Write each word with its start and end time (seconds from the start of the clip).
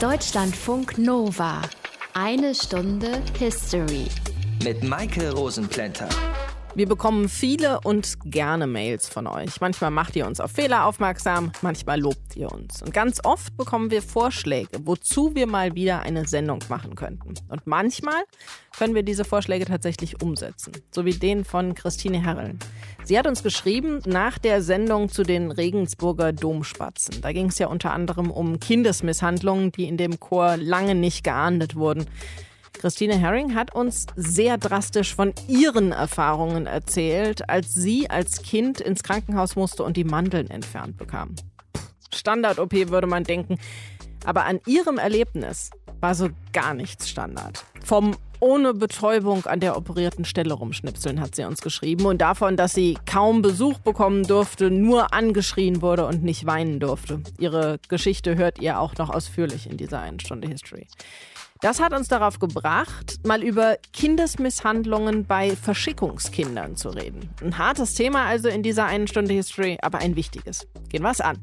Deutschlandfunk 0.00 0.96
Nova. 0.96 1.60
Eine 2.14 2.54
Stunde 2.54 3.20
History. 3.36 4.06
Mit 4.62 4.84
Maike 4.84 5.32
Rosenplanter. 5.32 6.08
Wir 6.78 6.86
bekommen 6.86 7.28
viele 7.28 7.80
und 7.80 8.18
gerne 8.24 8.68
Mails 8.68 9.08
von 9.08 9.26
euch. 9.26 9.60
Manchmal 9.60 9.90
macht 9.90 10.14
ihr 10.14 10.28
uns 10.28 10.38
auf 10.38 10.52
Fehler 10.52 10.86
aufmerksam, 10.86 11.50
manchmal 11.60 11.98
lobt 11.98 12.36
ihr 12.36 12.52
uns. 12.52 12.82
Und 12.82 12.94
ganz 12.94 13.18
oft 13.24 13.56
bekommen 13.56 13.90
wir 13.90 14.00
Vorschläge, 14.00 14.78
wozu 14.84 15.34
wir 15.34 15.48
mal 15.48 15.74
wieder 15.74 16.02
eine 16.02 16.28
Sendung 16.28 16.60
machen 16.68 16.94
könnten. 16.94 17.34
Und 17.48 17.66
manchmal 17.66 18.22
können 18.78 18.94
wir 18.94 19.02
diese 19.02 19.24
Vorschläge 19.24 19.64
tatsächlich 19.64 20.22
umsetzen. 20.22 20.70
So 20.92 21.04
wie 21.04 21.14
den 21.14 21.44
von 21.44 21.74
Christine 21.74 22.22
Herreln. 22.22 22.60
Sie 23.02 23.18
hat 23.18 23.26
uns 23.26 23.42
geschrieben 23.42 24.00
nach 24.06 24.38
der 24.38 24.62
Sendung 24.62 25.08
zu 25.08 25.24
den 25.24 25.50
Regensburger 25.50 26.32
Domspatzen. 26.32 27.20
Da 27.22 27.32
ging 27.32 27.46
es 27.46 27.58
ja 27.58 27.66
unter 27.66 27.92
anderem 27.92 28.30
um 28.30 28.60
Kindesmisshandlungen, 28.60 29.72
die 29.72 29.88
in 29.88 29.96
dem 29.96 30.20
Chor 30.20 30.56
lange 30.56 30.94
nicht 30.94 31.24
geahndet 31.24 31.74
wurden. 31.74 32.06
Christine 32.72 33.16
Herring 33.16 33.54
hat 33.54 33.74
uns 33.74 34.06
sehr 34.16 34.58
drastisch 34.58 35.14
von 35.14 35.32
ihren 35.48 35.92
Erfahrungen 35.92 36.66
erzählt, 36.66 37.48
als 37.48 37.74
sie 37.74 38.08
als 38.08 38.42
Kind 38.42 38.80
ins 38.80 39.02
Krankenhaus 39.02 39.56
musste 39.56 39.82
und 39.82 39.96
die 39.96 40.04
Mandeln 40.04 40.48
entfernt 40.48 40.96
bekam. 40.96 41.34
Standard-OP 42.14 42.72
würde 42.90 43.06
man 43.06 43.24
denken. 43.24 43.58
Aber 44.24 44.44
an 44.44 44.60
ihrem 44.66 44.98
Erlebnis 44.98 45.70
war 46.00 46.14
so 46.14 46.28
gar 46.52 46.74
nichts 46.74 47.08
Standard. 47.08 47.64
Vom 47.84 48.16
ohne 48.40 48.72
Betäubung 48.72 49.46
an 49.46 49.60
der 49.60 49.76
operierten 49.76 50.24
Stelle 50.24 50.54
rumschnipseln, 50.54 51.20
hat 51.20 51.34
sie 51.34 51.44
uns 51.44 51.60
geschrieben. 51.60 52.06
Und 52.06 52.20
davon, 52.20 52.56
dass 52.56 52.72
sie 52.72 52.96
kaum 53.04 53.42
Besuch 53.42 53.78
bekommen 53.80 54.24
durfte, 54.24 54.70
nur 54.70 55.12
angeschrien 55.12 55.82
wurde 55.82 56.06
und 56.06 56.22
nicht 56.22 56.46
weinen 56.46 56.78
durfte. 56.78 57.20
Ihre 57.38 57.80
Geschichte 57.88 58.36
hört 58.36 58.60
ihr 58.60 58.78
auch 58.78 58.96
noch 58.96 59.10
ausführlich 59.10 59.68
in 59.68 59.76
dieser 59.76 60.00
einen 60.00 60.20
Stunde 60.20 60.48
History. 60.48 60.86
Das 61.60 61.80
hat 61.80 61.92
uns 61.92 62.06
darauf 62.06 62.38
gebracht, 62.38 63.16
mal 63.26 63.42
über 63.42 63.78
Kindesmisshandlungen 63.92 65.24
bei 65.26 65.56
Verschickungskindern 65.56 66.76
zu 66.76 66.90
reden. 66.90 67.30
Ein 67.42 67.58
hartes 67.58 67.94
Thema 67.94 68.26
also 68.26 68.48
in 68.48 68.62
dieser 68.62 68.86
einen 68.86 69.08
Stunde 69.08 69.34
History, 69.34 69.76
aber 69.82 69.98
ein 69.98 70.14
wichtiges. 70.14 70.68
Gehen 70.88 71.02
wir 71.02 71.10
es 71.10 71.20
an. 71.20 71.38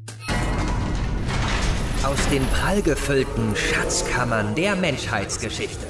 Aus 2.02 2.28
den 2.28 2.46
prallgefüllten 2.46 3.54
Schatzkammern 3.56 4.54
der 4.54 4.74
Menschheitsgeschichte. 4.76 5.86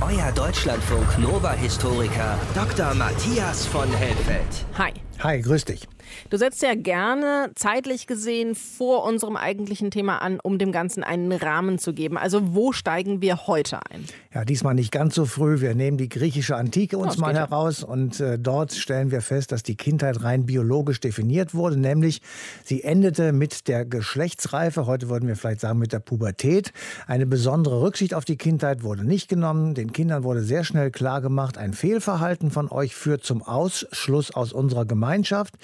Euer 0.00 0.32
Deutschlandfunk 0.32 1.18
Nova-Historiker 1.18 2.38
Dr. 2.54 2.94
Matthias 2.94 3.66
von 3.66 3.90
Helfeld. 3.92 4.64
Hi. 4.78 4.92
Hi, 5.22 5.42
grüß 5.42 5.66
dich. 5.66 5.86
Du 6.28 6.36
setzt 6.36 6.62
ja 6.62 6.74
gerne 6.74 7.50
zeitlich 7.54 8.06
gesehen 8.06 8.54
vor 8.54 9.04
unserem 9.04 9.36
eigentlichen 9.36 9.90
Thema 9.90 10.18
an, 10.18 10.40
um 10.40 10.58
dem 10.58 10.72
Ganzen 10.72 11.02
einen 11.04 11.32
Rahmen 11.32 11.78
zu 11.78 11.92
geben. 11.92 12.18
Also 12.18 12.54
wo 12.54 12.72
steigen 12.72 13.20
wir 13.22 13.46
heute 13.46 13.80
ein? 13.90 14.04
Ja, 14.32 14.44
diesmal 14.44 14.76
nicht 14.76 14.92
ganz 14.92 15.16
so 15.16 15.24
früh. 15.24 15.60
Wir 15.60 15.74
nehmen 15.74 15.96
die 15.96 16.08
griechische 16.08 16.54
Antike 16.54 16.96
uns 16.98 17.18
mal 17.18 17.34
heraus 17.34 17.82
und 17.82 18.20
äh, 18.20 18.38
dort 18.38 18.72
stellen 18.72 19.10
wir 19.10 19.22
fest, 19.22 19.50
dass 19.50 19.64
die 19.64 19.74
Kindheit 19.74 20.22
rein 20.22 20.46
biologisch 20.46 21.00
definiert 21.00 21.52
wurde, 21.52 21.76
nämlich 21.76 22.22
sie 22.62 22.84
endete 22.84 23.32
mit 23.32 23.66
der 23.66 23.84
Geschlechtsreife, 23.84 24.86
heute 24.86 25.08
würden 25.08 25.26
wir 25.26 25.34
vielleicht 25.34 25.58
sagen 25.58 25.80
mit 25.80 25.92
der 25.92 25.98
Pubertät. 25.98 26.72
Eine 27.08 27.26
besondere 27.26 27.80
Rücksicht 27.80 28.14
auf 28.14 28.24
die 28.24 28.36
Kindheit 28.36 28.84
wurde 28.84 29.02
nicht 29.02 29.28
genommen. 29.28 29.74
Den 29.74 29.92
Kindern 29.92 30.22
wurde 30.22 30.44
sehr 30.44 30.62
schnell 30.62 30.92
klargemacht, 30.92 31.58
ein 31.58 31.72
Fehlverhalten 31.72 32.52
von 32.52 32.70
euch 32.70 32.94
führt 32.94 33.24
zum 33.24 33.42
Ausschluss 33.42 34.32
aus 34.32 34.52
unserer 34.52 34.84
Gemeinschaft. 34.84 35.54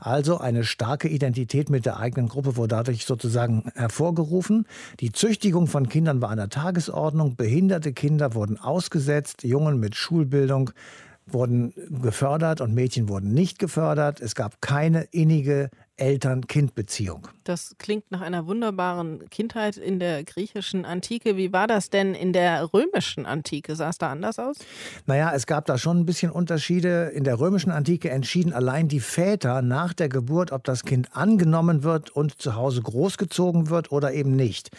Also 0.00 0.38
eine 0.38 0.64
starke 0.64 1.06
Identität 1.06 1.70
mit 1.70 1.86
der 1.86 2.00
eigenen 2.00 2.28
Gruppe 2.28 2.56
wurde 2.56 2.74
dadurch 2.74 3.06
sozusagen 3.06 3.70
hervorgerufen. 3.76 4.66
Die 4.98 5.12
Züchtigung 5.12 5.68
von 5.68 5.88
Kindern 5.88 6.20
war 6.20 6.30
an 6.30 6.38
der 6.38 6.48
Tagesordnung. 6.48 7.36
Behinderte 7.36 7.92
Kinder 7.92 8.15
wurden 8.34 8.58
ausgesetzt. 8.58 9.44
Jungen 9.44 9.78
mit 9.80 9.94
Schulbildung 9.94 10.70
wurden 11.26 11.74
gefördert 12.02 12.60
und 12.60 12.74
Mädchen 12.74 13.08
wurden 13.08 13.32
nicht 13.34 13.58
gefördert. 13.58 14.20
Es 14.20 14.34
gab 14.34 14.60
keine 14.60 15.02
innige 15.10 15.70
Eltern-Kind-Beziehung. 15.96 17.28
Das 17.44 17.76
klingt 17.78 18.10
nach 18.10 18.20
einer 18.20 18.46
wunderbaren 18.46 19.28
Kindheit 19.30 19.76
in 19.76 19.98
der 20.00 20.24
griechischen 20.24 20.84
Antike. 20.84 21.36
Wie 21.36 21.52
war 21.52 21.66
das 21.66 21.90
denn 21.90 22.14
in 22.14 22.32
der 22.32 22.72
römischen 22.74 23.24
Antike? 23.24 23.76
Sah 23.76 23.90
es 23.90 23.98
da 23.98 24.10
anders 24.10 24.38
aus? 24.38 24.56
Naja, 25.06 25.32
es 25.34 25.46
gab 25.46 25.64
da 25.66 25.78
schon 25.78 26.00
ein 26.00 26.06
bisschen 26.06 26.32
Unterschiede. 26.32 27.12
In 27.14 27.24
der 27.24 27.38
römischen 27.38 27.70
Antike 27.70 28.10
entschieden 28.10 28.52
allein 28.52 28.88
die 28.88 29.00
Väter 29.00 29.62
nach 29.62 29.94
der 29.94 30.08
Geburt, 30.08 30.52
ob 30.52 30.64
das 30.64 30.84
Kind 30.84 31.16
angenommen 31.16 31.82
wird 31.82 32.10
und 32.10 32.40
zu 32.40 32.56
Hause 32.56 32.82
großgezogen 32.82 33.70
wird 33.70 33.92
oder 33.92 34.12
eben 34.12 34.34
nicht. 34.34 34.70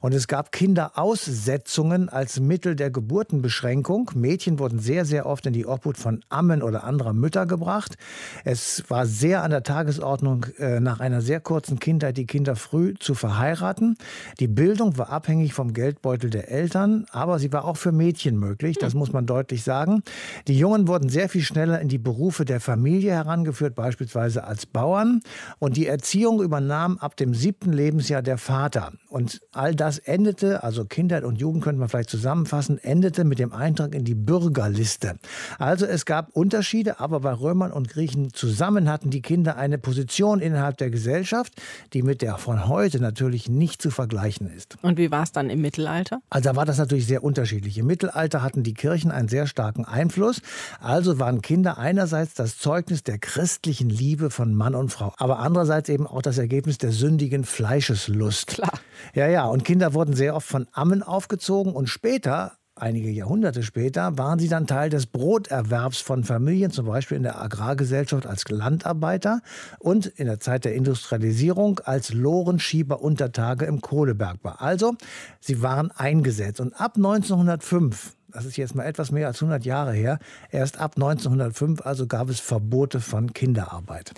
Und 0.00 0.14
es 0.14 0.28
gab 0.28 0.50
Kinderaussetzungen 0.50 2.08
als 2.08 2.40
Mittel 2.40 2.74
der 2.74 2.90
Geburtenbeschränkung. 2.90 4.10
Mädchen 4.14 4.58
wurden 4.58 4.78
sehr, 4.78 5.04
sehr 5.04 5.26
oft 5.26 5.46
in 5.46 5.52
die 5.52 5.66
Obhut 5.66 5.98
von 5.98 6.24
Ammen 6.30 6.62
oder 6.62 6.84
anderer 6.84 7.12
Mütter 7.12 7.46
gebracht. 7.46 7.96
Es 8.44 8.82
war 8.88 9.06
sehr 9.06 9.42
an 9.42 9.50
der 9.50 9.62
Tagesordnung, 9.62 10.46
äh, 10.64 10.80
nach 10.80 11.00
einer 11.00 11.20
sehr 11.20 11.40
kurzen 11.40 11.78
Kindheit 11.78 12.16
die 12.16 12.26
Kinder 12.26 12.56
früh 12.56 12.94
zu 12.98 13.14
verheiraten. 13.14 13.98
Die 14.40 14.48
Bildung 14.48 14.96
war 14.96 15.10
abhängig 15.10 15.52
vom 15.52 15.74
Geldbeutel 15.74 16.30
der 16.30 16.50
Eltern, 16.50 17.04
aber 17.10 17.38
sie 17.38 17.52
war 17.52 17.66
auch 17.66 17.76
für 17.76 17.92
Mädchen 17.92 18.38
möglich, 18.38 18.78
das 18.78 18.94
muss 18.94 19.12
man 19.12 19.26
deutlich 19.26 19.62
sagen. 19.62 20.02
Die 20.48 20.58
Jungen 20.58 20.88
wurden 20.88 21.10
sehr 21.10 21.28
viel 21.28 21.42
schneller 21.42 21.80
in 21.80 21.88
die 21.88 21.98
Berufe 21.98 22.46
der 22.46 22.60
Familie 22.60 23.12
herangeführt, 23.12 23.74
beispielsweise 23.74 24.44
als 24.44 24.64
Bauern. 24.64 25.20
Und 25.58 25.76
die 25.76 25.86
Erziehung 25.86 26.40
übernahm 26.42 26.96
ab 26.98 27.16
dem 27.16 27.34
siebten 27.34 27.72
Lebensjahr 27.72 28.22
der 28.22 28.38
Vater. 28.38 28.92
Und 29.08 29.42
all 29.52 29.74
das 29.74 29.98
endete, 29.98 30.62
also 30.62 30.86
Kindheit 30.86 31.24
und 31.24 31.38
Jugend 31.40 31.62
könnte 31.62 31.80
man 31.80 31.88
vielleicht 31.90 32.10
zusammenfassen, 32.10 32.78
endete 32.78 33.24
mit 33.24 33.38
dem 33.38 33.52
Eintrag 33.52 33.94
in 33.94 34.04
die 34.04 34.14
Bürgerliste. 34.14 35.16
Also 35.58 35.84
es 35.84 36.06
gab 36.06 36.30
Unterschiede, 36.30 37.00
aber 37.00 37.20
bei 37.20 37.32
Römern 37.32 37.72
und 37.72 37.88
Griechen 37.88 38.32
zusammen 38.32 38.90
hatten 38.90 39.10
die 39.10 39.20
Kinder 39.20 39.56
eine 39.56 39.78
Position 39.78 40.40
in 40.40 40.53
innerhalb 40.54 40.76
der 40.76 40.90
Gesellschaft, 40.90 41.52
die 41.92 42.02
mit 42.02 42.22
der 42.22 42.38
von 42.38 42.68
heute 42.68 43.00
natürlich 43.00 43.48
nicht 43.48 43.82
zu 43.82 43.90
vergleichen 43.90 44.48
ist. 44.48 44.76
Und 44.82 44.98
wie 44.98 45.10
war 45.10 45.24
es 45.24 45.32
dann 45.32 45.50
im 45.50 45.60
Mittelalter? 45.60 46.20
Also 46.30 46.50
da 46.50 46.56
war 46.56 46.64
das 46.64 46.78
natürlich 46.78 47.06
sehr 47.06 47.24
unterschiedlich. 47.24 47.76
Im 47.76 47.86
Mittelalter 47.86 48.42
hatten 48.42 48.62
die 48.62 48.74
Kirchen 48.74 49.10
einen 49.10 49.28
sehr 49.28 49.46
starken 49.46 49.84
Einfluss. 49.84 50.40
Also 50.80 51.18
waren 51.18 51.42
Kinder 51.42 51.76
einerseits 51.78 52.34
das 52.34 52.58
Zeugnis 52.58 53.02
der 53.02 53.18
christlichen 53.18 53.90
Liebe 53.90 54.30
von 54.30 54.54
Mann 54.54 54.76
und 54.76 54.90
Frau, 54.90 55.12
aber 55.16 55.40
andererseits 55.40 55.88
eben 55.88 56.06
auch 56.06 56.22
das 56.22 56.38
Ergebnis 56.38 56.78
der 56.78 56.92
sündigen 56.92 57.44
Fleischeslust. 57.44 58.46
Klar. 58.46 58.78
Ja, 59.14 59.26
ja. 59.26 59.46
Und 59.46 59.64
Kinder 59.64 59.92
wurden 59.92 60.14
sehr 60.14 60.36
oft 60.36 60.46
von 60.46 60.68
Ammen 60.72 61.02
aufgezogen 61.02 61.72
und 61.72 61.88
später 61.88 62.52
Einige 62.76 63.08
Jahrhunderte 63.08 63.62
später 63.62 64.18
waren 64.18 64.40
sie 64.40 64.48
dann 64.48 64.66
Teil 64.66 64.90
des 64.90 65.06
Broterwerbs 65.06 66.00
von 66.00 66.24
Familien, 66.24 66.72
zum 66.72 66.86
Beispiel 66.86 67.16
in 67.16 67.22
der 67.22 67.40
Agrargesellschaft 67.40 68.26
als 68.26 68.48
Landarbeiter 68.48 69.42
und 69.78 70.06
in 70.06 70.26
der 70.26 70.40
Zeit 70.40 70.64
der 70.64 70.74
Industrialisierung 70.74 71.78
als 71.84 72.12
Lorenschieber 72.12 73.00
unter 73.00 73.30
Tage 73.30 73.66
im 73.66 73.80
Kohlebergbau. 73.80 74.54
Also, 74.58 74.96
sie 75.38 75.62
waren 75.62 75.92
eingesetzt. 75.92 76.58
Und 76.58 76.74
ab 76.74 76.96
1905 76.96 78.16
das 78.34 78.46
ist 78.46 78.56
jetzt 78.56 78.74
mal 78.74 78.82
etwas 78.82 79.12
mehr 79.12 79.28
als 79.28 79.40
100 79.40 79.64
Jahre 79.64 79.92
her, 79.92 80.18
erst 80.50 80.80
ab 80.80 80.96
1905 80.96 81.86
also 81.86 82.08
gab 82.08 82.28
es 82.28 82.40
Verbote 82.40 83.00
von 83.00 83.32
Kinderarbeit. 83.32 84.12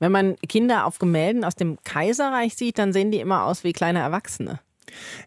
Wenn 0.00 0.10
man 0.10 0.34
Kinder 0.48 0.86
auf 0.86 0.98
Gemälden 0.98 1.44
aus 1.44 1.54
dem 1.54 1.78
Kaiserreich 1.84 2.56
sieht, 2.56 2.78
dann 2.78 2.92
sehen 2.92 3.12
die 3.12 3.20
immer 3.20 3.44
aus 3.44 3.62
wie 3.62 3.72
kleine 3.72 4.00
Erwachsene. 4.00 4.58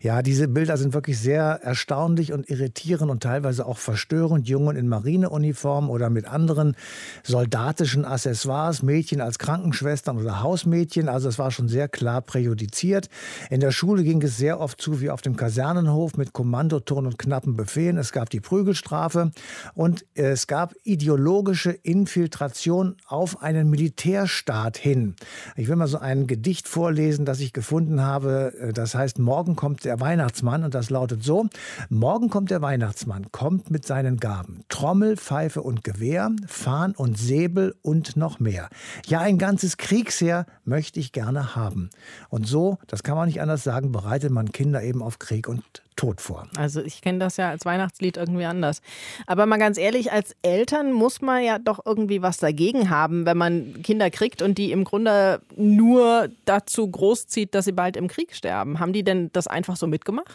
Ja, 0.01 0.21
diese 0.21 0.47
Bilder 0.47 0.77
sind 0.77 0.93
wirklich 0.93 1.19
sehr 1.19 1.59
erstaunlich 1.63 2.33
und 2.33 2.49
irritierend 2.49 3.11
und 3.11 3.23
teilweise 3.23 3.65
auch 3.65 3.77
verstörend. 3.77 4.47
Jungen 4.47 4.77
in 4.77 4.87
Marineuniform 4.87 5.89
oder 5.89 6.09
mit 6.09 6.25
anderen 6.25 6.75
soldatischen 7.23 8.05
Accessoires, 8.05 8.83
Mädchen 8.83 9.21
als 9.21 9.39
Krankenschwestern 9.39 10.17
oder 10.17 10.41
Hausmädchen. 10.41 11.09
Also 11.09 11.29
es 11.29 11.37
war 11.37 11.51
schon 11.51 11.67
sehr 11.67 11.87
klar 11.89 12.21
präjudiziert. 12.21 13.09
In 13.49 13.59
der 13.59 13.71
Schule 13.71 14.03
ging 14.03 14.21
es 14.21 14.37
sehr 14.37 14.59
oft 14.59 14.81
zu 14.81 15.01
wie 15.01 15.09
auf 15.09 15.21
dem 15.21 15.35
Kasernenhof 15.35 16.17
mit 16.17 16.33
Kommandoton 16.33 17.05
und 17.05 17.19
knappen 17.19 17.55
Befehlen. 17.55 17.97
Es 17.97 18.11
gab 18.11 18.29
die 18.29 18.39
Prügelstrafe 18.39 19.31
und 19.73 20.05
es 20.13 20.47
gab 20.47 20.73
ideologische 20.83 21.71
Infiltration 21.71 22.95
auf 23.07 23.41
einen 23.41 23.69
Militärstaat 23.69 24.77
hin. 24.77 25.15
Ich 25.55 25.67
will 25.67 25.75
mal 25.75 25.87
so 25.87 25.97
ein 25.97 26.27
Gedicht 26.27 26.67
vorlesen, 26.67 27.25
das 27.25 27.39
ich 27.39 27.51
gefunden 27.51 28.01
habe. 28.01 28.71
Das 28.73 28.95
heißt 28.95 29.19
Morgen 29.19 29.55
kommt 29.57 29.83
der 29.83 29.99
Weihnachtsmann 29.99 30.63
und 30.63 30.73
das 30.73 30.89
lautet 30.89 31.21
so, 31.21 31.47
morgen 31.89 32.29
kommt 32.29 32.49
der 32.49 32.61
Weihnachtsmann, 32.61 33.29
kommt 33.33 33.69
mit 33.69 33.85
seinen 33.85 34.15
Gaben, 34.17 34.63
Trommel, 34.69 35.17
Pfeife 35.17 35.61
und 35.61 35.83
Gewehr, 35.83 36.31
Fahn 36.45 36.93
und 36.93 37.17
Säbel 37.17 37.75
und 37.81 38.15
noch 38.15 38.39
mehr. 38.39 38.69
Ja, 39.05 39.19
ein 39.19 39.37
ganzes 39.37 39.75
Kriegsheer 39.75 40.45
möchte 40.63 41.01
ich 41.01 41.11
gerne 41.11 41.57
haben. 41.57 41.89
Und 42.29 42.47
so, 42.47 42.77
das 42.87 43.03
kann 43.03 43.17
man 43.17 43.27
nicht 43.27 43.41
anders 43.41 43.65
sagen, 43.65 43.91
bereitet 43.91 44.31
man 44.31 44.53
Kinder 44.53 44.81
eben 44.81 45.03
auf 45.03 45.19
Krieg 45.19 45.49
und 45.49 45.63
tot 45.97 46.21
vor. 46.21 46.47
Also 46.57 46.81
ich 46.81 47.01
kenne 47.01 47.19
das 47.19 47.35
ja 47.35 47.49
als 47.49 47.65
Weihnachtslied 47.65 48.15
irgendwie 48.15 48.45
anders. 48.45 48.81
Aber 49.25 49.45
mal 49.45 49.57
ganz 49.57 49.77
ehrlich, 49.77 50.11
als 50.11 50.35
Eltern 50.43 50.93
muss 50.93 51.21
man 51.21 51.43
ja 51.43 51.59
doch 51.59 51.85
irgendwie 51.85 52.21
was 52.21 52.37
dagegen 52.37 52.89
haben, 52.89 53.25
wenn 53.25 53.37
man 53.37 53.81
Kinder 53.83 54.09
kriegt 54.09 54.41
und 54.41 54.57
die 54.57 54.71
im 54.71 54.83
Grunde 54.83 55.41
nur 55.57 56.29
dazu 56.45 56.87
großzieht, 56.87 57.53
dass 57.53 57.65
sie 57.65 57.71
bald 57.71 57.97
im 57.97 58.07
Krieg 58.07 58.35
sterben. 58.35 58.79
Haben 58.79 58.93
die 58.93 59.03
denn 59.03 59.31
das 59.33 59.47
einfach 59.47 59.75
so 59.75 59.87
mitgemacht? 59.87 60.27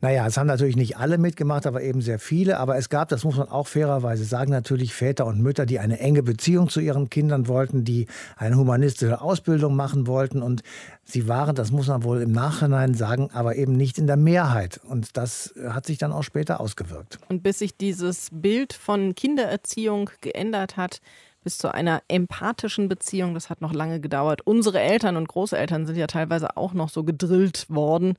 Naja, 0.00 0.26
es 0.26 0.36
haben 0.36 0.46
natürlich 0.46 0.76
nicht 0.76 0.96
alle 0.96 1.18
mitgemacht, 1.18 1.66
aber 1.66 1.82
eben 1.82 2.00
sehr 2.00 2.18
viele. 2.18 2.58
Aber 2.58 2.76
es 2.76 2.88
gab, 2.88 3.08
das 3.08 3.24
muss 3.24 3.36
man 3.36 3.48
auch 3.48 3.66
fairerweise 3.66 4.24
sagen, 4.24 4.52
natürlich 4.52 4.94
Väter 4.94 5.26
und 5.26 5.42
Mütter, 5.42 5.66
die 5.66 5.80
eine 5.80 5.98
enge 5.98 6.22
Beziehung 6.22 6.68
zu 6.68 6.80
ihren 6.80 7.10
Kindern 7.10 7.48
wollten, 7.48 7.84
die 7.84 8.06
eine 8.36 8.56
humanistische 8.56 9.20
Ausbildung 9.20 9.74
machen 9.74 10.06
wollten. 10.06 10.42
Und 10.42 10.62
sie 11.04 11.26
waren, 11.26 11.56
das 11.56 11.72
muss 11.72 11.88
man 11.88 12.04
wohl 12.04 12.22
im 12.22 12.30
Nachhinein 12.30 12.94
sagen, 12.94 13.30
aber 13.32 13.56
eben 13.56 13.72
nicht 13.72 13.98
in 13.98 14.06
der 14.06 14.16
Mehrheit. 14.16 14.80
Und 14.88 15.07
das 15.12 15.54
hat 15.68 15.86
sich 15.86 15.98
dann 15.98 16.12
auch 16.12 16.22
später 16.22 16.60
ausgewirkt. 16.60 17.18
Und 17.28 17.42
bis 17.42 17.58
sich 17.58 17.76
dieses 17.76 18.28
Bild 18.32 18.72
von 18.72 19.14
Kindererziehung 19.14 20.10
geändert 20.20 20.76
hat, 20.76 21.00
bis 21.42 21.58
zu 21.58 21.72
einer 21.72 22.02
empathischen 22.08 22.88
Beziehung, 22.88 23.34
das 23.34 23.48
hat 23.48 23.60
noch 23.60 23.72
lange 23.72 24.00
gedauert. 24.00 24.42
Unsere 24.44 24.80
Eltern 24.80 25.16
und 25.16 25.28
Großeltern 25.28 25.86
sind 25.86 25.96
ja 25.96 26.06
teilweise 26.06 26.56
auch 26.56 26.74
noch 26.74 26.88
so 26.88 27.04
gedrillt 27.04 27.66
worden, 27.70 28.14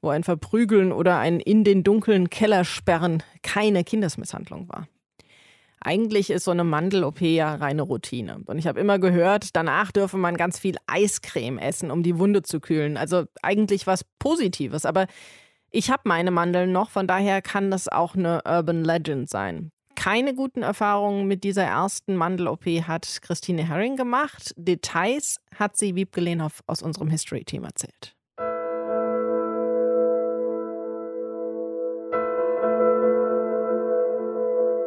wo 0.00 0.10
ein 0.10 0.22
Verprügeln 0.22 0.92
oder 0.92 1.18
ein 1.18 1.40
in 1.40 1.64
den 1.64 1.82
dunklen 1.82 2.30
Keller 2.30 2.64
sperren 2.64 3.22
keine 3.42 3.84
Kindesmisshandlung 3.84 4.68
war. 4.68 4.86
Eigentlich 5.80 6.30
ist 6.30 6.44
so 6.44 6.50
eine 6.50 6.64
Mandel-OP 6.64 7.20
ja 7.20 7.54
reine 7.54 7.82
Routine. 7.82 8.40
Und 8.46 8.58
ich 8.58 8.66
habe 8.66 8.80
immer 8.80 8.98
gehört, 8.98 9.54
danach 9.54 9.92
dürfe 9.92 10.16
man 10.16 10.36
ganz 10.36 10.58
viel 10.58 10.76
Eiscreme 10.86 11.58
essen, 11.58 11.90
um 11.90 12.02
die 12.02 12.18
Wunde 12.18 12.42
zu 12.42 12.60
kühlen. 12.60 12.96
Also 12.96 13.24
eigentlich 13.42 13.86
was 13.86 14.04
Positives. 14.18 14.84
Aber 14.84 15.06
ich 15.70 15.90
habe 15.90 16.02
meine 16.06 16.30
Mandeln 16.30 16.72
noch, 16.72 16.90
von 16.90 17.06
daher 17.06 17.42
kann 17.42 17.70
das 17.70 17.88
auch 17.88 18.14
eine 18.14 18.42
Urban 18.44 18.84
Legend 18.84 19.28
sein. 19.28 19.70
Keine 19.94 20.34
guten 20.34 20.62
Erfahrungen 20.62 21.26
mit 21.26 21.42
dieser 21.42 21.64
ersten 21.64 22.14
Mandel-OP 22.14 22.64
hat 22.86 23.18
Christine 23.20 23.66
Herring 23.66 23.96
gemacht. 23.96 24.54
Details 24.56 25.40
hat 25.56 25.76
sie 25.76 25.96
Wiebke 25.96 26.20
Lehnhoff 26.20 26.62
aus 26.68 26.82
unserem 26.82 27.08
History-Team 27.08 27.64
erzählt. 27.64 28.14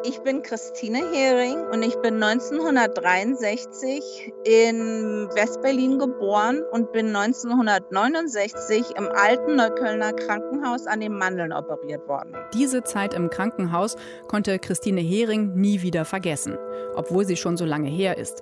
Ich 0.04 0.20
bin 0.22 0.42
Christine 0.42 0.98
Hering 1.14 1.60
und 1.72 1.84
ich 1.84 1.96
bin 1.98 2.24
1963 2.24 4.34
in 4.46 5.30
Westberlin 5.36 6.00
geboren 6.00 6.64
und 6.72 6.92
bin 6.92 7.16
1969 7.16 8.98
im 8.98 9.10
alten 9.10 9.58
Neuköllner 9.58 10.14
Krankenhaus 10.14 10.88
an 10.88 11.02
den 11.02 11.14
Mandeln 11.14 11.54
operiert 11.54 12.08
worden. 12.08 12.34
Diese 12.56 12.84
Zeit 12.84 13.14
im 13.14 13.30
Krankenhaus 13.30 13.96
konnte 14.28 14.58
Christine 14.58 15.02
Hering 15.02 15.54
nie 15.54 15.84
wieder 15.84 16.04
vergessen, 16.04 16.58
obwohl 16.96 17.26
sie 17.26 17.38
schon 17.38 17.56
so 17.56 17.66
lange 17.66 17.90
her 17.90 18.18
ist. 18.18 18.42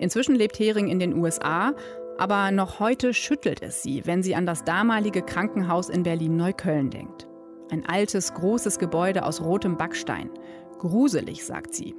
Inzwischen 0.00 0.34
lebt 0.34 0.58
Hering 0.58 0.88
in 0.88 0.98
den 0.98 1.16
USA, 1.16 1.74
aber 2.18 2.50
noch 2.50 2.80
heute 2.80 3.14
schüttelt 3.14 3.62
es 3.62 3.84
sie, 3.84 4.04
wenn 4.04 4.24
sie 4.24 4.34
an 4.34 4.46
das 4.46 4.64
damalige 4.64 5.22
Krankenhaus 5.22 5.90
in 5.90 6.02
Berlin-Neukölln 6.02 6.90
denkt. 6.90 7.28
Ein 7.70 7.86
altes, 7.86 8.34
großes 8.34 8.78
Gebäude 8.78 9.24
aus 9.24 9.42
rotem 9.42 9.76
Backstein. 9.76 10.30
Gruselig, 10.78 11.44
sagt 11.44 11.74
sie. 11.74 11.94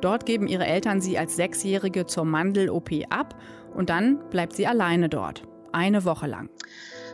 Dort 0.00 0.24
geben 0.24 0.46
ihre 0.46 0.66
Eltern 0.66 1.00
sie 1.00 1.18
als 1.18 1.36
Sechsjährige 1.36 2.06
zur 2.06 2.24
Mandel-OP 2.24 2.90
ab 3.10 3.34
und 3.74 3.90
dann 3.90 4.18
bleibt 4.30 4.54
sie 4.54 4.66
alleine 4.66 5.08
dort. 5.08 5.42
Eine 5.72 6.04
Woche 6.04 6.26
lang. 6.26 6.48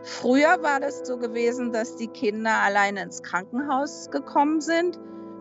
Früher 0.05 0.63
war 0.63 0.81
das 0.81 1.07
so 1.07 1.19
gewesen, 1.19 1.73
dass 1.73 1.97
die 1.97 2.07
Kinder 2.07 2.53
alleine 2.63 3.03
ins 3.03 3.23
Krankenhaus 3.23 4.09
gekommen 4.11 4.61
sind 4.61 4.99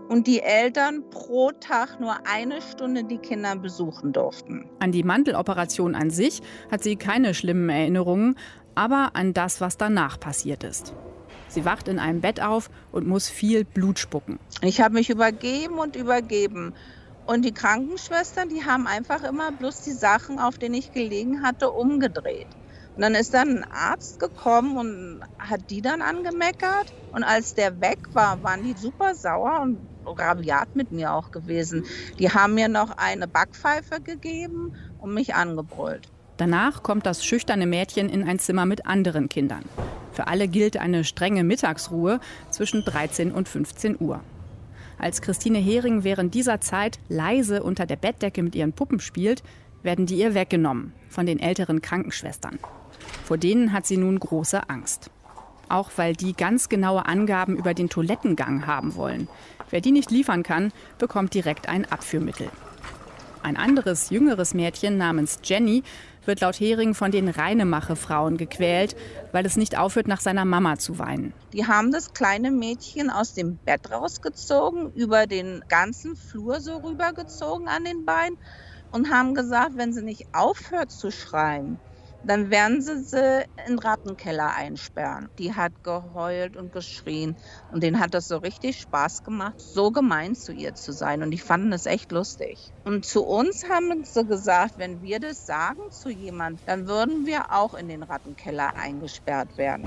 und 0.10 0.28
die 0.28 0.42
Eltern 0.42 1.04
pro 1.12 1.52
Tag 1.52 2.00
nur 2.00 2.16
eine 2.28 2.62
Stunde 2.62 3.04
die 3.04 3.20
Kinder 3.20 3.56
besuchen 3.56 4.12
durften. 4.12 4.70
An 4.80 4.92
die 4.92 5.04
Mandeloperation 5.04 5.96
an 5.96 6.10
sich 6.10 6.42
hat 6.72 6.84
sie 6.84 6.96
keine 6.96 7.34
schlimmen 7.34 7.70
Erinnerungen, 7.70 8.38
aber 8.74 9.12
an 9.14 9.34
das, 9.34 9.62
was 9.62 9.78
danach 9.78 10.20
passiert 10.20 10.64
ist. 10.64 10.94
Sie 11.56 11.64
wacht 11.64 11.88
in 11.88 12.00
einem 12.00 12.20
Bett 12.20 12.42
auf 12.42 12.70
und 12.92 13.08
muss 13.08 13.30
viel 13.30 13.64
Blut 13.64 13.98
spucken. 13.98 14.40
Ich 14.62 14.82
habe 14.82 14.94
mich 14.94 15.10
übergeben 15.10 15.80
und 15.80 15.96
übergeben. 15.96 16.74
Und 17.26 17.46
die 17.46 17.54
Krankenschwestern, 17.54 18.50
die 18.50 18.66
haben 18.66 18.88
einfach 18.88 19.24
immer 19.24 19.54
bloß 19.54 19.82
die 19.82 19.94
Sachen, 19.94 20.38
auf 20.38 20.58
denen 20.58 20.76
ich 20.76 20.92
gelegen 20.92 21.44
hatte, 21.44 21.72
umgedreht. 21.72 22.48
Und 22.98 23.04
dann 23.04 23.16
ist 23.16 23.34
dann 23.34 23.64
ein 23.64 23.72
Arzt 23.72 24.20
gekommen 24.20 24.78
und 24.78 25.22
hat 25.40 25.70
die 25.70 25.82
dann 25.82 26.02
angemeckert. 26.02 26.94
Und 27.14 27.24
als 27.24 27.56
der 27.56 27.80
weg 27.80 28.00
war, 28.12 28.44
waren 28.44 28.64
die 28.64 28.74
super 28.78 29.16
sauer 29.16 29.62
und 29.62 29.78
rabiat 30.06 30.76
mit 30.76 30.92
mir 30.92 31.14
auch 31.14 31.32
gewesen. 31.32 31.86
Die 32.20 32.30
haben 32.32 32.54
mir 32.54 32.68
noch 32.68 32.98
eine 32.98 33.30
Backpfeife 33.30 34.02
gegeben 34.02 34.76
und 35.00 35.14
mich 35.14 35.36
angebrüllt. 35.36 36.10
Danach 36.36 36.84
kommt 36.84 37.06
das 37.06 37.24
schüchterne 37.24 37.66
Mädchen 37.66 38.10
in 38.10 38.28
ein 38.28 38.40
Zimmer 38.40 38.66
mit 38.66 38.86
anderen 38.86 39.30
Kindern. 39.30 39.64
Für 40.16 40.28
alle 40.28 40.48
gilt 40.48 40.78
eine 40.78 41.04
strenge 41.04 41.44
Mittagsruhe 41.44 42.22
zwischen 42.50 42.86
13 42.86 43.34
und 43.34 43.50
15 43.50 43.98
Uhr. 44.00 44.22
Als 44.98 45.22
Christine 45.22 45.60
Hering 45.60 46.06
während 46.06 46.34
dieser 46.34 46.62
Zeit 46.62 47.00
leise 47.10 47.62
unter 47.62 47.86
der 47.86 47.98
Bettdecke 47.98 48.42
mit 48.42 48.56
ihren 48.56 48.72
Puppen 48.72 49.02
spielt, 49.02 49.44
werden 49.84 50.06
die 50.06 50.16
ihr 50.16 50.34
weggenommen 50.34 50.94
von 51.10 51.26
den 51.26 51.40
älteren 51.40 51.82
Krankenschwestern. 51.82 52.60
Vor 53.26 53.38
denen 53.38 53.74
hat 53.74 53.86
sie 53.86 53.98
nun 53.98 54.18
große 54.18 54.70
Angst. 54.70 55.12
Auch 55.68 55.92
weil 55.98 56.14
die 56.14 56.32
ganz 56.32 56.70
genaue 56.70 57.06
Angaben 57.06 57.58
über 57.58 57.74
den 57.74 57.90
Toilettengang 57.90 58.66
haben 58.68 58.96
wollen. 58.96 59.28
Wer 59.70 59.82
die 59.82 59.92
nicht 59.92 60.12
liefern 60.12 60.44
kann, 60.44 60.72
bekommt 60.98 61.34
direkt 61.34 61.68
ein 61.68 61.84
Abführmittel. 61.92 62.50
Ein 63.44 63.58
anderes, 63.58 64.10
jüngeres 64.10 64.54
Mädchen 64.54 64.98
namens 64.98 65.40
Jenny 65.44 65.84
wird 66.28 66.42
laut 66.42 66.60
Hering 66.60 66.94
von 66.94 67.12
den 67.12 67.28
Reinemache-Frauen 67.30 68.38
gequält, 68.38 68.96
weil 69.32 69.46
es 69.46 69.58
nicht 69.58 69.78
aufhört, 69.78 70.08
nach 70.08 70.22
seiner 70.22 70.46
Mama 70.46 70.78
zu 70.78 71.00
weinen. 71.00 71.34
Die 71.54 71.66
haben 71.66 71.92
das 71.92 72.14
kleine 72.14 72.52
Mädchen 72.52 73.10
aus 73.10 73.34
dem 73.34 73.58
Bett 73.58 73.92
rausgezogen, 73.92 74.92
über 74.94 75.28
den 75.28 75.64
ganzen 75.68 76.16
Flur 76.16 76.60
so 76.60 76.78
rübergezogen 76.78 77.68
an 77.68 77.84
den 77.84 78.06
Beinen 78.06 78.38
und 78.92 79.12
haben 79.12 79.36
gesagt, 79.36 79.78
wenn 79.78 79.94
sie 79.94 80.04
nicht 80.04 80.28
aufhört 80.34 80.92
zu 80.92 81.12
schreien, 81.12 81.80
dann 82.28 82.50
werden 82.50 82.82
sie 82.82 83.04
sie 83.04 83.46
in 83.68 83.80
Rattenkeller 83.80 84.54
einsperren. 84.56 85.30
Die 85.38 85.54
hat 85.54 85.84
geheult 85.84 86.58
und 86.58 86.74
geschrien 86.74 87.36
und 87.72 87.84
denen 87.84 88.00
hat 88.00 88.14
das 88.14 88.28
so 88.28 88.38
richtig 88.38 88.80
Spaß 88.80 89.24
gemacht, 89.24 89.60
so 89.60 89.92
gemein 89.92 90.36
zu 90.36 90.52
ihr 90.52 90.76
zu 90.76 90.92
sein 90.92 91.24
und 91.24 91.32
die 91.32 91.38
fanden 91.38 91.72
es 91.74 91.86
echt 91.86 92.12
lustig. 92.12 92.72
Und 92.84 93.06
zu 93.06 93.24
uns 93.24 93.70
haben 93.70 94.04
sie 94.04 94.26
gesagt, 94.26 94.78
wenn 94.78 95.02
wir 95.02 95.20
das 95.20 95.46
sagen 95.46 95.92
zu 95.92 96.10
jemand, 96.10 96.60
dann 96.66 96.88
würden 96.88 97.26
wir 97.26 97.52
auch 97.52 97.74
in 97.74 97.88
den 97.88 98.04
Rattenkeller 98.04 98.76
eingesperrt 98.76 99.58
werden. 99.58 99.86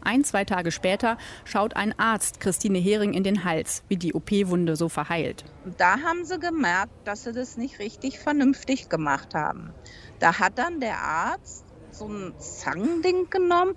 Ein, 0.00 0.24
zwei 0.24 0.44
Tage 0.44 0.70
später 0.70 1.18
schaut 1.44 1.76
ein 1.76 1.92
Arzt 1.98 2.40
Christine 2.40 2.78
Hering 2.78 3.12
in 3.12 3.24
den 3.24 3.44
Hals, 3.44 3.82
wie 3.88 3.96
die 3.96 4.14
OP-Wunde 4.14 4.76
so 4.76 4.88
verheilt. 4.88 5.44
Da 5.76 6.00
haben 6.00 6.24
sie 6.24 6.38
gemerkt, 6.38 6.92
dass 7.04 7.24
sie 7.24 7.32
das 7.32 7.56
nicht 7.56 7.78
richtig 7.78 8.18
vernünftig 8.18 8.88
gemacht 8.88 9.34
haben. 9.34 9.74
Da 10.18 10.38
hat 10.38 10.58
dann 10.58 10.80
der 10.80 10.98
Arzt 10.98 11.66
so 11.90 12.08
ein 12.08 12.34
Zangending 12.38 13.26
genommen 13.30 13.74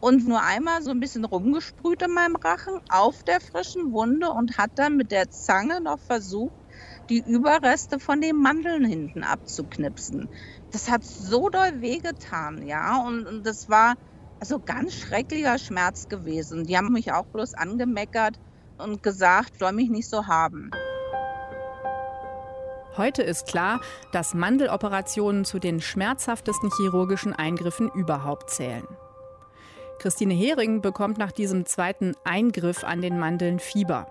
und 0.00 0.26
nur 0.26 0.42
einmal 0.42 0.82
so 0.82 0.90
ein 0.90 1.00
bisschen 1.00 1.24
rumgesprüht 1.24 2.02
in 2.02 2.12
meinem 2.12 2.36
Rachen 2.36 2.78
auf 2.88 3.22
der 3.24 3.40
frischen 3.40 3.92
Wunde 3.92 4.30
und 4.30 4.58
hat 4.58 4.70
dann 4.74 4.96
mit 4.96 5.10
der 5.12 5.30
Zange 5.30 5.80
noch 5.80 6.00
versucht, 6.00 6.56
die 7.08 7.20
Überreste 7.20 8.00
von 8.00 8.20
den 8.20 8.36
Mandeln 8.36 8.84
hinten 8.84 9.22
abzuknipsen. 9.22 10.28
Das 10.70 10.88
hat 10.88 11.04
so 11.04 11.50
doll 11.50 11.80
wehgetan, 11.80 12.62
ja, 12.62 13.00
und, 13.02 13.26
und 13.26 13.46
das 13.46 13.68
war 13.68 13.94
also 14.40 14.58
ganz 14.64 14.94
schrecklicher 14.94 15.58
Schmerz 15.58 16.08
gewesen. 16.08 16.64
Die 16.64 16.76
haben 16.76 16.92
mich 16.92 17.12
auch 17.12 17.26
bloß 17.32 17.54
angemeckert 17.54 18.36
und 18.76 19.02
gesagt, 19.02 19.58
soll 19.58 19.72
mich 19.72 19.88
nicht 19.88 20.08
so 20.08 20.26
haben. 20.26 20.70
Heute 22.96 23.22
ist 23.22 23.46
klar, 23.46 23.80
dass 24.12 24.34
Mandeloperationen 24.34 25.46
zu 25.46 25.58
den 25.58 25.80
schmerzhaftesten 25.80 26.70
chirurgischen 26.76 27.32
Eingriffen 27.32 27.90
überhaupt 27.90 28.50
zählen. 28.50 28.86
Christine 29.98 30.34
Hering 30.34 30.82
bekommt 30.82 31.16
nach 31.16 31.32
diesem 31.32 31.64
zweiten 31.64 32.14
Eingriff 32.24 32.84
an 32.84 33.00
den 33.00 33.18
Mandeln 33.18 33.60
Fieber. 33.60 34.08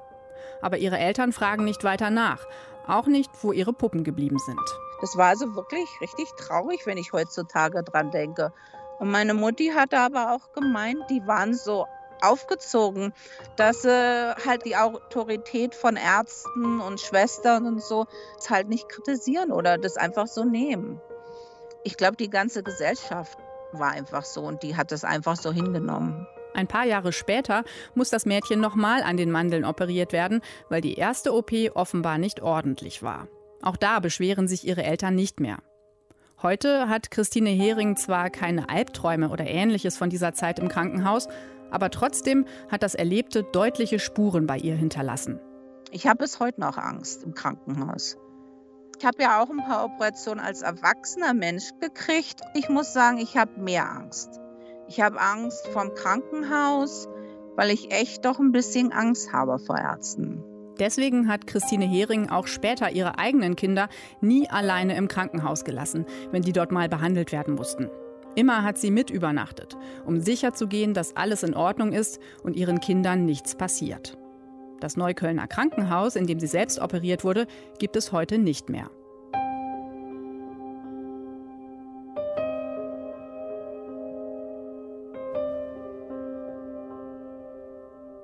Aber 0.62 0.78
ihre 0.78 0.98
Eltern 0.98 1.32
fragen 1.32 1.64
nicht 1.64 1.84
weiter 1.84 2.10
nach, 2.10 2.48
auch 2.88 3.06
nicht, 3.06 3.30
wo 3.42 3.52
ihre 3.52 3.74
Puppen 3.74 4.04
geblieben 4.04 4.40
sind. 4.40 4.60
Das 5.00 5.16
war 5.16 5.28
also 5.28 5.56
wirklich 5.56 5.88
richtig 6.02 6.30
traurig, 6.38 6.86
wenn 6.86 6.98
ich 6.98 7.14
heutzutage 7.14 7.84
dran 7.84 8.10
denke. 8.10 8.52
Und 8.98 9.12
meine 9.12 9.36
Mutti 9.36 9.74
hatte 9.76 10.00
aber 10.00 10.34
auch 10.34 10.54
gemeint, 10.54 11.00
die 11.10 11.22
waren 11.28 11.54
so 11.54 11.86
aufgezogen, 12.22 13.14
dass 13.56 13.82
sie 13.84 14.36
halt 14.46 14.66
die 14.66 14.76
Autorität 14.76 15.76
von 15.76 15.96
Ärzten 15.96 16.80
und 16.80 17.00
Schwestern 17.00 17.66
und 17.66 17.82
so 17.82 18.08
halt 18.50 18.70
nicht 18.70 18.90
kritisieren 18.90 19.52
oder 19.52 19.78
das 19.78 19.98
einfach 19.98 20.28
so 20.28 20.44
nehmen. 20.44 21.00
Ich 21.84 21.98
glaube, 21.98 22.18
die 22.18 22.30
ganze 22.30 22.64
Gesellschaft 22.64 23.38
war 23.72 23.92
einfach 23.92 24.26
so 24.26 24.42
und 24.42 24.64
die 24.64 24.76
hat 24.76 24.92
das 24.92 25.04
einfach 25.04 25.36
so 25.36 25.52
hingenommen. 25.52 26.28
Ein 26.54 26.68
paar 26.68 26.86
Jahre 26.86 27.14
später 27.14 27.64
muss 27.96 28.10
das 28.10 28.26
Mädchen 28.26 28.60
nochmal 28.60 29.04
an 29.04 29.16
den 29.16 29.32
Mandeln 29.32 29.64
operiert 29.64 30.12
werden, 30.12 30.42
weil 30.70 30.82
die 30.82 30.96
erste 30.96 31.34
OP 31.34 31.52
offenbar 31.74 32.18
nicht 32.18 32.42
ordentlich 32.42 33.02
war. 33.04 33.28
Auch 33.62 33.78
da 33.78 34.00
beschweren 34.00 34.48
sich 34.48 34.68
ihre 34.68 34.84
Eltern 34.84 35.16
nicht 35.16 35.40
mehr. 35.40 35.60
Heute 36.42 36.90
hat 36.90 37.12
Christine 37.12 37.52
Hering 37.52 37.96
zwar 37.96 38.32
keine 38.32 38.70
Albträume 38.70 39.30
oder 39.30 39.46
ähnliches 39.46 39.96
von 39.96 40.10
dieser 40.10 40.34
Zeit 40.34 40.58
im 40.58 40.70
Krankenhaus, 40.70 41.28
aber 41.72 41.90
trotzdem 41.90 42.46
hat 42.70 42.84
das 42.84 42.96
Erlebte 42.96 43.44
deutliche 43.44 44.00
Spuren 44.00 44.46
bei 44.46 44.58
ihr 44.58 44.76
hinterlassen. 44.76 45.40
Ich 45.92 46.08
habe 46.08 46.20
bis 46.20 46.40
heute 46.40 46.62
noch 46.62 46.78
Angst 46.78 47.24
im 47.24 47.34
Krankenhaus. 47.34 48.18
Ich 48.98 49.06
habe 49.06 49.24
ja 49.24 49.42
auch 49.42 49.50
ein 49.50 49.58
paar 49.58 49.86
Operationen 49.86 50.40
als 50.40 50.62
erwachsener 50.62 51.34
Mensch 51.34 51.72
gekriegt. 51.80 52.42
Ich 52.54 52.70
muss 52.70 52.94
sagen, 52.94 53.18
ich 53.18 53.36
habe 53.36 53.60
mehr 53.60 53.90
Angst. 53.90 54.40
Ich 54.88 55.02
habe 55.02 55.20
Angst 55.20 55.68
vom 55.68 55.94
Krankenhaus, 55.96 57.08
weil 57.56 57.72
ich 57.72 57.92
echt 57.92 58.26
doch 58.26 58.40
ein 58.40 58.52
bisschen 58.52 58.92
Angst 58.92 59.34
habe 59.34 59.58
vor 59.58 59.78
Ärzten. 59.78 60.44
Deswegen 60.80 61.28
hat 61.28 61.48
Christine 61.48 61.86
Hering 61.86 62.30
auch 62.30 62.48
später 62.48 62.92
ihre 62.92 63.20
eigenen 63.20 63.56
Kinder 63.56 63.90
nie 64.20 64.50
alleine 64.50 64.96
im 64.96 65.08
Krankenhaus 65.08 65.64
gelassen, 65.64 66.06
wenn 66.32 66.42
die 66.42 66.54
dort 66.54 66.72
mal 66.72 66.90
behandelt 66.90 67.32
werden 67.32 67.56
mussten. 67.56 67.90
Immer 68.36 68.64
hat 68.64 68.78
sie 68.78 68.92
mit 68.92 69.10
übernachtet, 69.10 69.78
um 70.06 70.22
sicherzugehen, 70.22 70.94
dass 70.94 71.16
alles 71.18 71.44
in 71.44 71.54
Ordnung 71.54 71.92
ist 71.92 72.20
und 72.44 72.56
ihren 72.56 72.80
Kindern 72.80 73.26
nichts 73.26 73.56
passiert. 73.56 74.18
Das 74.80 74.96
Neuköllner 74.96 75.48
Krankenhaus, 75.48 76.16
in 76.16 76.28
dem 76.28 76.40
sie 76.40 76.48
selbst 76.48 76.80
operiert 76.80 77.24
wurde, 77.24 77.46
gibt 77.78 77.96
es 77.96 78.12
heute 78.12 78.38
nicht 78.38 78.70
mehr. 78.70 78.90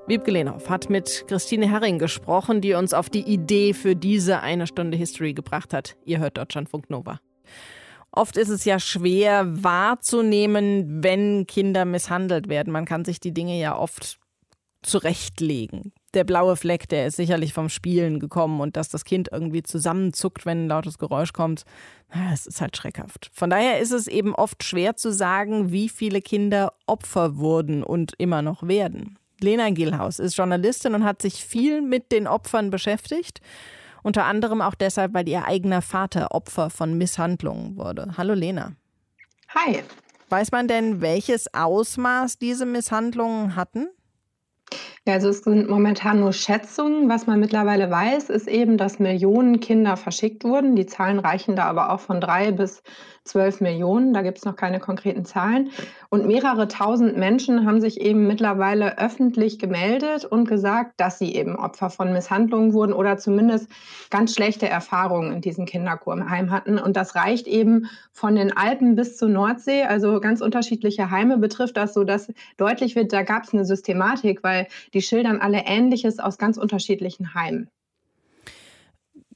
Wiebke 0.08 0.32
Lehnhoff 0.32 0.70
hat 0.70 0.90
mit 0.90 1.26
Christine 1.28 1.70
Herring 1.70 2.00
gesprochen, 2.00 2.62
die 2.62 2.76
uns 2.76 2.94
auf 2.94 3.10
die 3.10 3.28
Idee 3.28 3.74
für 3.74 3.94
diese 3.94 4.40
eine 4.40 4.66
Stunde 4.66 4.96
History 4.96 5.34
gebracht 5.34 5.74
hat. 5.74 5.98
Ihr 6.06 6.20
hört 6.20 6.38
Deutschlandfunk 6.38 6.90
Nova. 6.90 7.20
Oft 8.12 8.38
ist 8.38 8.50
es 8.50 8.66
ja 8.66 8.80
schwer 8.80 9.64
wahrzunehmen, 9.64 11.04
wenn 11.04 11.46
Kinder 11.46 11.86
misshandelt 11.86 12.50
werden. 12.50 12.74
Man 12.74 12.86
kann 12.86 13.06
sich 13.06 13.20
die 13.20 13.34
Dinge 13.34 13.60
ja 13.60 13.78
oft 13.78 14.20
zurechtlegen. 14.82 15.92
Der 16.14 16.24
blaue 16.24 16.56
Fleck, 16.56 16.88
der 16.88 17.08
ist 17.08 17.18
sicherlich 17.18 17.54
vom 17.54 17.70
Spielen 17.70 18.20
gekommen 18.20 18.62
und 18.62 18.78
dass 18.78 18.90
das 18.90 19.06
Kind 19.06 19.30
irgendwie 19.32 19.62
zusammenzuckt, 19.62 20.46
wenn 20.46 20.66
ein 20.66 20.68
lautes 20.70 20.98
Geräusch 20.98 21.34
kommt, 21.34 21.64
es 22.34 22.48
ist 22.48 22.62
halt 22.62 22.78
schreckhaft. 22.78 23.30
Von 23.34 23.50
daher 23.50 23.80
ist 23.80 23.92
es 23.92 24.08
eben 24.08 24.34
oft 24.34 24.64
schwer 24.64 24.96
zu 24.96 25.12
sagen, 25.12 25.72
wie 25.72 25.90
viele 25.90 26.22
Kinder 26.22 26.74
Opfer 26.86 27.38
wurden 27.38 27.84
und 27.84 28.14
immer 28.18 28.42
noch 28.42 28.64
werden. 28.68 29.20
Lena 29.42 29.70
Gilhaus 29.70 30.20
ist 30.20 30.38
Journalistin 30.38 30.96
und 30.96 31.04
hat 31.04 31.22
sich 31.22 31.46
viel 31.46 31.82
mit 31.82 32.12
den 32.12 32.26
Opfern 32.26 32.70
beschäftigt. 32.70 33.42
Unter 34.08 34.24
anderem 34.24 34.62
auch 34.62 34.74
deshalb, 34.74 35.14
weil 35.14 35.28
ihr 35.28 35.44
eigener 35.44 35.82
Vater 35.82 36.32
Opfer 36.32 36.70
von 36.70 36.98
Misshandlungen 36.98 37.76
wurde. 37.76 38.14
Hallo 38.16 38.34
Lena. 38.34 38.72
Hi. 39.54 39.84
Weiß 40.30 40.54
man 40.54 40.70
denn, 40.70 41.02
welches 41.02 41.54
Ausmaß 41.54 42.40
diese 42.40 42.66
Misshandlungen 42.66 43.58
hatten? 43.58 43.90
Ja, 45.06 45.16
also 45.16 45.28
es 45.28 45.40
sind 45.40 45.70
momentan 45.70 46.22
nur 46.22 46.32
Schätzungen. 46.32 47.10
Was 47.10 47.28
man 47.28 47.42
mittlerweile 47.42 47.92
weiß, 47.92 48.30
ist 48.30 48.48
eben, 48.48 48.78
dass 48.78 49.00
Millionen 49.00 49.60
Kinder 49.60 49.98
verschickt 49.98 50.46
wurden. 50.46 50.78
Die 50.78 50.86
Zahlen 50.86 51.20
reichen 51.20 51.58
da 51.58 51.66
aber 51.66 51.92
auch 51.92 52.00
von 52.00 52.22
drei 52.22 52.54
bis 52.54 52.84
12 53.28 53.62
Millionen, 53.62 54.14
da 54.14 54.22
gibt 54.22 54.40
es 54.40 54.46
noch 54.46 54.56
keine 54.56 54.80
konkreten 54.80 55.26
Zahlen. 55.26 55.70
Und 56.10 56.26
mehrere 56.26 56.68
tausend 56.68 57.18
Menschen 57.18 57.66
haben 57.66 57.82
sich 57.82 58.02
eben 58.02 58.28
mittlerweile 58.28 58.98
öffentlich 58.98 59.60
gemeldet 59.60 60.26
und 60.26 60.48
gesagt, 60.48 60.94
dass 60.98 61.20
sie 61.20 61.36
eben 61.36 61.56
Opfer 61.56 61.90
von 61.90 62.14
Misshandlungen 62.14 62.74
wurden 62.74 62.94
oder 62.94 63.18
zumindest 63.18 63.70
ganz 64.10 64.34
schlechte 64.34 64.70
Erfahrungen 64.70 65.34
in 65.34 65.42
diesem 65.42 65.66
Kinderkurheim 65.66 66.52
hatten. 66.52 66.80
Und 66.80 66.98
das 66.98 67.16
reicht 67.16 67.48
eben 67.48 67.88
von 68.12 68.36
den 68.36 68.56
Alpen 68.56 68.96
bis 68.96 69.18
zur 69.18 69.30
Nordsee. 69.30 69.84
Also 69.84 70.20
ganz 70.20 70.42
unterschiedliche 70.42 71.12
Heime 71.12 71.38
betrifft 71.38 71.78
das, 71.78 71.94
so 71.94 72.04
dass 72.04 72.32
deutlich 72.58 72.96
wird, 72.96 73.14
da 73.14 73.24
gab 73.24 73.44
es 73.44 73.54
eine 73.54 73.66
Systematik, 73.66 74.44
weil 74.44 74.68
die 74.94 75.02
schildern 75.02 75.40
alle 75.40 75.66
Ähnliches 75.66 76.20
aus 76.20 76.38
ganz 76.38 76.58
unterschiedlichen 76.58 77.34
Heimen. 77.34 77.70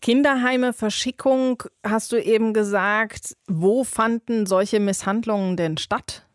Kinderheime, 0.02 0.74
Verschickung, 0.74 1.64
hast 1.86 2.12
du 2.12 2.18
eben 2.18 2.54
gesagt. 2.54 3.38
Wo 3.48 3.84
fanden 3.84 4.48
solche 4.48 4.80
Misshandlungen 4.80 5.58
denn 5.58 5.78
statt? 5.78 6.26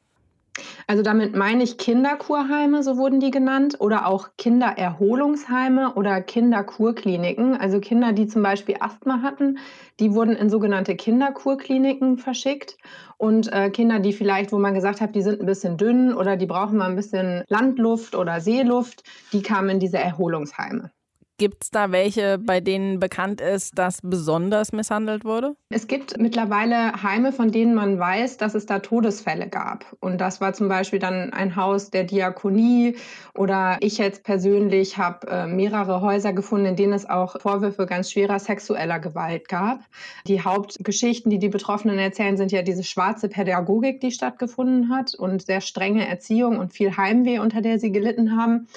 Also 0.87 1.03
damit 1.03 1.35
meine 1.35 1.63
ich 1.63 1.77
Kinderkurheime, 1.77 2.83
so 2.83 2.97
wurden 2.97 3.21
die 3.21 3.31
genannt, 3.31 3.77
oder 3.81 4.07
auch 4.07 4.29
Kindererholungsheime 4.39 5.95
oder 5.95 6.21
Kinderkurkliniken. 6.23 7.57
Also 7.57 7.81
Kinder, 7.81 8.13
die 8.13 8.27
zum 8.27 8.43
Beispiel 8.43 8.77
Asthma 8.81 9.21
hatten, 9.23 9.59
die 10.01 10.15
wurden 10.15 10.37
in 10.37 10.49
sogenannte 10.49 10.95
Kinderkurkliniken 10.97 12.19
verschickt. 12.19 12.77
Und 13.19 13.53
äh, 13.53 13.71
Kinder, 13.71 13.99
die 13.99 14.13
vielleicht, 14.13 14.53
wo 14.53 14.59
man 14.59 14.75
gesagt 14.75 15.01
hat, 15.01 15.15
die 15.15 15.23
sind 15.23 15.41
ein 15.41 15.47
bisschen 15.47 15.77
dünn 15.77 16.15
oder 16.15 16.37
die 16.37 16.47
brauchen 16.47 16.79
mal 16.79 16.89
ein 16.89 16.97
bisschen 16.97 17.45
Landluft 17.49 18.15
oder 18.15 18.41
Seeluft, 18.41 19.03
die 19.33 19.43
kamen 19.43 19.71
in 19.71 19.81
diese 19.81 19.99
Erholungsheime. 19.99 20.91
Gibt 21.38 21.64
es 21.64 21.71
da 21.71 21.93
welche, 21.93 22.38
bei 22.38 22.61
denen 22.61 22.99
bekannt 22.99 23.43
ist, 23.43 23.78
dass 23.78 24.00
besonders 24.02 24.73
misshandelt 24.73 25.26
wurde? 25.26 25.55
Es 25.69 25.87
gibt 25.87 26.19
mittlerweile 26.19 27.02
Heime, 27.02 27.31
von 27.31 27.52
denen 27.52 27.75
man 27.75 27.99
weiß, 27.99 28.38
dass 28.38 28.55
es 28.55 28.64
da 28.64 28.78
Todesfälle 28.78 29.47
gab. 29.47 29.85
Und 30.00 30.19
das 30.19 30.40
war 30.40 30.55
zum 30.55 30.69
Beispiel 30.69 30.99
dann 30.99 31.35
ein 31.35 31.55
Haus 31.55 31.90
der 31.90 32.05
Diakonie 32.05 32.97
oder 33.35 33.76
ich 33.81 33.99
jetzt 33.99 34.25
persönlich 34.25 34.97
habe 34.97 35.26
äh, 35.26 35.47
mehrere 35.47 36.00
Häuser 36.00 36.33
gefunden, 36.33 36.66
in 36.66 36.76
denen 36.76 36.95
es 36.95 37.07
auch 37.07 37.38
Vorwürfe 37.38 37.85
ganz 37.85 38.11
schwerer 38.11 38.38
sexueller 38.38 38.99
Gewalt 38.99 39.49
gab. 39.49 39.81
Die 40.26 40.40
Hauptgeschichten, 40.40 41.31
die 41.31 41.38
die 41.38 41.50
Betroffenen 41.50 41.99
erzählen, 41.99 42.38
sind 42.38 42.50
ja 42.50 42.62
diese 42.62 42.83
schwarze 42.83 43.28
Pädagogik, 43.28 44.00
die 44.00 44.11
stattgefunden 44.11 44.88
hat 44.88 45.14
und 45.14 45.43
sehr 45.43 45.61
strenge 45.61 46.09
Erziehung 46.09 46.59
und 46.59 46.73
viel 46.73 46.97
Heimweh, 46.97 47.40
unter 47.40 47.61
der 47.61 47.78
sie 47.78 47.93
gelitten 47.93 48.40
haben. 48.40 48.69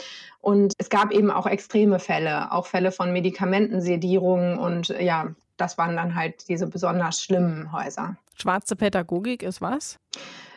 Und 0.42 0.74
es 0.78 0.90
gab 0.90 1.12
eben 1.12 1.32
auch 1.32 1.46
extreme 1.46 2.00
Fälle, 2.00 2.52
auch 2.52 2.66
Fälle 2.66 2.92
von 2.92 3.12
Medikamentensedierung 3.12 4.58
und 4.58 4.88
ja, 4.88 5.28
das 5.58 5.78
waren 5.78 5.96
dann 5.98 6.16
halt 6.16 6.48
diese 6.48 6.68
besonders 6.68 7.22
schlimmen 7.22 7.72
Häuser. 7.74 8.16
Schwarze 8.36 8.76
Pädagogik 8.76 9.44
ist 9.44 9.62
was? 9.62 10.00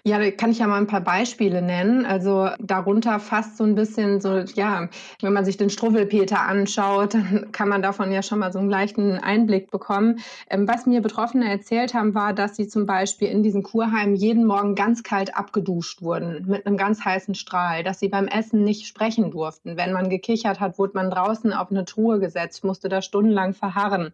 Ja, 0.04 0.18
da 0.18 0.32
kann 0.32 0.50
ich 0.50 0.58
ja 0.58 0.66
mal 0.66 0.78
ein 0.78 0.88
paar 0.88 1.00
Beispiele 1.00 1.62
nennen. 1.62 2.04
Also 2.04 2.48
darunter 2.58 3.20
fast 3.20 3.56
so 3.56 3.62
ein 3.62 3.76
bisschen 3.76 4.20
so, 4.20 4.38
ja, 4.56 4.88
wenn 5.20 5.32
man 5.32 5.44
sich 5.44 5.58
den 5.58 5.70
Struwwelpeter 5.70 6.40
anschaut, 6.40 7.14
dann 7.14 7.52
kann 7.52 7.68
man 7.68 7.82
davon 7.82 8.10
ja 8.10 8.20
schon 8.24 8.40
mal 8.40 8.52
so 8.52 8.58
einen 8.58 8.68
leichten 8.68 9.18
Einblick 9.18 9.70
bekommen. 9.70 10.18
Ähm, 10.50 10.66
was 10.66 10.86
mir 10.86 11.02
Betroffene 11.02 11.48
erzählt 11.48 11.94
haben, 11.94 12.16
war, 12.16 12.32
dass 12.32 12.56
sie 12.56 12.66
zum 12.66 12.84
Beispiel 12.84 13.28
in 13.28 13.44
diesen 13.44 13.62
Kurheimen 13.62 14.16
jeden 14.16 14.44
Morgen 14.44 14.74
ganz 14.74 15.04
kalt 15.04 15.36
abgeduscht 15.36 16.02
wurden 16.02 16.46
mit 16.48 16.66
einem 16.66 16.76
ganz 16.76 17.04
heißen 17.04 17.36
Strahl, 17.36 17.84
dass 17.84 18.00
sie 18.00 18.08
beim 18.08 18.26
Essen 18.26 18.64
nicht 18.64 18.88
sprechen 18.88 19.30
durften. 19.30 19.76
Wenn 19.76 19.92
man 19.92 20.10
gekichert 20.10 20.58
hat, 20.58 20.80
wurde 20.80 20.94
man 20.94 21.10
draußen 21.10 21.52
auf 21.52 21.70
eine 21.70 21.84
Truhe 21.84 22.18
gesetzt, 22.18 22.64
musste 22.64 22.88
da 22.88 23.02
stundenlang 23.02 23.54
verharren. 23.54 24.12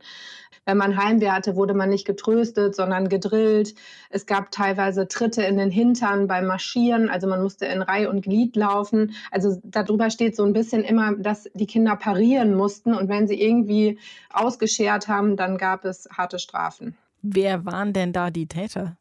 Wenn 0.66 0.76
man 0.76 1.02
Heimweh 1.02 1.30
hatte, 1.30 1.56
wurde 1.56 1.72
man 1.72 1.88
nicht 1.88 2.06
getröstet, 2.06 2.76
sondern 2.76 3.08
gedrillt. 3.08 3.74
Es 4.10 4.26
gab 4.26 4.50
teilweise 4.50 5.08
Tritte 5.08 5.42
in 5.42 5.56
den 5.56 5.70
Hintern 5.78 6.26
beim 6.26 6.46
Marschieren, 6.46 7.08
also 7.08 7.28
man 7.28 7.40
musste 7.42 7.66
in 7.66 7.82
Reihe 7.82 8.10
und 8.10 8.22
Glied 8.22 8.56
laufen. 8.56 9.12
Also 9.30 9.60
darüber 9.62 10.10
steht 10.10 10.34
so 10.34 10.44
ein 10.44 10.52
bisschen 10.52 10.82
immer, 10.82 11.14
dass 11.16 11.48
die 11.54 11.66
Kinder 11.66 11.94
parieren 11.96 12.54
mussten 12.54 12.94
und 12.94 13.08
wenn 13.08 13.28
sie 13.28 13.40
irgendwie 13.40 13.98
ausgeschert 14.30 15.06
haben, 15.06 15.36
dann 15.36 15.56
gab 15.56 15.84
es 15.84 16.08
harte 16.10 16.38
Strafen. 16.38 16.96
Wer 17.22 17.64
waren 17.64 17.92
denn 17.92 18.12
da 18.12 18.30
die 18.30 18.46
Täter? 18.46 18.96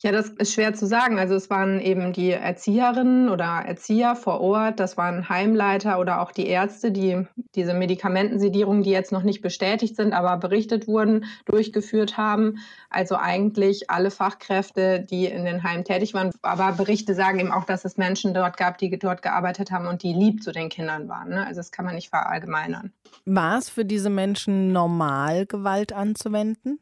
Ja, 0.00 0.12
das 0.12 0.28
ist 0.28 0.54
schwer 0.54 0.74
zu 0.74 0.86
sagen. 0.86 1.18
Also 1.18 1.34
es 1.34 1.50
waren 1.50 1.80
eben 1.80 2.12
die 2.12 2.30
Erzieherinnen 2.30 3.28
oder 3.28 3.64
Erzieher 3.66 4.14
vor 4.14 4.40
Ort, 4.40 4.78
das 4.78 4.96
waren 4.96 5.28
Heimleiter 5.28 5.98
oder 5.98 6.20
auch 6.20 6.30
die 6.30 6.46
Ärzte, 6.46 6.92
die 6.92 7.26
diese 7.56 7.74
Medikamentensedierung, 7.74 8.84
die 8.84 8.90
jetzt 8.90 9.10
noch 9.10 9.24
nicht 9.24 9.42
bestätigt 9.42 9.96
sind, 9.96 10.12
aber 10.12 10.36
berichtet 10.36 10.86
wurden, 10.86 11.24
durchgeführt 11.46 12.16
haben. 12.16 12.58
Also 12.90 13.16
eigentlich 13.16 13.90
alle 13.90 14.12
Fachkräfte, 14.12 15.00
die 15.00 15.26
in 15.26 15.44
den 15.44 15.64
Heimen 15.64 15.84
tätig 15.84 16.14
waren. 16.14 16.30
Aber 16.42 16.70
Berichte 16.72 17.14
sagen 17.14 17.40
eben 17.40 17.50
auch, 17.50 17.64
dass 17.64 17.84
es 17.84 17.96
Menschen 17.96 18.34
dort 18.34 18.56
gab, 18.56 18.78
die 18.78 18.96
dort 18.96 19.22
gearbeitet 19.22 19.72
haben 19.72 19.88
und 19.88 20.04
die 20.04 20.12
lieb 20.12 20.44
zu 20.44 20.52
den 20.52 20.68
Kindern 20.68 21.08
waren. 21.08 21.30
Ne? 21.30 21.44
Also 21.44 21.58
das 21.58 21.72
kann 21.72 21.84
man 21.84 21.96
nicht 21.96 22.10
verallgemeinern. 22.10 22.92
War 23.24 23.58
es 23.58 23.68
für 23.68 23.84
diese 23.84 24.10
Menschen 24.10 24.72
normal, 24.72 25.44
Gewalt 25.44 25.92
anzuwenden? 25.92 26.78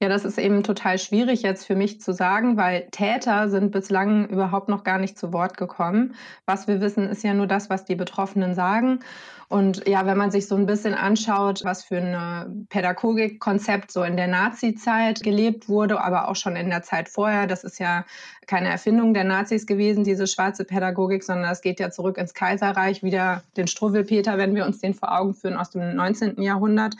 Ja, 0.00 0.08
das 0.08 0.24
ist 0.24 0.38
eben 0.38 0.62
total 0.62 0.98
schwierig 0.98 1.42
jetzt 1.42 1.66
für 1.66 1.76
mich 1.76 2.00
zu 2.00 2.12
sagen, 2.12 2.56
weil 2.56 2.88
Täter 2.90 3.48
sind 3.48 3.70
bislang 3.70 4.28
überhaupt 4.28 4.68
noch 4.68 4.84
gar 4.84 4.98
nicht 4.98 5.18
zu 5.18 5.32
Wort 5.32 5.56
gekommen. 5.56 6.14
Was 6.44 6.66
wir 6.66 6.80
wissen, 6.80 7.08
ist 7.08 7.22
ja 7.22 7.34
nur 7.34 7.46
das, 7.46 7.70
was 7.70 7.84
die 7.84 7.94
Betroffenen 7.94 8.54
sagen. 8.54 9.00
Und 9.48 9.86
ja, 9.86 10.06
wenn 10.06 10.16
man 10.16 10.30
sich 10.30 10.48
so 10.48 10.56
ein 10.56 10.64
bisschen 10.64 10.94
anschaut, 10.94 11.62
was 11.62 11.84
für 11.84 11.98
ein 11.98 12.66
Pädagogikkonzept 12.70 13.92
so 13.92 14.02
in 14.02 14.16
der 14.16 14.26
Nazi-Zeit 14.26 15.22
gelebt 15.22 15.68
wurde, 15.68 16.00
aber 16.00 16.28
auch 16.28 16.36
schon 16.36 16.56
in 16.56 16.70
der 16.70 16.82
Zeit 16.82 17.10
vorher, 17.10 17.46
das 17.46 17.62
ist 17.62 17.78
ja 17.78 18.06
keine 18.46 18.68
Erfindung 18.68 19.14
der 19.14 19.24
Nazis 19.24 19.66
gewesen, 19.66 20.04
diese 20.04 20.26
schwarze 20.26 20.64
Pädagogik, 20.64 21.22
sondern 21.22 21.48
das 21.48 21.62
geht 21.62 21.80
ja 21.80 21.90
zurück 21.90 22.18
ins 22.18 22.34
Kaiserreich, 22.34 23.02
wieder 23.02 23.42
den 23.56 23.66
Struwwelpeter, 23.66 24.38
wenn 24.38 24.54
wir 24.54 24.66
uns 24.66 24.80
den 24.80 24.94
vor 24.94 25.16
Augen 25.16 25.34
führen, 25.34 25.56
aus 25.56 25.70
dem 25.70 25.94
19. 25.94 26.40
Jahrhundert. 26.42 26.96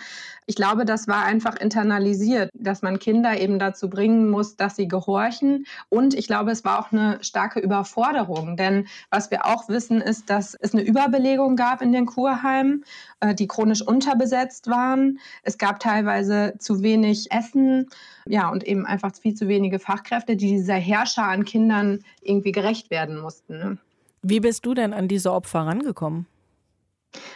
Ich 0.46 0.56
glaube, 0.56 0.84
das 0.84 1.06
war 1.08 1.24
einfach 1.24 1.56
internalisiert, 1.56 2.50
dass 2.54 2.82
man 2.82 2.98
Kinder 2.98 3.38
eben 3.38 3.58
dazu 3.58 3.88
bringen 3.88 4.28
muss, 4.28 4.56
dass 4.56 4.76
sie 4.76 4.88
gehorchen. 4.88 5.66
Und 5.88 6.14
ich 6.14 6.26
glaube, 6.26 6.50
es 6.50 6.64
war 6.64 6.80
auch 6.80 6.92
eine 6.92 7.18
starke 7.22 7.60
Überforderung. 7.60 8.56
Denn 8.56 8.86
was 9.10 9.30
wir 9.30 9.46
auch 9.46 9.68
wissen, 9.68 10.00
ist, 10.00 10.30
dass 10.30 10.54
es 10.54 10.74
eine 10.74 10.82
Überbelegung 10.82 11.54
gab 11.54 11.80
in 11.80 11.92
den 11.92 12.06
Kurheimen, 12.06 12.84
äh, 13.20 13.34
die 13.34 13.46
chronisch 13.46 13.82
unterbesetzt 13.82 14.68
waren. 14.68 15.18
Es 15.44 15.58
gab 15.58 15.78
teilweise 15.78 16.54
zu 16.58 16.82
wenig 16.82 17.30
Essen, 17.30 17.88
ja, 18.26 18.48
und 18.48 18.64
eben 18.64 18.86
einfach 18.86 19.12
viel 19.14 19.34
zu 19.34 19.48
wenige 19.48 19.78
Fachkräfte, 19.78 20.36
die 20.36 20.48
dieser 20.48 20.74
Herrscher 20.74 21.24
an 21.32 21.44
Kindern 21.44 22.04
irgendwie 22.22 22.52
gerecht 22.52 22.90
werden 22.90 23.18
mussten. 23.18 23.58
Ne? 23.58 23.78
Wie 24.22 24.40
bist 24.40 24.64
du 24.64 24.74
denn 24.74 24.92
an 24.92 25.08
diese 25.08 25.32
Opfer 25.32 25.60
rangekommen? 25.60 26.26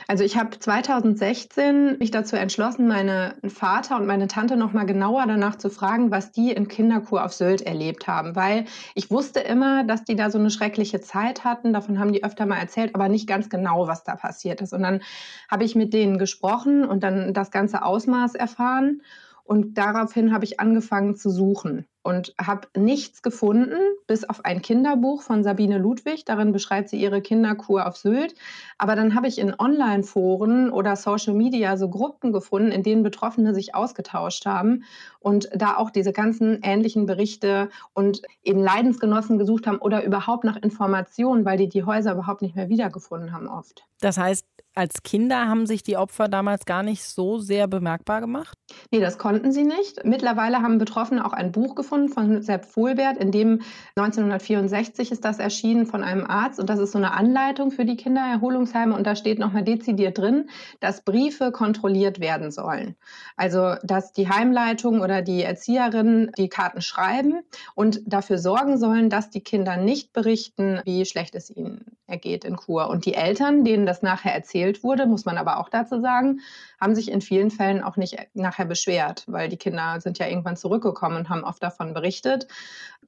Also 0.08 0.24
ich 0.24 0.36
habe 0.36 0.58
2016 0.58 1.98
mich 1.98 2.10
dazu 2.10 2.36
entschlossen, 2.36 2.86
meinen 2.86 3.34
Vater 3.50 3.96
und 3.96 4.06
meine 4.06 4.28
Tante 4.28 4.56
noch 4.56 4.72
mal 4.72 4.86
genauer 4.86 5.26
danach 5.26 5.56
zu 5.56 5.68
fragen, 5.68 6.10
was 6.10 6.32
die 6.32 6.52
in 6.52 6.68
Kinderkur 6.68 7.24
auf 7.24 7.32
Sylt 7.32 7.62
erlebt 7.62 8.06
haben, 8.06 8.36
weil 8.36 8.64
ich 8.94 9.10
wusste 9.10 9.40
immer, 9.40 9.84
dass 9.84 10.04
die 10.04 10.16
da 10.16 10.30
so 10.30 10.38
eine 10.38 10.50
schreckliche 10.50 11.00
Zeit 11.00 11.44
hatten. 11.44 11.72
Davon 11.72 11.98
haben 11.98 12.12
die 12.12 12.24
öfter 12.24 12.46
mal 12.46 12.58
erzählt, 12.58 12.94
aber 12.94 13.08
nicht 13.08 13.26
ganz 13.26 13.50
genau, 13.50 13.86
was 13.86 14.04
da 14.04 14.16
passiert 14.16 14.60
ist. 14.60 14.72
Und 14.72 14.82
dann 14.82 15.02
habe 15.50 15.64
ich 15.64 15.74
mit 15.74 15.92
denen 15.92 16.18
gesprochen 16.18 16.84
und 16.84 17.02
dann 17.02 17.34
das 17.34 17.50
ganze 17.50 17.82
Ausmaß 17.82 18.34
erfahren. 18.34 19.02
Und 19.44 19.76
daraufhin 19.76 20.32
habe 20.32 20.44
ich 20.44 20.58
angefangen 20.58 21.16
zu 21.16 21.30
suchen 21.30 21.86
und 22.06 22.34
habe 22.40 22.68
nichts 22.76 23.20
gefunden, 23.20 23.80
bis 24.06 24.22
auf 24.22 24.44
ein 24.44 24.62
Kinderbuch 24.62 25.22
von 25.22 25.42
Sabine 25.42 25.78
Ludwig. 25.78 26.24
Darin 26.24 26.52
beschreibt 26.52 26.88
sie 26.88 27.02
ihre 27.02 27.20
Kinderkur 27.20 27.84
auf 27.84 27.96
Sylt. 27.96 28.36
Aber 28.78 28.94
dann 28.94 29.16
habe 29.16 29.26
ich 29.26 29.38
in 29.38 29.52
Online-Foren 29.58 30.70
oder 30.70 30.94
Social 30.94 31.34
Media 31.34 31.76
so 31.76 31.90
Gruppen 31.90 32.32
gefunden, 32.32 32.70
in 32.70 32.84
denen 32.84 33.02
Betroffene 33.02 33.54
sich 33.54 33.74
ausgetauscht 33.74 34.46
haben 34.46 34.84
und 35.18 35.48
da 35.52 35.76
auch 35.76 35.90
diese 35.90 36.12
ganzen 36.12 36.60
ähnlichen 36.62 37.06
Berichte 37.06 37.70
und 37.92 38.22
eben 38.44 38.60
Leidensgenossen 38.60 39.36
gesucht 39.36 39.66
haben 39.66 39.78
oder 39.78 40.04
überhaupt 40.04 40.44
nach 40.44 40.56
Informationen, 40.56 41.44
weil 41.44 41.58
die 41.58 41.68
die 41.68 41.82
Häuser 41.82 42.12
überhaupt 42.12 42.40
nicht 42.40 42.54
mehr 42.54 42.68
wiedergefunden 42.68 43.32
haben 43.32 43.48
oft. 43.48 43.84
Das 44.00 44.16
heißt, 44.16 44.46
als 44.76 45.02
Kinder 45.02 45.48
haben 45.48 45.66
sich 45.66 45.82
die 45.82 45.96
Opfer 45.96 46.28
damals 46.28 46.66
gar 46.66 46.82
nicht 46.82 47.02
so 47.02 47.38
sehr 47.38 47.66
bemerkbar 47.66 48.20
gemacht? 48.20 48.58
Nee, 48.90 49.00
das 49.00 49.16
konnten 49.16 49.50
sie 49.50 49.64
nicht. 49.64 50.04
Mittlerweile 50.04 50.58
haben 50.58 50.76
Betroffene 50.76 51.24
auch 51.24 51.32
ein 51.32 51.50
Buch 51.50 51.74
gefunden 51.74 51.95
von 52.08 52.42
Sepp 52.42 52.64
Vohlbert, 52.64 53.16
in 53.16 53.32
dem 53.32 53.62
1964 53.96 55.10
ist 55.12 55.24
das 55.24 55.38
erschienen 55.38 55.86
von 55.86 56.02
einem 56.02 56.24
Arzt 56.24 56.60
und 56.60 56.70
das 56.70 56.78
ist 56.78 56.92
so 56.92 56.98
eine 56.98 57.12
Anleitung 57.12 57.70
für 57.70 57.84
die 57.84 57.96
Kindererholungsheime 57.96 58.94
und 58.94 59.06
da 59.06 59.16
steht 59.16 59.38
nochmal 59.38 59.64
dezidiert 59.64 60.18
drin, 60.18 60.48
dass 60.80 61.02
Briefe 61.02 61.50
kontrolliert 61.52 62.20
werden 62.20 62.50
sollen. 62.50 62.94
Also, 63.36 63.74
dass 63.82 64.12
die 64.12 64.28
Heimleitung 64.28 65.00
oder 65.00 65.22
die 65.22 65.42
Erzieherinnen 65.42 66.30
die 66.38 66.48
Karten 66.48 66.82
schreiben 66.82 67.40
und 67.74 68.00
dafür 68.06 68.38
sorgen 68.38 68.78
sollen, 68.78 69.10
dass 69.10 69.30
die 69.30 69.40
Kinder 69.40 69.76
nicht 69.76 70.12
berichten, 70.12 70.80
wie 70.84 71.04
schlecht 71.04 71.34
es 71.34 71.50
ihnen 71.50 71.96
ergeht 72.06 72.44
in 72.44 72.56
Kur. 72.56 72.88
Und 72.88 73.04
die 73.04 73.14
Eltern, 73.14 73.64
denen 73.64 73.86
das 73.86 74.02
nachher 74.02 74.34
erzählt 74.34 74.84
wurde, 74.84 75.06
muss 75.06 75.24
man 75.24 75.38
aber 75.38 75.58
auch 75.58 75.68
dazu 75.68 76.00
sagen, 76.00 76.40
haben 76.80 76.94
sich 76.94 77.10
in 77.10 77.20
vielen 77.20 77.50
Fällen 77.50 77.82
auch 77.82 77.96
nicht 77.96 78.16
nachher 78.34 78.66
beschwert, 78.66 79.24
weil 79.26 79.48
die 79.48 79.56
Kinder 79.56 80.00
sind 80.00 80.18
ja 80.18 80.26
irgendwann 80.26 80.56
zurückgekommen 80.56 81.16
und 81.16 81.28
haben 81.28 81.44
oft 81.44 81.62
davon 81.62 81.85
berichtet. 81.94 82.46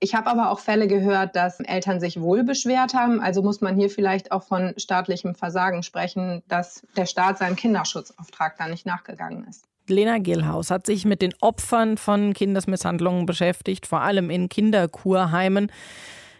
Ich 0.00 0.14
habe 0.14 0.30
aber 0.30 0.50
auch 0.50 0.60
Fälle 0.60 0.86
gehört, 0.86 1.34
dass 1.34 1.60
Eltern 1.60 2.00
sich 2.00 2.20
wohl 2.20 2.44
beschwert 2.44 2.94
haben. 2.94 3.20
Also 3.20 3.42
muss 3.42 3.60
man 3.60 3.76
hier 3.76 3.90
vielleicht 3.90 4.30
auch 4.30 4.44
von 4.44 4.74
staatlichem 4.76 5.34
Versagen 5.34 5.82
sprechen, 5.82 6.42
dass 6.48 6.86
der 6.96 7.06
Staat 7.06 7.38
seinem 7.38 7.56
Kinderschutzauftrag 7.56 8.56
da 8.58 8.68
nicht 8.68 8.86
nachgegangen 8.86 9.46
ist. 9.48 9.64
Lena 9.88 10.18
Gilhaus 10.18 10.70
hat 10.70 10.86
sich 10.86 11.04
mit 11.04 11.22
den 11.22 11.34
Opfern 11.40 11.96
von 11.96 12.34
Kindesmisshandlungen 12.34 13.26
beschäftigt, 13.26 13.86
vor 13.86 14.02
allem 14.02 14.30
in 14.30 14.48
Kinderkurheimen. 14.48 15.72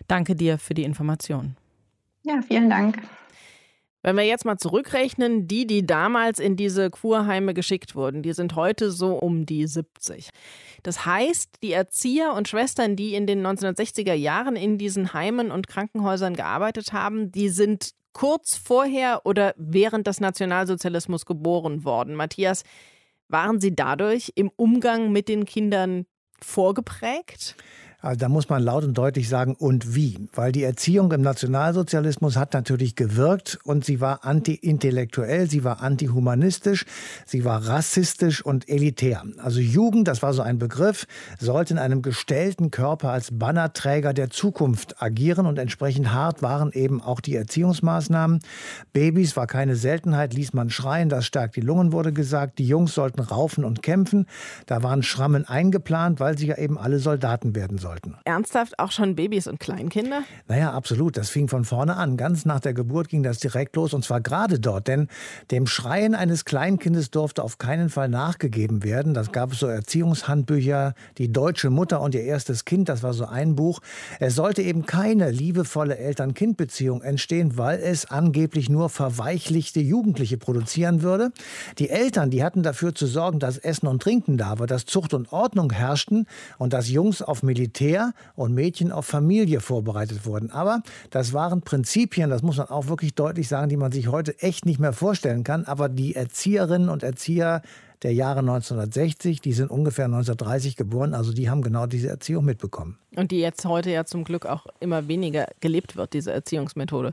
Danke 0.07 0.37
dir 0.37 0.59
für 0.59 0.75
die 0.75 0.85
Information. 0.85 1.57
Ja, 2.23 2.41
vielen 2.47 2.71
Dank. 2.71 2.99
Wenn 4.03 4.17
wir 4.17 4.25
jetzt 4.25 4.45
mal 4.45 4.59
zurückrechnen, 4.59 5.49
die, 5.49 5.67
die 5.67 5.85
damals 5.85 6.39
in 6.39 6.57
diese 6.57 6.89
Kurheime 6.89 7.53
geschickt 7.53 7.97
wurden, 7.97 8.23
die 8.23 8.33
sind 8.33 8.55
heute 8.55 8.93
so 8.93 9.15
um 9.17 9.45
die 9.45 9.67
70. 9.67 10.31
Das 10.85 11.05
heißt, 11.05 11.57
die 11.63 11.73
Erzieher 11.73 12.33
und 12.35 12.47
Schwestern, 12.47 12.95
die 12.95 13.15
in 13.15 13.27
den 13.27 13.45
1960er 13.45 14.15
Jahren 14.15 14.55
in 14.55 14.79
diesen 14.79 15.13
Heimen 15.13 15.51
und 15.51 15.67
Krankenhäusern 15.67 16.35
gearbeitet 16.35 16.93
haben, 16.93 17.33
die 17.33 17.49
sind 17.49 17.91
kurz 18.13 18.57
vorher 18.57 19.23
oder 19.25 19.55
während 19.57 20.07
des 20.07 20.21
Nationalsozialismus 20.21 21.27
geboren 21.27 21.85
worden. 21.85 22.15
Matthias, 22.15 22.63
waren 23.29 23.61
Sie 23.61 23.75
dadurch 23.75 24.33
im 24.37 24.51
Umgang 24.57 25.13
mit 25.13 25.29
den 25.29 25.45
Kindern 25.45 26.07
vorgeprägt? 26.41 27.57
Also 28.01 28.17
da 28.17 28.29
muss 28.29 28.49
man 28.49 28.63
laut 28.63 28.85
und 28.85 28.97
deutlich 28.97 29.29
sagen, 29.29 29.57
und 29.57 29.97
wie? 29.97 30.29
Weil 30.33 30.53
die 30.53 30.63
Erziehung 30.63 31.11
im 31.11 31.21
Nationalsozialismus 31.21 32.37
hat 32.37 32.55
natürlich 32.55 32.95
gewirkt 32.95 33.59
und 33.65 33.85
sie 33.85 34.01
war 34.01 34.25
anti-intellektuell, 34.25 35.51
sie 35.51 35.65
war 35.65 35.83
antihumanistisch, 35.83 36.85
sie 37.27 37.45
war 37.45 37.67
rassistisch 37.67 38.41
und 38.41 38.69
elitär. 38.69 39.25
Also 39.39 39.59
Jugend, 39.59 40.07
das 40.07 40.23
war 40.23 40.33
so 40.33 40.43
ein 40.43 40.61
Begriff, 40.61 41.09
sollte 41.41 41.75
in 41.75 41.81
einem 41.81 42.01
gestellten 42.01 42.71
Körper 42.71 43.11
als 43.11 43.37
Bannerträger 43.37 44.13
der 44.13 44.31
Zukunft 44.31 45.03
agieren 45.03 45.47
und 45.47 45.59
entsprechend 45.59 46.13
hart 46.13 46.41
waren 46.41 46.71
eben 46.71 47.03
auch 47.03 47.19
die 47.19 47.35
Erziehungsmaßnahmen. 47.35 48.39
Babys 48.93 49.37
war 49.37 49.49
keine 49.49 49.75
Seltenheit, 49.75 50.35
ließ 50.35 50.53
man 50.53 50.71
schreien, 50.71 51.09
das 51.09 51.27
stärkt 51.27 51.57
die 51.57 51.63
Lungen, 51.63 51.91
wurde 51.91 52.13
gesagt. 52.13 52.61
Die 52.61 52.69
Jungs 52.69 52.95
sollten 52.95 53.23
raufen 53.23 53.65
und 53.65 53.83
kämpfen. 53.83 54.27
Da 54.67 54.85
waren 54.85 55.03
Schrammen 55.03 55.49
eingeplant, 55.49 56.21
weil 56.21 56.39
sie 56.39 56.47
ja 56.47 56.59
eben 56.59 56.79
alle 56.79 57.01
Soldaten 57.01 57.57
werden 57.57 57.79
sollten 57.79 57.88
sollten. 57.89 58.17
Ernsthaft 58.25 58.79
auch 58.79 58.93
schon 58.93 59.15
Babys 59.15 59.47
und 59.47 59.61
Kleinkinder? 59.61 60.23
Naja, 60.47 60.73
absolut. 60.73 61.17
Das 61.17 61.31
fing 61.31 61.49
von 61.49 61.65
vorne 61.65 61.97
an. 61.97 62.19
Ganz 62.19 62.45
nach 62.45 62.61
der 62.61 62.75
Geburt 62.75 63.09
ging 63.09 63.23
das 63.23 63.39
direkt 63.39 63.77
los 63.77 63.95
und 63.95 64.05
zwar 64.05 64.21
gerade 64.21 64.61
dort. 64.61 64.89
Denn 64.89 65.09
dem 65.51 65.67
Schreien 65.67 66.15
eines 66.15 66.45
Kleinkindes 66.45 67.11
durfte 67.11 67.43
auf 67.43 67.57
keinen 67.57 67.89
Fall 67.89 68.11
nachgegeben 68.11 68.85
werden. 68.85 69.15
Das 69.15 69.33
gab 69.33 69.53
es 69.53 69.61
so 69.61 69.67
Erziehungshandbücher, 69.67 70.93
die 71.17 71.33
deutsche 71.33 71.71
Mutter 71.71 72.03
und 72.03 72.15
ihr 72.15 72.25
erstes 72.25 72.67
Kind, 72.67 72.91
das 72.91 73.03
war 73.03 73.15
so 73.15 73.25
ein 73.25 73.55
Buch. 73.55 73.81
Es 74.21 74.35
sollte 74.35 74.61
eben 74.61 74.85
keine 74.85 75.31
liebevolle 75.31 75.97
Eltern-Kind-Beziehung 75.97 77.01
entstehen, 77.01 77.57
weil 77.57 77.79
es 77.79 78.11
angeblich 78.11 78.69
nur 78.69 78.91
verweichlichte 78.91 79.81
Jugendliche 79.81 80.37
produzieren 80.37 81.01
würde. 81.01 81.33
Die 81.79 81.89
Eltern, 81.89 82.31
die 82.31 82.45
hatten 82.45 82.63
dafür 82.63 82.95
zu 82.95 83.07
sorgen, 83.07 83.39
dass 83.39 83.57
Essen 83.57 83.87
und 83.87 84.03
Trinken 84.03 84.37
da 84.37 84.59
war, 84.59 84.67
dass 84.67 84.85
Zucht 84.85 85.15
und 85.15 85.33
Ordnung 85.33 85.73
herrschten 85.73 86.27
und 86.59 86.75
dass 86.75 86.91
Jungs 86.91 87.23
auf 87.23 87.43
Militär 87.43 87.78
Militär 87.79 88.13
und 88.35 88.55
Mädchen 88.55 88.93
auf 88.93 89.07
Familie 89.07 89.61
vorbereitet 89.61 90.27
wurden. 90.27 90.51
Aber 90.51 90.83
das 91.11 91.33
waren 91.33 91.63
Prinzipien, 91.63 92.31
das 92.31 92.43
muss 92.43 92.57
man 92.57 92.69
auch 92.69 92.89
wirklich 92.89 93.15
deutlich 93.15 93.49
sagen, 93.49 93.69
die 93.69 93.77
man 93.77 93.93
sich 93.93 94.09
heute 94.09 94.39
echt 94.41 94.67
nicht 94.67 94.81
mehr 94.81 94.93
vorstellen 94.93 95.45
kann. 95.45 95.65
Aber 95.65 95.89
die 95.89 96.15
Erzieherinnen 96.15 96.89
und 96.89 97.03
Erzieher 97.03 97.63
der 98.03 98.13
Jahre 98.13 98.41
1960, 98.41 99.41
die 99.41 99.53
sind 99.53 99.71
ungefähr 99.71 100.05
1930 100.05 100.77
geboren, 100.77 101.15
also 101.15 101.33
die 101.33 101.51
haben 101.51 101.63
genau 101.63 101.87
diese 101.87 102.09
Erziehung 102.09 102.45
mitbekommen. 102.45 102.99
Und 103.17 103.33
die 103.33 103.41
jetzt 103.41 103.65
heute 103.65 103.91
ja 103.91 104.05
zum 104.05 104.25
Glück 104.25 104.47
auch 104.47 104.67
immer 104.79 105.09
weniger 105.09 105.47
gelebt 105.61 105.97
wird, 105.97 106.13
diese 106.13 106.33
Erziehungsmethode. 106.33 107.13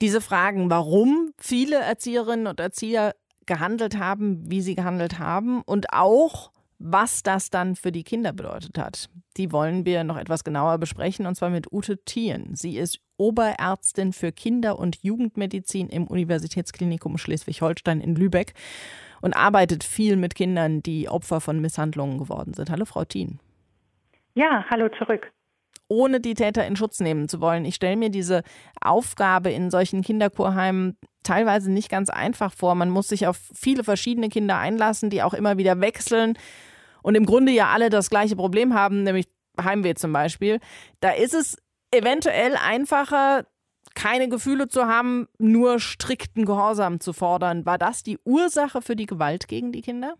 Diese 0.00 0.20
Fragen, 0.20 0.70
warum 0.70 1.32
viele 1.38 1.76
Erzieherinnen 1.76 2.48
und 2.48 2.58
Erzieher 2.60 3.14
gehandelt 3.46 3.98
haben, 3.98 4.42
wie 4.50 4.60
sie 4.60 4.74
gehandelt 4.74 5.18
haben 5.18 5.62
und 5.62 5.92
auch, 5.92 6.50
was 6.78 7.22
das 7.22 7.50
dann 7.50 7.74
für 7.74 7.92
die 7.92 8.04
Kinder 8.04 8.32
bedeutet 8.32 8.78
hat. 8.78 9.08
Die 9.36 9.52
wollen 9.52 9.84
wir 9.84 10.04
noch 10.04 10.16
etwas 10.16 10.44
genauer 10.44 10.78
besprechen 10.78 11.26
und 11.26 11.34
zwar 11.34 11.50
mit 11.50 11.72
Ute 11.72 11.98
Thien. 12.04 12.54
Sie 12.54 12.78
ist 12.78 13.00
Oberärztin 13.16 14.12
für 14.12 14.30
Kinder- 14.30 14.78
und 14.78 15.02
Jugendmedizin 15.02 15.88
im 15.88 16.06
Universitätsklinikum 16.06 17.18
Schleswig-Holstein 17.18 18.00
in 18.00 18.14
Lübeck 18.14 18.54
und 19.20 19.34
arbeitet 19.34 19.82
viel 19.82 20.16
mit 20.16 20.36
Kindern, 20.36 20.82
die 20.82 21.08
Opfer 21.08 21.40
von 21.40 21.60
Misshandlungen 21.60 22.18
geworden 22.18 22.54
sind. 22.54 22.70
Hallo, 22.70 22.84
Frau 22.84 23.04
Thien. 23.04 23.40
Ja, 24.34 24.64
hallo 24.70 24.88
zurück. 24.98 25.32
Ohne 25.88 26.20
die 26.20 26.34
Täter 26.34 26.66
in 26.66 26.76
Schutz 26.76 27.00
nehmen 27.00 27.28
zu 27.28 27.40
wollen. 27.40 27.64
Ich 27.64 27.74
stelle 27.74 27.96
mir 27.96 28.10
diese 28.10 28.42
Aufgabe 28.80 29.50
in 29.50 29.70
solchen 29.70 30.02
Kinderkurheimen 30.02 30.96
teilweise 31.24 31.72
nicht 31.72 31.90
ganz 31.90 32.10
einfach 32.10 32.52
vor. 32.52 32.74
Man 32.74 32.90
muss 32.90 33.08
sich 33.08 33.26
auf 33.26 33.40
viele 33.54 33.82
verschiedene 33.82 34.28
Kinder 34.28 34.58
einlassen, 34.58 35.10
die 35.10 35.22
auch 35.22 35.34
immer 35.34 35.58
wieder 35.58 35.80
wechseln 35.80 36.38
und 37.02 37.14
im 37.14 37.26
Grunde 37.26 37.52
ja 37.52 37.68
alle 37.68 37.90
das 37.90 38.10
gleiche 38.10 38.36
Problem 38.36 38.74
haben, 38.74 39.02
nämlich 39.02 39.26
Heimweh 39.62 39.94
zum 39.94 40.12
Beispiel, 40.12 40.60
da 41.00 41.10
ist 41.10 41.34
es 41.34 41.56
eventuell 41.90 42.54
einfacher, 42.56 43.44
keine 43.94 44.28
Gefühle 44.28 44.68
zu 44.68 44.86
haben, 44.86 45.26
nur 45.38 45.80
strikten 45.80 46.44
Gehorsam 46.44 47.00
zu 47.00 47.12
fordern. 47.12 47.66
War 47.66 47.78
das 47.78 48.02
die 48.02 48.18
Ursache 48.24 48.82
für 48.82 48.94
die 48.94 49.06
Gewalt 49.06 49.48
gegen 49.48 49.72
die 49.72 49.80
Kinder? 49.80 50.14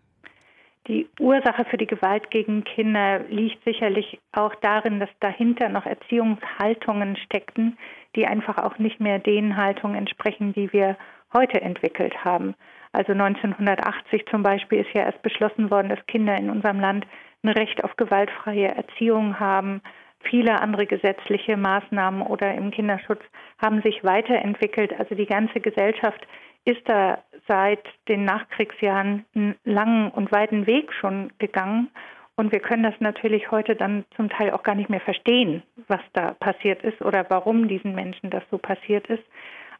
Die 0.87 1.07
Ursache 1.19 1.65
für 1.65 1.77
die 1.77 1.85
Gewalt 1.85 2.31
gegen 2.31 2.63
Kinder 2.63 3.19
liegt 3.29 3.63
sicherlich 3.63 4.19
auch 4.31 4.55
darin, 4.55 4.99
dass 4.99 5.09
dahinter 5.19 5.69
noch 5.69 5.85
Erziehungshaltungen 5.85 7.15
steckten, 7.17 7.77
die 8.15 8.25
einfach 8.25 8.57
auch 8.57 8.79
nicht 8.79 8.99
mehr 8.99 9.19
den 9.19 9.55
Haltungen 9.55 9.95
entsprechen, 9.95 10.53
die 10.53 10.73
wir 10.73 10.97
heute 11.31 11.61
entwickelt 11.61 12.25
haben. 12.25 12.55
Also 12.91 13.11
1980 13.11 14.25
zum 14.31 14.43
Beispiel 14.43 14.79
ist 14.79 14.93
ja 14.93 15.03
erst 15.03 15.21
beschlossen 15.21 15.69
worden, 15.69 15.89
dass 15.89 16.05
Kinder 16.07 16.35
in 16.37 16.49
unserem 16.49 16.79
Land 16.79 17.05
ein 17.43 17.49
Recht 17.49 17.83
auf 17.83 17.95
gewaltfreie 17.95 18.75
Erziehung 18.75 19.39
haben. 19.39 19.81
Viele 20.21 20.59
andere 20.59 20.85
gesetzliche 20.85 21.55
Maßnahmen 21.55 22.23
oder 22.23 22.53
im 22.55 22.71
Kinderschutz 22.71 23.21
haben 23.61 23.81
sich 23.81 24.03
weiterentwickelt. 24.03 24.93
Also 24.99 25.15
die 25.15 25.27
ganze 25.27 25.59
Gesellschaft 25.61 26.27
ist 26.65 26.81
da 26.85 27.23
seit 27.47 27.83
den 28.07 28.25
Nachkriegsjahren 28.25 29.25
einen 29.33 29.55
langen 29.63 30.11
und 30.11 30.31
weiten 30.31 30.67
Weg 30.67 30.91
schon 30.93 31.31
gegangen. 31.37 31.89
Und 32.35 32.51
wir 32.51 32.59
können 32.59 32.83
das 32.83 32.95
natürlich 32.99 33.51
heute 33.51 33.75
dann 33.75 34.05
zum 34.15 34.29
Teil 34.29 34.51
auch 34.51 34.63
gar 34.63 34.75
nicht 34.75 34.89
mehr 34.89 35.01
verstehen, 35.01 35.63
was 35.87 36.01
da 36.13 36.35
passiert 36.35 36.83
ist 36.83 37.01
oder 37.01 37.25
warum 37.29 37.67
diesen 37.67 37.93
Menschen 37.95 38.29
das 38.29 38.43
so 38.49 38.57
passiert 38.57 39.07
ist. 39.07 39.23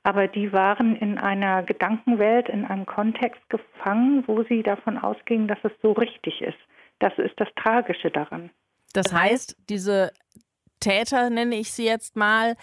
Aber 0.09 0.27
die 0.27 0.51
waren 0.51 0.95
in 0.95 1.19
einer 1.19 1.61
Gedankenwelt, 1.61 2.49
in 2.49 2.65
einem 2.65 2.87
Kontext 2.87 3.47
gefangen, 3.47 4.23
wo 4.25 4.41
sie 4.41 4.63
davon 4.63 4.97
ausgingen, 4.97 5.47
dass 5.47 5.59
es 5.61 5.71
so 5.83 5.91
richtig 5.91 6.41
ist. 6.41 6.57
Das 6.97 7.13
ist 7.19 7.39
das 7.39 7.47
Tragische 7.55 8.09
daran. 8.09 8.49
Das 8.93 9.13
heißt, 9.13 9.55
diese 9.69 10.11
Täter, 10.79 11.29
nenne 11.29 11.57
ich 11.57 11.71
sie 11.71 11.85
jetzt 11.85 12.15
mal, 12.15 12.55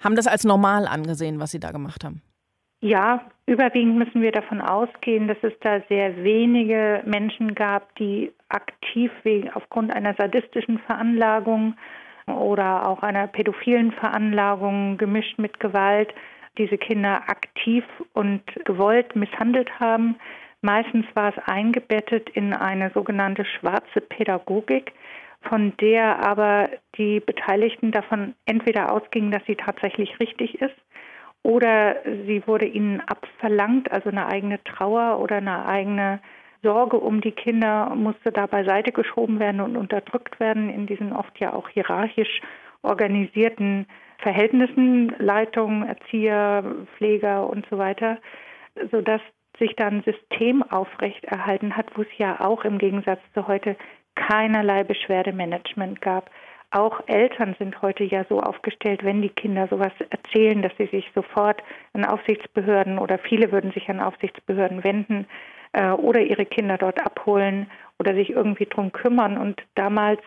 haben 0.00 0.16
das 0.16 0.26
als 0.26 0.42
normal 0.42 0.88
angesehen, 0.88 1.38
was 1.38 1.52
sie 1.52 1.60
da 1.60 1.70
gemacht 1.70 2.02
haben. 2.02 2.20
Ja, 2.80 3.30
überwiegend 3.46 3.96
müssen 3.96 4.20
wir 4.20 4.32
davon 4.32 4.60
ausgehen, 4.60 5.28
dass 5.28 5.38
es 5.42 5.52
da 5.60 5.82
sehr 5.88 6.24
wenige 6.24 7.04
Menschen 7.06 7.54
gab, 7.54 7.94
die 7.94 8.32
aktiv 8.48 9.12
wegen 9.22 9.52
aufgrund 9.52 9.94
einer 9.94 10.14
sadistischen 10.14 10.80
Veranlagung 10.80 11.76
oder 12.26 12.88
auch 12.88 13.04
einer 13.04 13.28
pädophilen 13.28 13.92
Veranlagung 13.92 14.98
gemischt 14.98 15.38
mit 15.38 15.60
Gewalt 15.60 16.12
diese 16.58 16.78
Kinder 16.78 17.22
aktiv 17.28 17.84
und 18.12 18.42
gewollt 18.64 19.16
misshandelt 19.16 19.80
haben. 19.80 20.16
Meistens 20.60 21.06
war 21.14 21.30
es 21.36 21.42
eingebettet 21.46 22.30
in 22.30 22.52
eine 22.52 22.90
sogenannte 22.90 23.44
schwarze 23.44 24.00
Pädagogik, 24.00 24.92
von 25.42 25.76
der 25.78 26.24
aber 26.24 26.68
die 26.96 27.20
Beteiligten 27.20 27.90
davon 27.90 28.34
entweder 28.44 28.92
ausgingen, 28.92 29.32
dass 29.32 29.44
sie 29.46 29.56
tatsächlich 29.56 30.20
richtig 30.20 30.60
ist 30.60 30.76
oder 31.42 31.96
sie 32.26 32.46
wurde 32.46 32.66
ihnen 32.66 33.00
abverlangt, 33.00 33.90
also 33.90 34.10
eine 34.10 34.26
eigene 34.26 34.62
Trauer 34.62 35.18
oder 35.20 35.36
eine 35.36 35.66
eigene 35.66 36.20
Sorge 36.62 36.98
um 36.98 37.20
die 37.20 37.32
Kinder 37.32 37.92
musste 37.96 38.30
da 38.30 38.46
beiseite 38.46 38.92
geschoben 38.92 39.40
werden 39.40 39.60
und 39.60 39.76
unterdrückt 39.76 40.38
werden 40.38 40.70
in 40.70 40.86
diesen 40.86 41.12
oft 41.12 41.38
ja 41.40 41.52
auch 41.52 41.68
hierarchisch 41.68 42.40
organisierten 42.82 43.86
Verhältnissen, 44.22 45.14
Leitung, 45.18 45.86
Erzieher, 45.86 46.64
Pfleger 46.96 47.48
und 47.48 47.66
so 47.68 47.78
weiter, 47.78 48.18
sodass 48.90 49.20
sich 49.58 49.76
dann 49.76 50.02
System 50.02 50.62
aufrechterhalten 50.62 51.76
hat, 51.76 51.86
wo 51.96 52.02
es 52.02 52.18
ja 52.18 52.40
auch 52.40 52.64
im 52.64 52.78
Gegensatz 52.78 53.20
zu 53.34 53.46
heute 53.46 53.76
keinerlei 54.14 54.84
Beschwerdemanagement 54.84 56.00
gab. 56.00 56.30
Auch 56.70 57.02
Eltern 57.06 57.54
sind 57.58 57.82
heute 57.82 58.04
ja 58.04 58.24
so 58.28 58.40
aufgestellt, 58.40 59.04
wenn 59.04 59.20
die 59.20 59.28
Kinder 59.28 59.68
sowas 59.68 59.92
erzählen, 60.08 60.62
dass 60.62 60.72
sie 60.78 60.86
sich 60.86 61.10
sofort 61.14 61.62
an 61.92 62.04
Aufsichtsbehörden 62.04 62.98
oder 62.98 63.18
viele 63.18 63.52
würden 63.52 63.72
sich 63.72 63.90
an 63.90 64.00
Aufsichtsbehörden 64.00 64.82
wenden 64.82 65.26
äh, 65.72 65.90
oder 65.90 66.20
ihre 66.20 66.46
Kinder 66.46 66.78
dort 66.78 67.04
abholen 67.04 67.70
oder 67.98 68.14
sich 68.14 68.30
irgendwie 68.30 68.64
drum 68.64 68.90
kümmern. 68.90 69.36
Und 69.36 69.62
damals 69.74 70.22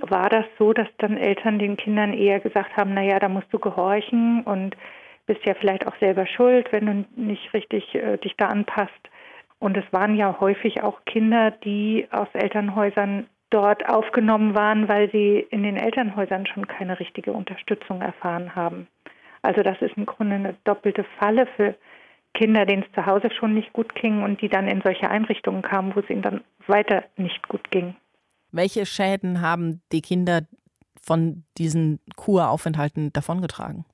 war 0.00 0.28
das 0.28 0.44
so, 0.58 0.72
dass 0.72 0.88
dann 0.98 1.16
Eltern 1.16 1.58
den 1.58 1.76
Kindern 1.76 2.12
eher 2.12 2.40
gesagt 2.40 2.76
haben, 2.76 2.94
naja, 2.94 3.18
da 3.18 3.28
musst 3.28 3.52
du 3.52 3.58
gehorchen 3.58 4.42
und 4.42 4.76
bist 5.26 5.44
ja 5.46 5.54
vielleicht 5.54 5.86
auch 5.86 5.96
selber 6.00 6.26
schuld, 6.26 6.72
wenn 6.72 6.86
du 6.86 7.04
nicht 7.16 7.52
richtig 7.54 7.94
äh, 7.94 8.18
dich 8.18 8.34
da 8.36 8.46
anpasst. 8.46 8.92
Und 9.58 9.76
es 9.76 9.84
waren 9.92 10.16
ja 10.16 10.38
häufig 10.40 10.82
auch 10.82 11.04
Kinder, 11.06 11.50
die 11.50 12.06
aus 12.10 12.28
Elternhäusern 12.34 13.26
dort 13.50 13.88
aufgenommen 13.88 14.54
waren, 14.54 14.88
weil 14.88 15.10
sie 15.10 15.46
in 15.50 15.62
den 15.62 15.76
Elternhäusern 15.76 16.46
schon 16.46 16.66
keine 16.66 16.98
richtige 16.98 17.32
Unterstützung 17.32 18.02
erfahren 18.02 18.54
haben. 18.54 18.88
Also 19.42 19.62
das 19.62 19.80
ist 19.80 19.96
im 19.96 20.06
Grunde 20.06 20.34
eine 20.34 20.56
doppelte 20.64 21.04
Falle 21.18 21.46
für 21.56 21.74
Kinder, 22.34 22.66
denen 22.66 22.82
es 22.82 22.92
zu 22.92 23.06
Hause 23.06 23.30
schon 23.30 23.54
nicht 23.54 23.72
gut 23.72 23.94
ging 23.94 24.22
und 24.22 24.42
die 24.42 24.48
dann 24.48 24.66
in 24.66 24.82
solche 24.82 25.08
Einrichtungen 25.08 25.62
kamen, 25.62 25.94
wo 25.94 26.00
es 26.00 26.10
ihnen 26.10 26.22
dann 26.22 26.40
weiter 26.66 27.04
nicht 27.16 27.48
gut 27.48 27.70
ging. 27.70 27.94
Welche 28.54 28.86
Schäden 28.86 29.40
haben 29.40 29.82
die 29.90 30.00
Kinder 30.00 30.42
von 31.02 31.42
diesen 31.58 31.98
Kuraufenthalten 32.14 33.12
davongetragen? 33.12 33.84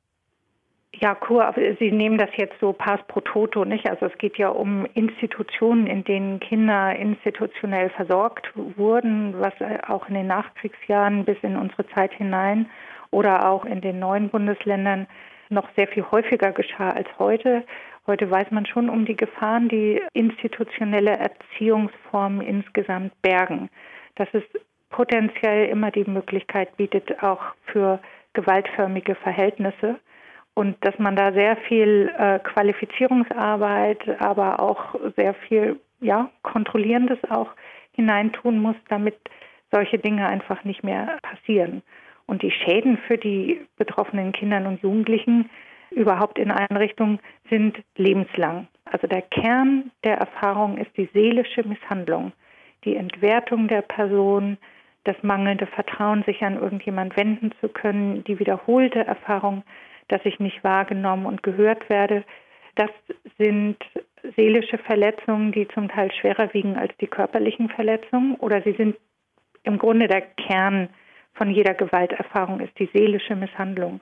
Ja, 0.92 1.14
Kur, 1.14 1.54
Sie 1.78 1.90
nehmen 1.90 2.18
das 2.18 2.28
jetzt 2.36 2.56
so 2.60 2.74
pass 2.74 3.00
pro 3.08 3.20
toto, 3.20 3.64
nicht? 3.64 3.88
Also 3.88 4.06
es 4.06 4.18
geht 4.18 4.36
ja 4.36 4.48
um 4.48 4.84
Institutionen, 4.92 5.86
in 5.86 6.04
denen 6.04 6.40
Kinder 6.40 6.94
institutionell 6.94 7.88
versorgt 7.88 8.52
wurden, 8.76 9.34
was 9.40 9.54
äh, 9.60 9.78
auch 9.88 10.08
in 10.08 10.14
den 10.14 10.26
Nachkriegsjahren 10.26 11.24
bis 11.24 11.38
in 11.42 11.56
unsere 11.56 11.86
Zeit 11.94 12.12
hinein 12.12 12.68
oder 13.10 13.48
auch 13.48 13.64
in 13.64 13.80
den 13.80 13.98
neuen 13.98 14.28
Bundesländern 14.28 15.06
noch 15.48 15.68
sehr 15.74 15.88
viel 15.88 16.04
häufiger 16.10 16.52
geschah 16.52 16.90
als 16.90 17.08
heute. 17.18 17.64
Heute 18.06 18.30
weiß 18.30 18.50
man 18.50 18.66
schon 18.66 18.90
um 18.90 19.06
die 19.06 19.16
Gefahren, 19.16 19.70
die 19.70 20.02
institutionelle 20.12 21.16
Erziehungsformen 21.16 22.42
insgesamt 22.42 23.12
bergen. 23.22 23.70
Dass 24.16 24.28
es 24.32 24.42
potenziell 24.90 25.68
immer 25.68 25.90
die 25.90 26.04
Möglichkeit 26.04 26.76
bietet, 26.76 27.22
auch 27.22 27.40
für 27.66 28.00
gewaltförmige 28.32 29.14
Verhältnisse 29.14 29.98
und 30.54 30.76
dass 30.84 30.98
man 30.98 31.16
da 31.16 31.32
sehr 31.32 31.56
viel 31.56 32.12
äh, 32.18 32.38
Qualifizierungsarbeit, 32.40 34.20
aber 34.20 34.60
auch 34.60 34.94
sehr 35.16 35.34
viel 35.34 35.80
ja, 36.00 36.30
Kontrollierendes 36.42 37.18
auch 37.30 37.50
hineintun 37.92 38.58
muss, 38.58 38.76
damit 38.88 39.16
solche 39.72 39.98
Dinge 39.98 40.26
einfach 40.26 40.64
nicht 40.64 40.82
mehr 40.82 41.18
passieren. 41.22 41.82
Und 42.26 42.42
die 42.42 42.50
Schäden 42.50 42.98
für 43.06 43.18
die 43.18 43.60
betroffenen 43.76 44.32
Kindern 44.32 44.66
und 44.66 44.82
Jugendlichen 44.82 45.50
überhaupt 45.90 46.38
in 46.38 46.50
Einrichtungen 46.50 47.20
sind 47.48 47.76
lebenslang. 47.96 48.68
Also 48.84 49.06
der 49.06 49.22
Kern 49.22 49.90
der 50.04 50.18
Erfahrung 50.18 50.78
ist 50.78 50.96
die 50.96 51.08
seelische 51.12 51.66
Misshandlung, 51.66 52.32
die 52.84 52.96
Entwertung 52.96 53.68
der 53.68 53.82
Person, 53.82 54.58
das 55.04 55.16
mangelnde 55.22 55.66
Vertrauen, 55.66 56.22
sich 56.24 56.42
an 56.42 56.60
irgendjemand 56.60 57.16
wenden 57.16 57.52
zu 57.60 57.68
können, 57.68 58.24
die 58.24 58.38
wiederholte 58.38 59.00
Erfahrung 59.00 59.64
dass 60.10 60.20
ich 60.24 60.38
nicht 60.40 60.62
wahrgenommen 60.64 61.26
und 61.26 61.42
gehört 61.42 61.88
werde. 61.88 62.24
Das 62.74 62.90
sind 63.38 63.76
seelische 64.36 64.78
Verletzungen, 64.78 65.52
die 65.52 65.68
zum 65.68 65.88
Teil 65.88 66.12
schwerer 66.12 66.52
wiegen 66.52 66.76
als 66.76 66.94
die 66.98 67.06
körperlichen 67.06 67.68
Verletzungen 67.70 68.34
oder 68.36 68.62
sie 68.62 68.72
sind 68.72 68.96
im 69.62 69.78
Grunde 69.78 70.08
der 70.08 70.22
Kern 70.22 70.88
von 71.34 71.50
jeder 71.50 71.74
Gewalterfahrung 71.74 72.60
ist 72.60 72.78
die 72.78 72.90
seelische 72.92 73.36
Misshandlung. 73.36 74.00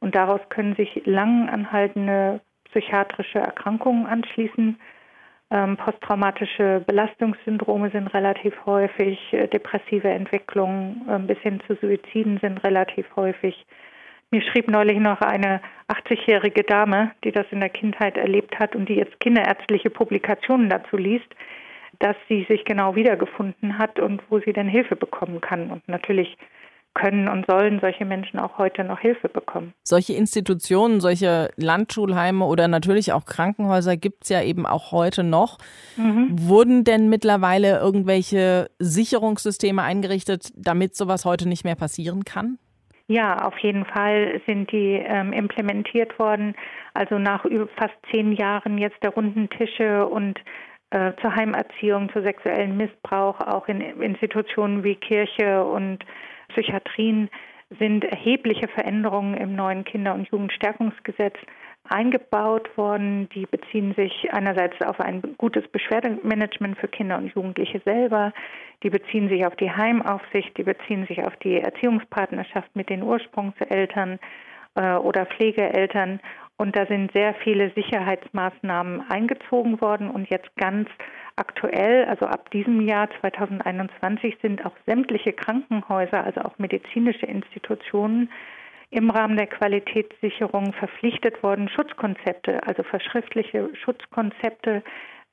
Und 0.00 0.14
daraus 0.14 0.40
können 0.48 0.76
sich 0.76 1.02
lang 1.06 1.48
anhaltende 1.48 2.40
psychiatrische 2.70 3.40
Erkrankungen 3.40 4.06
anschließen. 4.06 4.78
Ähm, 5.50 5.78
posttraumatische 5.78 6.82
Belastungssyndrome 6.86 7.90
sind 7.90 8.08
relativ 8.08 8.54
häufig, 8.66 9.18
äh, 9.32 9.48
depressive 9.48 10.08
Entwicklungen 10.08 11.06
äh, 11.08 11.18
bis 11.20 11.38
hin 11.38 11.60
zu 11.66 11.74
Suiziden 11.76 12.38
sind 12.42 12.62
relativ 12.64 13.06
häufig. 13.16 13.66
Mir 14.30 14.42
schrieb 14.42 14.68
neulich 14.68 14.98
noch 14.98 15.22
eine 15.22 15.62
80-jährige 15.88 16.64
Dame, 16.64 17.12
die 17.24 17.32
das 17.32 17.46
in 17.50 17.60
der 17.60 17.70
Kindheit 17.70 18.18
erlebt 18.18 18.58
hat 18.58 18.76
und 18.76 18.90
die 18.90 18.96
jetzt 18.96 19.18
kinderärztliche 19.20 19.88
Publikationen 19.88 20.68
dazu 20.68 20.98
liest, 20.98 21.34
dass 21.98 22.16
sie 22.28 22.44
sich 22.44 22.66
genau 22.66 22.94
wiedergefunden 22.94 23.78
hat 23.78 23.98
und 23.98 24.22
wo 24.28 24.40
sie 24.40 24.52
denn 24.52 24.68
Hilfe 24.68 24.96
bekommen 24.96 25.40
kann. 25.40 25.70
Und 25.70 25.88
natürlich 25.88 26.36
können 26.94 27.28
und 27.28 27.46
sollen 27.46 27.78
solche 27.80 28.04
Menschen 28.04 28.38
auch 28.38 28.58
heute 28.58 28.84
noch 28.84 28.98
Hilfe 28.98 29.28
bekommen. 29.28 29.72
Solche 29.84 30.14
Institutionen, 30.14 31.00
solche 31.00 31.50
Landschulheime 31.56 32.44
oder 32.44 32.68
natürlich 32.68 33.12
auch 33.12 33.24
Krankenhäuser 33.24 33.96
gibt 33.96 34.24
es 34.24 34.30
ja 34.30 34.42
eben 34.42 34.66
auch 34.66 34.92
heute 34.92 35.22
noch. 35.22 35.58
Mhm. 35.96 36.28
Wurden 36.30 36.84
denn 36.84 37.08
mittlerweile 37.08 37.78
irgendwelche 37.78 38.70
Sicherungssysteme 38.78 39.82
eingerichtet, 39.82 40.50
damit 40.56 40.96
sowas 40.96 41.24
heute 41.24 41.48
nicht 41.48 41.64
mehr 41.64 41.76
passieren 41.76 42.24
kann? 42.24 42.58
Ja, 43.10 43.46
auf 43.46 43.58
jeden 43.60 43.86
Fall 43.86 44.40
sind 44.46 44.70
die 44.70 45.02
ähm, 45.02 45.32
implementiert 45.32 46.18
worden. 46.18 46.54
Also 46.92 47.18
nach 47.18 47.44
fast 47.76 47.94
zehn 48.12 48.32
Jahren 48.32 48.76
jetzt 48.76 49.02
der 49.02 49.10
runden 49.10 49.48
Tische 49.48 50.06
und 50.06 50.38
äh, 50.90 51.12
zur 51.22 51.34
Heimerziehung, 51.34 52.10
zu 52.12 52.22
sexuellen 52.22 52.76
Missbrauch, 52.76 53.40
auch 53.40 53.66
in 53.68 53.80
Institutionen 53.80 54.84
wie 54.84 54.94
Kirche 54.94 55.64
und 55.64 56.04
Psychiatrien 56.48 57.30
sind 57.78 58.04
erhebliche 58.04 58.68
Veränderungen 58.68 59.34
im 59.34 59.54
neuen 59.54 59.84
Kinder- 59.84 60.14
und 60.14 60.28
Jugendstärkungsgesetz 60.28 61.36
eingebaut 61.84 62.76
worden. 62.76 63.28
Die 63.34 63.46
beziehen 63.46 63.94
sich 63.94 64.32
einerseits 64.32 64.80
auf 64.82 65.00
ein 65.00 65.22
gutes 65.36 65.66
Beschwerdemanagement 65.68 66.78
für 66.78 66.88
Kinder 66.88 67.18
und 67.18 67.34
Jugendliche 67.34 67.80
selber, 67.84 68.32
die 68.82 68.90
beziehen 68.90 69.28
sich 69.28 69.44
auf 69.44 69.56
die 69.56 69.70
Heimaufsicht, 69.70 70.56
die 70.56 70.62
beziehen 70.62 71.06
sich 71.06 71.24
auf 71.24 71.36
die 71.36 71.60
Erziehungspartnerschaft 71.60 72.74
mit 72.74 72.88
den 72.88 73.02
Ursprungseltern 73.02 74.18
äh, 74.76 74.94
oder 74.94 75.26
Pflegeeltern. 75.26 76.20
Und 76.56 76.76
da 76.76 76.86
sind 76.86 77.12
sehr 77.12 77.34
viele 77.34 77.70
Sicherheitsmaßnahmen 77.70 79.10
eingezogen 79.10 79.80
worden 79.80 80.10
und 80.10 80.28
jetzt 80.28 80.54
ganz 80.56 80.88
aktuell, 81.38 82.04
also 82.06 82.26
ab 82.26 82.50
diesem 82.50 82.80
Jahr 82.86 83.08
2021, 83.20 84.36
sind 84.42 84.64
auch 84.66 84.74
sämtliche 84.86 85.32
Krankenhäuser, 85.32 86.24
also 86.24 86.42
auch 86.42 86.58
medizinische 86.58 87.26
Institutionen, 87.26 88.30
im 88.90 89.10
Rahmen 89.10 89.36
der 89.36 89.46
Qualitätssicherung 89.46 90.72
verpflichtet 90.72 91.42
worden, 91.42 91.68
Schutzkonzepte, 91.68 92.66
also 92.66 92.82
verschriftliche 92.82 93.68
Schutzkonzepte 93.74 94.82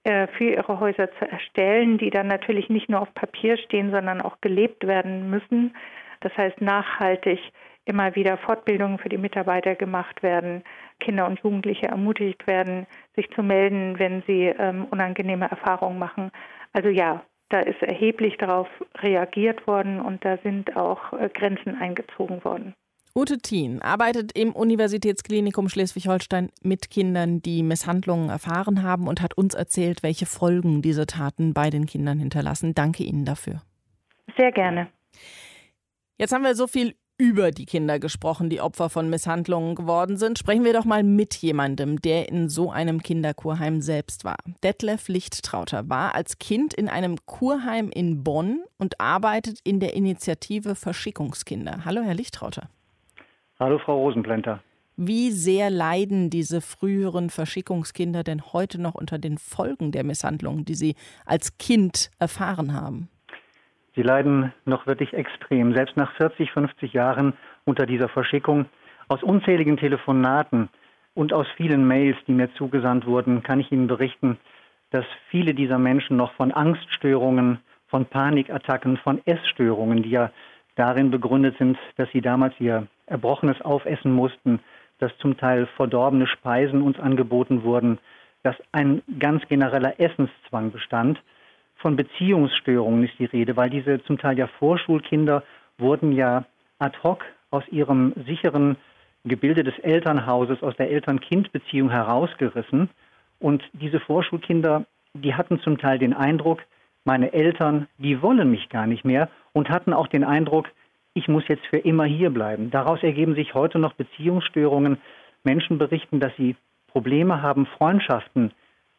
äh, 0.04 0.28
für 0.28 0.52
ihre 0.52 0.80
Häuser 0.80 1.10
zu 1.18 1.30
erstellen, 1.30 1.98
die 1.98 2.10
dann 2.10 2.28
natürlich 2.28 2.70
nicht 2.70 2.90
nur 2.90 3.02
auf 3.02 3.14
Papier 3.14 3.58
stehen, 3.58 3.92
sondern 3.92 4.22
auch 4.22 4.42
gelebt 4.42 4.86
werden 4.86 5.30
müssen. 5.30 5.76
Das 6.20 6.36
heißt, 6.38 6.60
nachhaltig 6.62 7.40
immer 7.86 8.16
wieder 8.16 8.38
Fortbildungen 8.38 8.98
für 8.98 9.10
die 9.10 9.18
Mitarbeiter 9.18 9.76
gemacht 9.76 10.24
werden, 10.24 10.64
Kinder 11.00 11.28
und 11.28 11.40
Jugendliche 11.40 11.88
ermutigt 11.88 12.46
werden, 12.48 12.88
sich 13.16 13.30
zu 13.32 13.44
melden, 13.44 13.98
wenn 14.00 14.24
sie 14.28 14.46
ähm, 14.46 14.86
unangenehme 14.90 15.50
Erfahrungen 15.50 16.00
machen. 16.00 16.32
Also 16.74 16.90
ja, 16.90 17.24
da 17.50 17.60
ist 17.60 17.82
erheblich 17.82 18.38
darauf 18.38 18.68
reagiert 18.98 19.68
worden 19.68 20.02
und 20.02 20.26
da 20.26 20.38
sind 20.38 20.76
auch 20.76 21.14
äh, 21.14 21.30
Grenzen 21.30 21.76
eingezogen 21.80 22.44
worden. 22.44 22.74
Ute 23.18 23.38
Thien 23.38 23.82
arbeitet 23.82 24.38
im 24.38 24.52
Universitätsklinikum 24.52 25.70
Schleswig-Holstein 25.70 26.50
mit 26.64 26.90
Kindern, 26.90 27.42
die 27.42 27.64
Misshandlungen 27.64 28.30
erfahren 28.30 28.84
haben 28.84 29.08
und 29.08 29.22
hat 29.22 29.38
uns 29.38 29.54
erzählt, 29.54 30.04
welche 30.04 30.26
Folgen 30.26 30.82
diese 30.82 31.06
Taten 31.06 31.54
bei 31.54 31.70
den 31.70 31.86
Kindern 31.86 32.20
hinterlassen. 32.20 32.76
Danke 32.76 33.04
Ihnen 33.04 33.24
dafür. 33.24 33.62
Sehr 34.38 34.52
gerne. 34.52 34.90
Jetzt 36.18 36.34
haben 36.34 36.44
wir 36.44 36.56
so 36.56 36.68
viel 36.68 36.96
über 37.18 37.52
die 37.52 37.66
Kinder 37.66 38.00
gesprochen, 38.00 38.50
die 38.50 38.60
Opfer 38.60 38.90
von 38.90 39.10
Misshandlungen 39.10 39.76
geworden 39.76 40.18
sind. 40.18 40.38
Sprechen 40.38 40.66
wir 40.66 40.74
doch 40.74 40.86
mal 40.86 41.04
mit 41.04 41.36
jemandem, 41.36 42.02
der 42.02 42.30
in 42.30 42.50
so 42.50 42.72
einem 42.72 43.02
Kinderkurheim 43.02 43.82
selbst 43.82 44.26
war. 44.26 44.38
Detlef 44.64 45.08
Lichttrauter 45.08 45.90
war 45.90 46.14
als 46.14 46.40
Kind 46.40 46.74
in 46.74 46.90
einem 46.90 47.18
Kurheim 47.26 47.90
in 47.90 48.24
Bonn 48.24 48.64
und 48.78 49.00
arbeitet 49.00 49.60
in 49.64 49.80
der 49.80 49.94
Initiative 49.94 50.76
Verschickungskinder. 50.76 51.86
Hallo, 51.86 52.02
Herr 52.02 52.16
Lichttrauter. 52.16 52.70
Hallo, 53.60 53.80
Frau 53.80 53.98
Rosenplenter. 53.98 54.62
Wie 54.98 55.32
sehr 55.32 55.70
leiden 55.70 56.30
diese 56.30 56.62
früheren 56.62 57.30
Verschickungskinder 57.30 58.24
denn 58.24 58.54
heute 58.54 58.80
noch 58.80 58.96
unter 58.96 59.20
den 59.20 59.38
Folgen 59.38 59.92
der 59.92 60.04
Misshandlungen, 60.04 60.64
die 60.64 60.76
sie 60.76 60.96
als 61.26 61.58
Kind 61.58 62.12
erfahren 62.18 62.74
haben? 62.74 63.10
Sie 63.96 64.02
leiden 64.02 64.54
noch 64.66 64.88
wirklich 64.88 65.14
extrem, 65.14 65.74
selbst 65.74 65.96
nach 65.96 66.12
40, 66.14 66.52
50 66.52 66.94
Jahren 66.94 67.34
unter 67.64 67.86
dieser 67.86 68.10
Verschickung. 68.10 68.66
Aus 69.08 69.24
unzähligen 69.24 69.78
Telefonaten 69.78 70.70
und 71.14 71.32
aus 71.32 71.48
vielen 71.56 71.88
Mails, 71.88 72.18
die 72.28 72.34
mir 72.34 72.54
zugesandt 72.56 73.06
wurden, 73.06 73.42
kann 73.42 73.60
ich 73.60 73.72
Ihnen 73.72 73.88
berichten, 73.88 74.38
dass 74.92 75.06
viele 75.30 75.54
dieser 75.54 75.80
Menschen 75.80 76.18
noch 76.18 76.34
von 76.34 76.52
Angststörungen, 76.52 77.60
von 77.88 78.06
Panikattacken, 78.06 78.98
von 78.98 79.22
Essstörungen, 79.26 80.04
die 80.04 80.10
ja 80.10 80.32
darin 80.76 81.12
begründet 81.12 81.58
sind, 81.58 81.78
dass 81.96 82.10
sie 82.12 82.22
damals 82.22 82.54
ihr 82.60 82.88
Erbrochenes 83.06 83.62
aufessen 83.62 84.12
mussten, 84.12 84.60
dass 85.00 85.18
zum 85.20 85.38
Teil 85.38 85.68
verdorbene 85.78 86.28
Speisen 86.28 86.82
uns 86.82 87.00
angeboten 87.00 87.64
wurden, 87.64 88.00
dass 88.44 88.56
ein 88.72 89.02
ganz 89.20 89.48
genereller 89.48 90.00
Essenszwang 90.00 90.72
bestand 90.72 91.22
von 91.86 91.98
Beziehungsstörungen 91.98 93.04
ist 93.04 93.14
die 93.20 93.26
Rede, 93.26 93.56
weil 93.58 93.70
diese 93.70 94.04
zum 94.06 94.18
Teil 94.18 94.40
ja 94.40 94.48
Vorschulkinder 94.48 95.44
wurden 95.78 96.14
ja 96.14 96.46
ad 96.80 96.98
hoc 97.04 97.24
aus 97.52 97.64
ihrem 97.68 98.12
sicheren 98.26 98.78
Gebilde 99.24 99.64
des 99.64 99.78
Elternhauses, 99.78 100.64
aus 100.64 100.76
der 100.78 100.90
Eltern-Kind-Beziehung 100.90 101.92
herausgerissen. 101.92 102.90
Und 103.38 103.62
diese 103.74 104.00
Vorschulkinder, 104.00 104.86
die 105.14 105.36
hatten 105.36 105.60
zum 105.60 105.78
Teil 105.78 106.00
den 106.00 106.16
Eindruck, 106.16 106.64
meine 107.04 107.34
Eltern, 107.34 107.88
die 108.00 108.20
wollen 108.20 108.50
mich 108.50 108.70
gar 108.70 108.88
nicht 108.88 109.06
mehr 109.06 109.30
und 109.54 109.70
hatten 109.70 109.94
auch 109.94 110.08
den 110.08 110.24
Eindruck, 110.24 110.72
ich 111.14 111.28
muss 111.28 111.48
jetzt 111.48 111.68
für 111.68 111.78
immer 111.78 112.06
hier 112.06 112.32
bleiben. 112.32 112.72
Daraus 112.72 113.04
ergeben 113.04 113.36
sich 113.36 113.54
heute 113.54 113.78
noch 113.78 113.94
Beziehungsstörungen. 113.94 114.98
Menschen 115.44 115.78
berichten, 115.78 116.20
dass 116.20 116.36
sie 116.36 116.56
Probleme 116.88 117.44
haben, 117.44 117.68
Freundschaften 117.68 118.54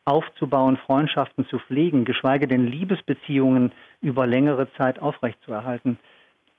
aufzubauen, 0.06 0.78
Freundschaften 0.78 1.46
zu 1.48 1.58
pflegen, 1.58 2.04
geschweige 2.04 2.48
denn 2.48 2.66
Liebesbeziehungen 2.66 3.72
über 4.00 4.26
längere 4.26 4.72
Zeit 4.74 5.00
aufrechtzuerhalten. 5.00 5.98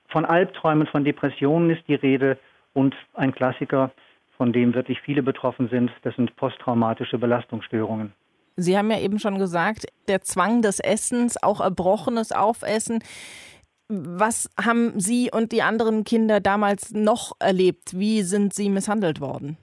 Von 0.09 0.25
Albträumen, 0.25 0.87
von 0.87 1.03
Depressionen 1.03 1.69
ist 1.69 1.87
die 1.87 1.95
Rede 1.95 2.37
und 2.73 2.95
ein 3.13 3.33
Klassiker, 3.33 3.91
von 4.37 4.53
dem 4.53 4.73
wirklich 4.73 5.01
viele 5.01 5.23
betroffen 5.23 5.67
sind, 5.69 5.91
das 6.03 6.15
sind 6.15 6.35
posttraumatische 6.35 7.17
Belastungsstörungen. 7.17 8.13
Sie 8.55 8.77
haben 8.77 8.91
ja 8.91 8.99
eben 8.99 9.19
schon 9.19 9.37
gesagt, 9.37 9.85
der 10.07 10.21
Zwang 10.21 10.61
des 10.61 10.79
Essens, 10.79 11.41
auch 11.41 11.61
erbrochenes 11.61 12.31
Aufessen. 12.31 13.03
Was 13.87 14.49
haben 14.59 14.99
Sie 14.99 15.29
und 15.31 15.51
die 15.51 15.61
anderen 15.61 16.03
Kinder 16.03 16.39
damals 16.39 16.93
noch 16.93 17.33
erlebt? 17.39 17.97
Wie 17.97 18.21
sind 18.21 18.53
Sie 18.53 18.69
misshandelt 18.69 19.21
worden? 19.21 19.57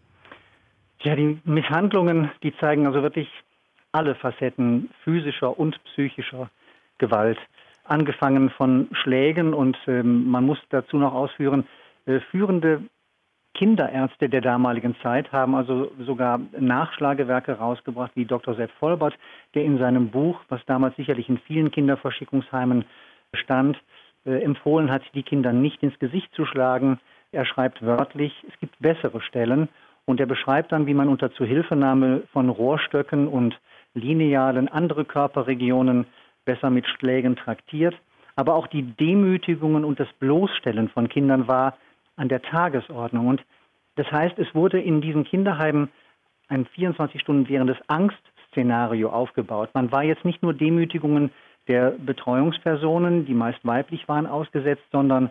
Ja, 1.03 1.15
die 1.15 1.39
Misshandlungen, 1.45 2.31
die 2.43 2.57
zeigen 2.59 2.87
also 2.87 3.03
wirklich 3.03 3.29
alle 3.95 4.15
Facetten 4.17 4.91
physischer 5.05 5.59
und 5.59 5.83
psychischer 5.85 6.51
Gewalt. 6.99 7.39
Angefangen 7.85 8.51
von 8.51 8.89
Schlägen 8.93 9.55
und 9.55 9.77
ähm, 9.87 10.31
man 10.31 10.45
muss 10.45 10.59
dazu 10.71 10.97
noch 10.97 11.15
ausführen, 11.15 11.67
äh, 12.07 12.21
führende 12.31 12.83
Kinderärzte 13.55 14.29
der 14.29 14.41
damaligen 14.41 14.97
Zeit 15.01 15.31
haben 15.31 15.55
also 15.55 15.93
sogar 16.01 16.41
Nachschlagewerke 16.59 17.53
rausgebracht, 17.53 18.11
wie 18.17 18.25
Dr. 18.25 18.55
Sepp 18.55 18.73
Vollbert, 18.81 19.15
der 19.55 19.65
in 19.65 19.79
seinem 19.79 20.11
Buch, 20.11 20.41
was 20.49 20.61
damals 20.67 20.97
sicherlich 20.97 21.29
in 21.29 21.39
vielen 21.39 21.71
Kinderverschickungsheimen 21.71 22.85
stand, 23.35 23.79
äh, 24.27 24.43
empfohlen 24.43 24.91
hat, 24.91 25.03
die 25.15 25.23
Kinder 25.23 25.53
nicht 25.53 25.83
ins 25.85 25.99
Gesicht 26.01 26.35
zu 26.35 26.47
schlagen. 26.47 26.99
Er 27.31 27.45
schreibt 27.45 27.81
wörtlich, 27.81 28.33
es 28.49 28.59
gibt 28.59 28.77
bessere 28.81 29.21
Stellen 29.21 29.69
und 30.05 30.19
er 30.19 30.27
beschreibt 30.27 30.73
dann, 30.73 30.87
wie 30.87 30.95
man 30.95 31.09
unter 31.09 31.33
Zuhilfenahme 31.33 32.23
von 32.33 32.49
Rohrstöcken 32.49 33.29
und 33.29 33.57
Linealen 33.95 34.69
andere 34.69 35.05
Körperregionen 35.05 36.07
besser 36.45 36.71
mit 36.71 36.87
Schlägen 36.87 37.37
traktiert. 37.37 37.95
Aber 38.37 38.55
auch 38.55 38.67
die 38.67 38.83
Demütigungen 38.83 39.85
und 39.85 40.01
das 40.01 40.09
Bloßstellen 40.19 40.89
von 40.89 41.09
Kindern 41.09 41.47
war 41.47 41.79
an 42.17 42.29
der 42.29 42.43
Tagesordnung. 42.43 43.29
Und 43.29 43.45
das 43.97 44.11
heißt, 44.11 44.39
es 44.39 44.53
wurde 44.55 44.81
in 44.81 45.01
diesen 45.01 45.25
Kinderheimen 45.25 45.89
ein 46.49 46.67
24 46.67 47.21
Stunden 47.21 47.49
währendes 47.49 47.77
Angstszenario 47.87 49.11
aufgebaut. 49.11 49.71
Man 49.75 49.93
war 49.93 50.03
jetzt 50.03 50.25
nicht 50.25 50.43
nur 50.43 50.53
Demütigungen 50.53 51.31
der 51.69 51.93
Betreuungspersonen, 51.93 53.25
die 53.25 53.35
meist 53.35 53.61
weiblich 53.63 54.07
waren, 54.09 54.27
ausgesetzt, 54.27 54.85
sondern, 54.93 55.31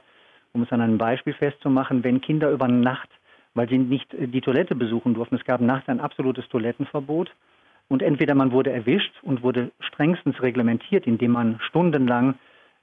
um 0.53 0.63
es 0.63 0.71
an 0.71 0.81
einem 0.81 0.97
Beispiel 0.97 1.33
festzumachen, 1.33 2.03
wenn 2.03 2.21
Kinder 2.21 2.49
über 2.49 2.67
Nacht, 2.67 3.09
weil 3.53 3.69
sie 3.69 3.77
nicht 3.77 4.07
die 4.13 4.41
Toilette 4.41 4.75
besuchen 4.75 5.13
durften, 5.13 5.35
es 5.35 5.45
gab 5.45 5.61
nachts 5.61 5.89
ein 5.89 5.99
absolutes 5.99 6.47
Toilettenverbot, 6.49 7.29
und 7.87 8.01
entweder 8.01 8.35
man 8.35 8.51
wurde 8.51 8.71
erwischt 8.71 9.13
und 9.21 9.43
wurde 9.43 9.71
strengstens 9.79 10.41
reglementiert, 10.41 11.07
indem 11.07 11.31
man 11.31 11.59
stundenlang 11.59 12.35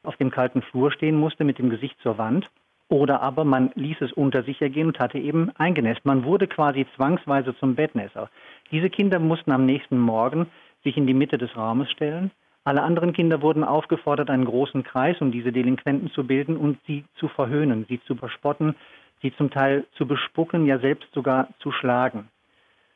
auf 0.02 0.16
dem 0.16 0.30
kalten 0.30 0.62
Flur 0.62 0.92
stehen 0.92 1.16
musste 1.16 1.44
mit 1.44 1.58
dem 1.58 1.70
Gesicht 1.70 1.96
zur 2.02 2.18
Wand, 2.18 2.48
oder 2.88 3.22
aber 3.22 3.44
man 3.44 3.70
ließ 3.76 4.00
es 4.00 4.12
unter 4.12 4.42
sich 4.42 4.60
ergehen 4.60 4.88
und 4.88 4.98
hatte 4.98 5.18
eben 5.18 5.50
eingenässt. 5.56 6.04
Man 6.04 6.24
wurde 6.24 6.48
quasi 6.48 6.86
zwangsweise 6.96 7.56
zum 7.56 7.76
Bettnässer. 7.76 8.30
Diese 8.72 8.90
Kinder 8.90 9.20
mussten 9.20 9.52
am 9.52 9.64
nächsten 9.64 9.98
Morgen 9.98 10.48
sich 10.82 10.96
in 10.96 11.06
die 11.06 11.14
Mitte 11.14 11.38
des 11.38 11.56
Raumes 11.56 11.88
stellen. 11.90 12.32
Alle 12.64 12.82
anderen 12.82 13.12
Kinder 13.12 13.42
wurden 13.42 13.64
aufgefordert, 13.64 14.28
einen 14.28 14.44
großen 14.44 14.82
Kreis 14.82 15.20
um 15.20 15.30
diese 15.30 15.52
Delinquenten 15.52 16.10
zu 16.10 16.26
bilden 16.26 16.56
und 16.56 16.78
sie 16.86 17.04
zu 17.14 17.28
verhöhnen, 17.28 17.86
sie 17.88 18.00
zu 18.02 18.16
verspotten, 18.16 18.74
sie 19.22 19.32
zum 19.36 19.50
Teil 19.50 19.86
zu 19.96 20.06
bespucken, 20.06 20.66
ja 20.66 20.78
selbst 20.78 21.08
sogar 21.12 21.48
zu 21.60 21.70
schlagen. 21.70 22.28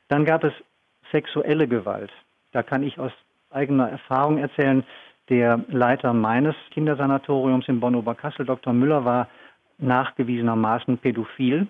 Dann 0.08 0.24
gab 0.24 0.42
es 0.44 0.52
sexuelle 1.12 1.68
Gewalt. 1.68 2.10
Da 2.52 2.62
kann 2.62 2.82
ich 2.82 2.98
aus 2.98 3.12
eigener 3.50 3.88
Erfahrung 3.88 4.38
erzählen, 4.38 4.84
der 5.28 5.60
Leiter 5.68 6.12
meines 6.12 6.54
Kindersanatoriums 6.70 7.66
in 7.68 7.80
Bonn-Oberkassel, 7.80 8.44
Dr. 8.44 8.72
Müller, 8.72 9.04
war 9.04 9.28
nachgewiesenermaßen 9.78 10.98
pädophil. 10.98 11.66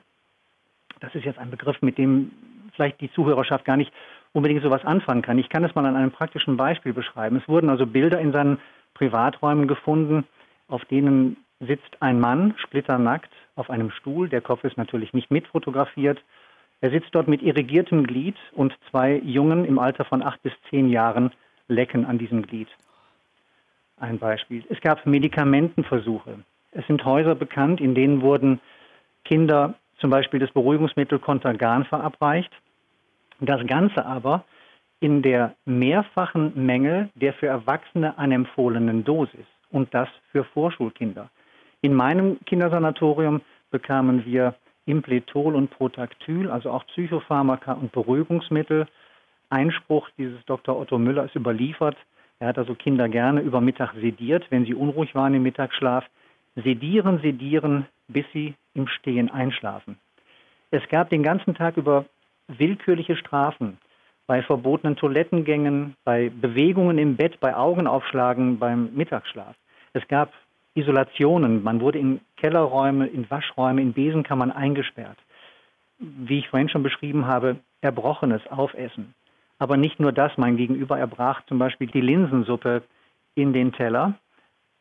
Das 1.00 1.14
ist 1.14 1.24
jetzt 1.24 1.38
ein 1.38 1.50
Begriff, 1.50 1.80
mit 1.80 1.98
dem 1.98 2.32
vielleicht 2.74 3.00
die 3.00 3.12
Zuhörerschaft 3.12 3.64
gar 3.64 3.76
nicht 3.76 3.92
unbedingt 4.32 4.62
so 4.62 4.70
was 4.70 4.84
anfangen 4.84 5.22
kann. 5.22 5.38
Ich 5.38 5.48
kann 5.48 5.64
es 5.64 5.74
mal 5.74 5.86
an 5.86 5.96
einem 5.96 6.10
praktischen 6.10 6.56
Beispiel 6.56 6.92
beschreiben. 6.92 7.36
Es 7.36 7.48
wurden 7.48 7.70
also 7.70 7.86
Bilder 7.86 8.18
in 8.18 8.32
seinen 8.32 8.58
Privaträumen 8.94 9.68
gefunden, 9.68 10.24
auf 10.68 10.84
denen 10.86 11.36
sitzt 11.60 12.00
ein 12.00 12.20
Mann 12.20 12.54
splitternackt 12.58 13.30
auf 13.54 13.70
einem 13.70 13.90
Stuhl. 13.90 14.28
Der 14.28 14.40
Kopf 14.40 14.64
ist 14.64 14.76
natürlich 14.76 15.12
nicht 15.12 15.30
mitfotografiert. 15.30 16.20
Er 16.84 16.90
sitzt 16.90 17.14
dort 17.14 17.28
mit 17.28 17.40
irrigiertem 17.40 18.06
Glied 18.06 18.36
und 18.52 18.76
zwei 18.90 19.14
Jungen 19.24 19.64
im 19.64 19.78
Alter 19.78 20.04
von 20.04 20.22
acht 20.22 20.42
bis 20.42 20.52
zehn 20.68 20.90
Jahren 20.90 21.30
lecken 21.66 22.04
an 22.04 22.18
diesem 22.18 22.42
Glied. 22.42 22.68
Ein 23.96 24.18
Beispiel. 24.18 24.62
Es 24.68 24.82
gab 24.82 25.06
Medikamentenversuche. 25.06 26.40
Es 26.72 26.86
sind 26.86 27.02
Häuser 27.06 27.36
bekannt, 27.36 27.80
in 27.80 27.94
denen 27.94 28.20
wurden 28.20 28.60
Kinder 29.24 29.76
zum 29.96 30.10
Beispiel 30.10 30.40
das 30.40 30.50
Beruhigungsmittel 30.50 31.18
Contergan 31.20 31.86
verabreicht. 31.86 32.52
Das 33.40 33.66
Ganze 33.66 34.04
aber 34.04 34.44
in 35.00 35.22
der 35.22 35.54
mehrfachen 35.64 36.52
Menge 36.66 37.08
der 37.14 37.32
für 37.32 37.46
Erwachsene 37.46 38.18
anempfohlenen 38.18 39.04
Dosis 39.04 39.46
und 39.70 39.94
das 39.94 40.10
für 40.32 40.44
Vorschulkinder. 40.44 41.30
In 41.80 41.94
meinem 41.94 42.38
Kindersanatorium 42.44 43.40
bekamen 43.70 44.26
wir 44.26 44.54
Impletol 44.86 45.54
und 45.54 45.70
Protactyl, 45.70 46.50
also 46.50 46.70
auch 46.70 46.86
Psychopharmaka 46.86 47.72
und 47.72 47.92
Beruhigungsmittel. 47.92 48.86
Einspruch 49.50 50.08
dieses 50.18 50.44
Dr. 50.46 50.78
Otto 50.78 50.98
Müller 50.98 51.24
ist 51.24 51.36
überliefert. 51.36 51.96
Er 52.38 52.48
hat 52.48 52.58
also 52.58 52.74
Kinder 52.74 53.08
gerne 53.08 53.40
über 53.40 53.60
Mittag 53.60 53.94
sediert, 53.94 54.44
wenn 54.50 54.64
sie 54.64 54.74
unruhig 54.74 55.14
waren 55.14 55.34
im 55.34 55.42
Mittagsschlaf. 55.42 56.04
Sedieren, 56.56 57.20
sedieren, 57.20 57.86
bis 58.08 58.24
sie 58.32 58.54
im 58.74 58.88
Stehen 58.88 59.30
einschlafen. 59.30 59.98
Es 60.70 60.86
gab 60.88 61.10
den 61.10 61.22
ganzen 61.22 61.54
Tag 61.54 61.76
über 61.76 62.04
willkürliche 62.48 63.16
Strafen 63.16 63.78
bei 64.26 64.42
verbotenen 64.42 64.96
Toilettengängen, 64.96 65.96
bei 66.04 66.30
Bewegungen 66.30 66.98
im 66.98 67.16
Bett, 67.16 67.40
bei 67.40 67.54
Augenaufschlagen 67.54 68.58
beim 68.58 68.94
Mittagsschlaf. 68.94 69.54
Es 69.92 70.06
gab 70.08 70.32
Isolationen. 70.74 71.62
Man 71.62 71.80
wurde 71.80 71.98
in 71.98 72.20
Kellerräume, 72.36 73.06
in 73.06 73.28
Waschräume, 73.30 73.80
in 73.80 73.92
Besenkammern 73.92 74.50
eingesperrt. 74.50 75.18
Wie 75.98 76.38
ich 76.38 76.48
vorhin 76.48 76.68
schon 76.68 76.82
beschrieben 76.82 77.26
habe, 77.26 77.56
erbrochenes 77.80 78.46
Aufessen. 78.50 79.14
Aber 79.58 79.76
nicht 79.76 80.00
nur 80.00 80.12
das, 80.12 80.32
mein 80.36 80.56
Gegenüber 80.56 80.98
erbrach 80.98 81.42
zum 81.46 81.58
Beispiel 81.58 81.86
die 81.86 82.00
Linsensuppe 82.00 82.82
in 83.34 83.52
den 83.52 83.72
Teller. 83.72 84.14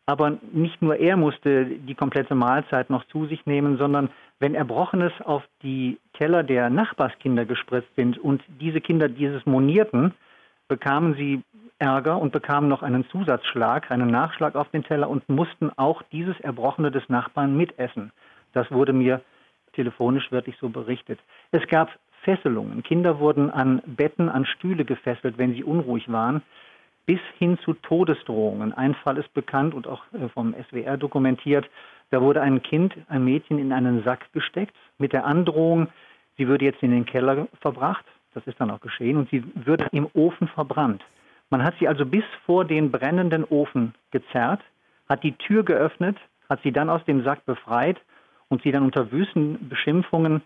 Aber 0.05 0.37
nicht 0.51 0.81
nur 0.81 0.97
er 0.97 1.15
musste 1.15 1.65
die 1.65 1.95
komplette 1.95 2.35
Mahlzeit 2.35 2.89
noch 2.89 3.05
zu 3.05 3.25
sich 3.27 3.45
nehmen, 3.45 3.77
sondern 3.77 4.09
wenn 4.39 4.55
Erbrochenes 4.55 5.13
auf 5.23 5.43
die 5.61 5.97
Teller 6.13 6.43
der 6.43 6.69
Nachbarskinder 6.69 7.45
gespritzt 7.45 7.95
sind 7.95 8.17
und 8.17 8.43
diese 8.59 8.81
Kinder 8.81 9.07
dieses 9.07 9.45
monierten, 9.45 10.13
bekamen 10.67 11.15
sie 11.15 11.43
Ärger 11.79 12.17
und 12.17 12.31
bekamen 12.31 12.69
noch 12.69 12.83
einen 12.83 13.05
Zusatzschlag, 13.09 13.91
einen 13.91 14.07
Nachschlag 14.07 14.55
auf 14.55 14.69
den 14.69 14.83
Teller 14.83 15.09
und 15.09 15.27
mussten 15.27 15.69
auch 15.77 16.01
dieses 16.11 16.39
Erbrochene 16.39 16.91
des 16.91 17.07
Nachbarn 17.09 17.57
mitessen. 17.57 18.11
Das 18.53 18.71
wurde 18.71 18.93
mir 18.93 19.21
telefonisch 19.73 20.31
wirklich 20.31 20.55
so 20.59 20.69
berichtet. 20.69 21.19
Es 21.51 21.67
gab 21.67 21.89
Fesselungen. 22.21 22.83
Kinder 22.83 23.19
wurden 23.19 23.49
an 23.49 23.81
Betten, 23.85 24.29
an 24.29 24.45
Stühle 24.45 24.85
gefesselt, 24.85 25.37
wenn 25.37 25.53
sie 25.53 25.63
unruhig 25.63 26.11
waren, 26.11 26.41
bis 27.05 27.19
hin 27.37 27.57
zu 27.59 27.73
Todesdrohungen. 27.73 28.73
Ein 28.73 28.95
Fall 28.95 29.17
ist 29.17 29.33
bekannt 29.33 29.73
und 29.73 29.87
auch 29.87 30.03
äh, 30.13 30.29
vom 30.29 30.55
SWR 30.69 30.97
dokumentiert. 30.97 31.69
Da 32.11 32.21
wurde 32.21 32.41
ein 32.41 32.61
Kind, 32.61 32.95
ein 33.09 33.25
Mädchen 33.25 33.59
in 33.59 33.73
einen 33.73 34.03
Sack 34.03 34.31
gesteckt 34.31 34.75
mit 34.97 35.11
der 35.11 35.25
Androhung, 35.25 35.87
sie 36.37 36.47
würde 36.47 36.65
jetzt 36.65 36.81
in 36.81 36.91
den 36.91 37.05
Keller 37.05 37.47
verbracht. 37.61 38.05
Das 38.33 38.45
ist 38.47 38.59
dann 38.59 38.71
auch 38.71 38.81
geschehen 38.81 39.17
und 39.17 39.29
sie 39.29 39.43
würde 39.55 39.87
im 39.91 40.07
Ofen 40.13 40.47
verbrannt. 40.47 41.03
Man 41.49 41.63
hat 41.63 41.75
sie 41.79 41.87
also 41.87 42.05
bis 42.05 42.23
vor 42.45 42.65
den 42.65 42.91
brennenden 42.91 43.43
Ofen 43.43 43.93
gezerrt, 44.11 44.61
hat 45.07 45.23
die 45.23 45.33
Tür 45.33 45.63
geöffnet, 45.63 46.17
hat 46.49 46.61
sie 46.63 46.71
dann 46.71 46.89
aus 46.89 47.03
dem 47.05 47.23
Sack 47.23 47.45
befreit 47.45 47.99
und 48.49 48.63
sie 48.63 48.71
dann 48.71 48.83
unter 48.83 49.11
wüsten 49.11 49.69
Beschimpfungen 49.69 50.41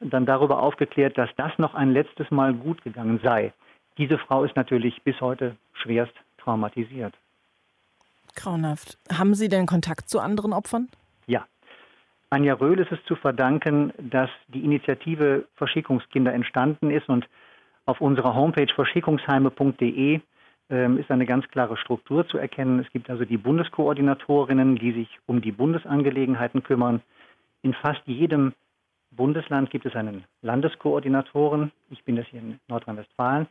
dann 0.00 0.26
darüber 0.26 0.62
aufgeklärt, 0.62 1.16
dass 1.16 1.30
das 1.36 1.56
noch 1.58 1.74
ein 1.74 1.92
letztes 1.92 2.30
Mal 2.30 2.54
gut 2.54 2.82
gegangen 2.82 3.20
sei. 3.22 3.52
Diese 3.98 4.18
Frau 4.18 4.44
ist 4.44 4.56
natürlich 4.56 5.02
bis 5.02 5.20
heute 5.20 5.56
schwerst 5.72 6.14
traumatisiert. 6.38 7.14
Grauenhaft. 8.34 8.98
Haben 9.12 9.34
Sie 9.34 9.48
denn 9.48 9.66
Kontakt 9.66 10.08
zu 10.08 10.18
anderen 10.18 10.52
Opfern? 10.52 10.88
Ja. 11.26 11.46
Anja 12.32 12.54
Röhl 12.54 12.80
ist 12.80 12.90
es 12.90 13.04
zu 13.04 13.14
verdanken, 13.14 13.92
dass 13.98 14.30
die 14.48 14.64
Initiative 14.64 15.44
Verschickungskinder 15.56 16.32
entstanden 16.32 16.90
ist 16.90 17.10
und 17.10 17.28
auf 17.84 18.00
unserer 18.00 18.34
Homepage 18.34 18.72
verschickungsheime.de 18.74 20.20
ähm, 20.70 20.98
ist 20.98 21.10
eine 21.10 21.26
ganz 21.26 21.46
klare 21.48 21.76
Struktur 21.76 22.26
zu 22.26 22.38
erkennen. 22.38 22.78
Es 22.78 22.90
gibt 22.90 23.10
also 23.10 23.26
die 23.26 23.36
Bundeskoordinatorinnen, 23.36 24.76
die 24.76 24.92
sich 24.92 25.08
um 25.26 25.42
die 25.42 25.52
Bundesangelegenheiten 25.52 26.62
kümmern. 26.62 27.02
In 27.60 27.74
fast 27.74 28.00
jedem 28.06 28.54
Bundesland 29.10 29.68
gibt 29.68 29.84
es 29.84 29.94
einen 29.94 30.24
Landeskoordinatoren. 30.40 31.70
Ich 31.90 32.02
bin 32.04 32.16
das 32.16 32.26
hier 32.28 32.40
in 32.40 32.58
Nordrhein-Westfalen. 32.66 33.46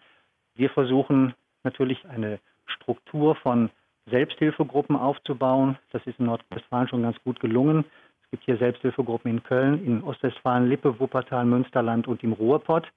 Wir 0.56 0.72
versuchen 0.72 1.36
natürlich 1.64 2.04
eine 2.10 2.40
Struktur 2.66 3.36
von 3.36 3.70
Selbsthilfegruppen 4.08 4.96
aufzubauen. 4.96 5.78
Das 5.92 6.02
ist 6.08 6.20
in 6.20 6.26
Nordrhein-Westfalen 6.26 6.88
schon 6.88 7.04
ganz 7.04 7.18
gut 7.24 7.40
gelungen. 7.40 7.86
Es 8.34 8.40
gibt 8.40 8.46
hier 8.46 8.58
Selbsthilfegruppen 8.58 9.30
in 9.30 9.44
Köln, 9.44 9.86
in 9.86 10.04
Ostwestfalen, 10.04 10.70
Lippe, 10.70 10.98
Wuppertal, 11.00 11.44
Münsterland 11.44 12.08
und 12.08 12.24
im 12.24 12.32
Ruhrpott. 12.32 12.88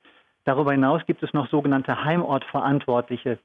Darüber 0.45 0.71
hinaus 0.71 1.05
gibt 1.07 1.25
es 1.25 1.33
noch 1.33 1.49
sogenannte 1.49 2.05
Heimortverantwortliche, 2.05 3.39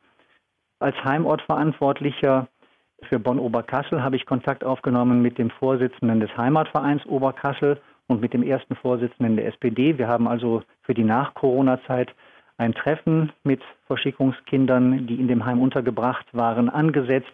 als 0.80 0.96
Heimortverantwortlicher 1.04 2.48
für 3.04 3.20
Bonn-Oberkassel 3.20 4.02
habe 4.02 4.16
ich 4.16 4.26
Kontakt 4.26 4.64
aufgenommen 4.64 5.22
mit 5.22 5.38
dem 5.38 5.50
Vorsitzenden 5.50 6.22
des 6.22 6.36
Heimatvereins 6.38 7.06
Oberkassel 7.06 7.82
und 8.08 8.22
mit 8.22 8.34
dem 8.34 8.44
ersten 8.44 8.76
Vorsitzenden 8.76 9.36
der 9.36 9.48
SPD. 9.48 9.98
Wir 9.98 10.08
haben 10.08 10.28
also 10.28 10.64
für 10.84 10.94
die 10.94 11.04
Nach-Corona-Zeit 11.04 12.16
ein 12.58 12.74
Treffen 12.74 13.32
mit 13.44 13.62
Verschickungskindern, 13.88 15.06
die 15.08 15.16
in 15.16 15.28
dem 15.28 15.46
Heim 15.46 15.62
untergebracht 15.62 16.26
waren, 16.34 16.70
angesetzt. 16.70 17.32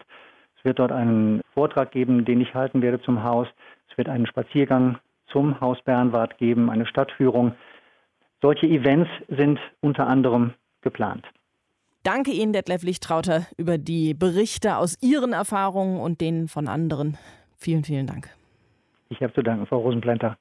Es 0.66 0.68
wird 0.68 0.80
dort 0.80 0.90
einen 0.90 1.42
Vortrag 1.54 1.92
geben, 1.92 2.24
den 2.24 2.40
ich 2.40 2.52
halten 2.52 2.82
werde 2.82 3.00
zum 3.00 3.22
Haus. 3.22 3.46
Es 3.88 3.96
wird 3.96 4.08
einen 4.08 4.26
Spaziergang 4.26 4.98
zum 5.30 5.60
Haus 5.60 5.78
Bernward 5.84 6.38
geben, 6.38 6.70
eine 6.70 6.86
Stadtführung. 6.86 7.54
Solche 8.42 8.66
Events 8.66 9.08
sind 9.28 9.60
unter 9.80 10.08
anderem 10.08 10.54
geplant. 10.80 11.24
Danke 12.02 12.32
Ihnen, 12.32 12.52
Detlef 12.52 12.82
Lichtrauter, 12.82 13.46
über 13.56 13.78
die 13.78 14.12
Berichte 14.12 14.76
aus 14.78 15.00
Ihren 15.00 15.34
Erfahrungen 15.34 16.00
und 16.00 16.20
denen 16.20 16.48
von 16.48 16.66
anderen. 16.66 17.16
Vielen, 17.56 17.84
vielen 17.84 18.08
Dank. 18.08 18.28
Ich 19.08 19.22
habe 19.22 19.32
zu 19.34 19.42
danken, 19.42 19.66
Frau 19.66 19.78
Rosenplänter. 19.78 20.36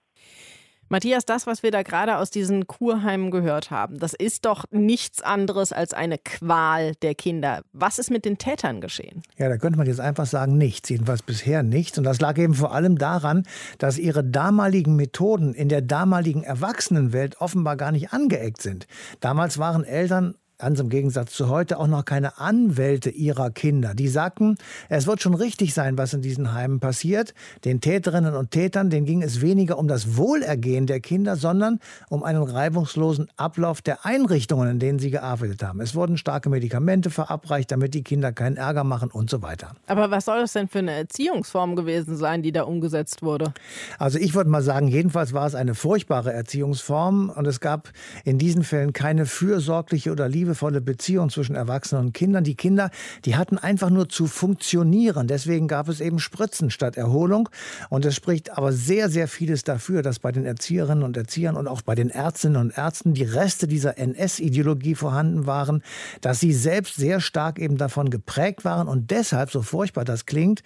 Matthias, 0.87 1.25
das, 1.25 1.47
was 1.47 1.63
wir 1.63 1.71
da 1.71 1.81
gerade 1.81 2.17
aus 2.17 2.29
diesen 2.29 2.67
Kurheimen 2.67 3.31
gehört 3.31 3.71
haben, 3.71 3.97
das 3.97 4.13
ist 4.13 4.45
doch 4.45 4.65
nichts 4.69 5.23
anderes 5.23 5.73
als 5.73 5.93
eine 5.95 6.19
Qual 6.19 6.93
der 7.01 7.15
Kinder. 7.15 7.63
Was 7.73 7.97
ist 7.97 8.11
mit 8.11 8.23
den 8.23 8.37
Tätern 8.37 8.81
geschehen? 8.81 9.23
Ja, 9.37 9.49
da 9.49 9.57
könnte 9.57 9.79
man 9.79 9.87
jetzt 9.87 9.99
einfach 9.99 10.27
sagen, 10.27 10.57
nichts, 10.57 10.89
jedenfalls 10.89 11.23
bisher 11.23 11.63
nichts. 11.63 11.97
Und 11.97 12.03
das 12.03 12.21
lag 12.21 12.37
eben 12.37 12.53
vor 12.53 12.73
allem 12.73 12.99
daran, 12.99 13.43
dass 13.79 13.97
ihre 13.97 14.23
damaligen 14.23 14.95
Methoden 14.95 15.55
in 15.55 15.69
der 15.69 15.81
damaligen 15.81 16.43
Erwachsenenwelt 16.43 17.41
offenbar 17.41 17.77
gar 17.77 17.91
nicht 17.91 18.13
angeeckt 18.13 18.61
sind. 18.61 18.85
Damals 19.21 19.57
waren 19.57 19.83
Eltern 19.83 20.35
ganz 20.57 20.79
im 20.79 20.89
Gegensatz 20.89 21.33
zu 21.33 21.49
heute, 21.49 21.79
auch 21.79 21.87
noch 21.87 22.05
keine 22.05 22.39
Anwälte 22.39 23.09
ihrer 23.09 23.49
Kinder. 23.51 23.93
Die 23.93 24.07
sagten, 24.07 24.57
es 24.89 25.07
wird 25.07 25.21
schon 25.21 25.33
richtig 25.33 25.73
sein, 25.73 25.97
was 25.97 26.13
in 26.13 26.21
diesen 26.21 26.53
Heimen 26.53 26.79
passiert. 26.79 27.33
Den 27.65 27.81
Täterinnen 27.81 28.35
und 28.35 28.51
Tätern, 28.51 28.89
denen 28.89 29.05
ging 29.05 29.21
es 29.21 29.41
weniger 29.41 29.77
um 29.77 29.87
das 29.87 30.17
Wohlergehen 30.17 30.87
der 30.87 30.99
Kinder, 30.99 31.35
sondern 31.35 31.79
um 32.09 32.23
einen 32.23 32.43
reibungslosen 32.43 33.27
Ablauf 33.37 33.81
der 33.81 34.05
Einrichtungen, 34.05 34.69
in 34.69 34.79
denen 34.79 34.99
sie 34.99 35.11
gearbeitet 35.11 35.61
haben. 35.63 35.81
Es 35.81 35.95
wurden 35.95 36.17
starke 36.17 36.49
Medikamente 36.49 37.09
verabreicht, 37.09 37.71
damit 37.71 37.93
die 37.93 38.03
Kinder 38.03 38.31
keinen 38.31 38.57
Ärger 38.57 38.83
machen 38.83 39.11
und 39.11 39.29
so 39.29 39.41
weiter. 39.41 39.71
Aber 39.87 40.09
was 40.11 40.25
soll 40.25 40.39
das 40.39 40.53
denn 40.53 40.67
für 40.67 40.79
eine 40.79 40.93
Erziehungsform 40.93 41.75
gewesen 41.75 42.15
sein, 42.15 42.41
die 42.41 42.51
da 42.51 42.63
umgesetzt 42.63 43.21
wurde? 43.21 43.53
Also 43.99 44.19
ich 44.19 44.33
würde 44.35 44.49
mal 44.49 44.61
sagen, 44.61 44.87
jedenfalls 44.87 45.33
war 45.33 45.45
es 45.45 45.55
eine 45.55 45.75
furchtbare 45.75 46.31
Erziehungsform 46.31 47.29
und 47.29 47.45
es 47.45 47.59
gab 47.59 47.89
in 48.23 48.37
diesen 48.37 48.63
Fällen 48.63 48.93
keine 48.93 49.25
fürsorgliche 49.25 50.11
oder 50.11 50.29
liebe 50.29 50.44
liebevolle 50.45 50.81
Beziehung 50.81 51.29
zwischen 51.29 51.55
Erwachsenen 51.55 52.05
und 52.05 52.13
Kindern. 52.13 52.43
Die 52.43 52.55
Kinder, 52.55 52.91
die 53.25 53.35
hatten 53.35 53.57
einfach 53.57 53.89
nur 53.89 54.07
zu 54.07 54.27
funktionieren. 54.27 55.27
Deswegen 55.27 55.67
gab 55.67 55.89
es 55.89 55.99
eben 55.99 56.19
Spritzen 56.19 56.69
statt 56.69 56.97
Erholung. 56.97 57.49
Und 57.89 58.05
es 58.05 58.15
spricht 58.15 58.57
aber 58.57 58.71
sehr, 58.71 59.09
sehr 59.09 59.27
vieles 59.27 59.63
dafür, 59.63 60.01
dass 60.01 60.19
bei 60.19 60.31
den 60.31 60.45
Erzieherinnen 60.45 61.03
und 61.03 61.17
Erziehern 61.17 61.55
und 61.55 61.67
auch 61.67 61.81
bei 61.81 61.95
den 61.95 62.09
Ärztinnen 62.09 62.57
und 62.57 62.77
Ärzten 62.77 63.13
die 63.13 63.23
Reste 63.23 63.67
dieser 63.67 63.97
NS-Ideologie 63.97 64.95
vorhanden 64.95 65.47
waren, 65.47 65.81
dass 66.21 66.39
sie 66.39 66.53
selbst 66.53 66.95
sehr 66.95 67.19
stark 67.19 67.59
eben 67.59 67.77
davon 67.77 68.09
geprägt 68.09 68.63
waren 68.65 68.87
und 68.87 69.11
deshalb, 69.11 69.51
so 69.51 69.61
furchtbar 69.61 70.05
das 70.05 70.25
klingt, 70.25 70.61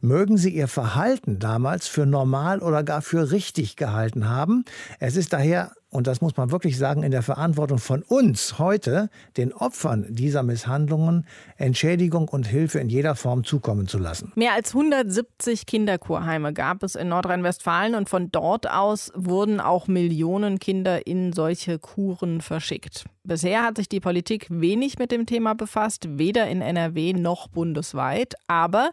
mögen 0.00 0.36
sie 0.36 0.50
ihr 0.50 0.68
Verhalten 0.68 1.38
damals 1.38 1.88
für 1.88 2.06
normal 2.06 2.60
oder 2.60 2.82
gar 2.82 3.02
für 3.02 3.32
richtig 3.32 3.76
gehalten 3.76 4.28
haben. 4.28 4.64
Es 5.00 5.16
ist 5.16 5.32
daher 5.32 5.72
und 5.94 6.08
das 6.08 6.20
muss 6.20 6.36
man 6.36 6.50
wirklich 6.50 6.76
sagen, 6.76 7.04
in 7.04 7.12
der 7.12 7.22
Verantwortung 7.22 7.78
von 7.78 8.02
uns 8.02 8.58
heute, 8.58 9.10
den 9.36 9.52
Opfern 9.52 10.06
dieser 10.08 10.42
Misshandlungen 10.42 11.24
Entschädigung 11.56 12.26
und 12.26 12.48
Hilfe 12.48 12.80
in 12.80 12.88
jeder 12.88 13.14
Form 13.14 13.44
zukommen 13.44 13.86
zu 13.86 13.98
lassen. 13.98 14.32
Mehr 14.34 14.54
als 14.54 14.74
170 14.74 15.66
Kinderkurheime 15.66 16.52
gab 16.52 16.82
es 16.82 16.96
in 16.96 17.08
Nordrhein-Westfalen 17.10 17.94
und 17.94 18.08
von 18.08 18.32
dort 18.32 18.68
aus 18.68 19.12
wurden 19.14 19.60
auch 19.60 19.86
Millionen 19.86 20.58
Kinder 20.58 21.06
in 21.06 21.32
solche 21.32 21.78
Kuren 21.78 22.40
verschickt. 22.40 23.04
Bisher 23.22 23.62
hat 23.62 23.76
sich 23.76 23.88
die 23.88 24.00
Politik 24.00 24.48
wenig 24.50 24.98
mit 24.98 25.12
dem 25.12 25.26
Thema 25.26 25.54
befasst, 25.54 26.18
weder 26.18 26.48
in 26.48 26.60
NRW 26.60 27.12
noch 27.12 27.46
bundesweit, 27.46 28.34
aber 28.48 28.90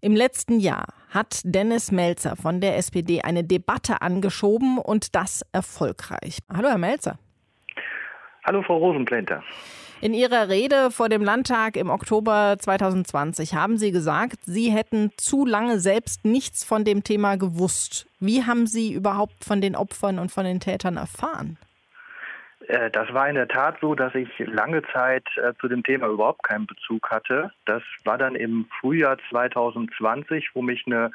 im 0.00 0.14
letzten 0.14 0.60
Jahr 0.60 0.86
hat 1.10 1.40
Dennis 1.44 1.90
Melzer 1.90 2.36
von 2.36 2.60
der 2.60 2.76
SPD 2.76 3.22
eine 3.22 3.44
Debatte 3.44 4.02
angeschoben 4.02 4.78
und 4.78 5.14
das 5.14 5.42
erfolgreich. 5.52 6.38
Hallo, 6.52 6.68
Herr 6.68 6.78
Melzer. 6.78 7.18
Hallo, 8.44 8.62
Frau 8.62 8.76
Rosenplänter. 8.76 9.42
In 10.02 10.12
Ihrer 10.12 10.48
Rede 10.50 10.90
vor 10.90 11.08
dem 11.08 11.24
Landtag 11.24 11.76
im 11.76 11.88
Oktober 11.88 12.56
2020 12.58 13.54
haben 13.54 13.78
Sie 13.78 13.92
gesagt, 13.92 14.36
Sie 14.44 14.70
hätten 14.70 15.10
zu 15.16 15.46
lange 15.46 15.80
selbst 15.80 16.24
nichts 16.24 16.62
von 16.62 16.84
dem 16.84 17.02
Thema 17.02 17.36
gewusst. 17.36 18.06
Wie 18.20 18.44
haben 18.44 18.66
Sie 18.66 18.92
überhaupt 18.92 19.42
von 19.44 19.62
den 19.62 19.74
Opfern 19.74 20.18
und 20.18 20.30
von 20.30 20.44
den 20.44 20.60
Tätern 20.60 20.98
erfahren? 20.98 21.56
Äh, 22.68 22.90
das 22.90 23.12
war 23.12 23.28
in 23.28 23.34
der 23.34 23.48
Tat 23.48 23.78
so, 23.80 23.94
dass 23.94 24.14
ich 24.14 24.28
lange 24.38 24.82
Zeit 24.92 25.26
äh, 25.36 25.52
zu 25.60 25.68
dem 25.68 25.82
Thema 25.82 26.08
überhaupt 26.08 26.42
keinen 26.42 26.66
Bezug 26.66 27.10
hatte. 27.10 27.52
Das 27.64 27.82
war 28.04 28.18
dann 28.18 28.34
im 28.34 28.66
Frühjahr 28.80 29.18
2020, 29.30 30.50
wo 30.54 30.62
mich 30.62 30.84
eine 30.86 31.10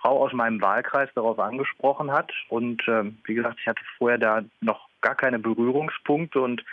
Frau 0.00 0.24
aus 0.24 0.32
meinem 0.32 0.60
Wahlkreis 0.60 1.10
darauf 1.14 1.38
angesprochen 1.38 2.12
hat. 2.12 2.32
Und 2.48 2.86
äh, 2.88 3.04
wie 3.24 3.34
gesagt, 3.34 3.58
ich 3.60 3.66
hatte 3.66 3.82
vorher 3.98 4.18
da 4.18 4.42
noch 4.60 4.88
gar 5.00 5.14
keine 5.14 5.38
Berührungspunkte 5.38 6.40
und 6.40 6.64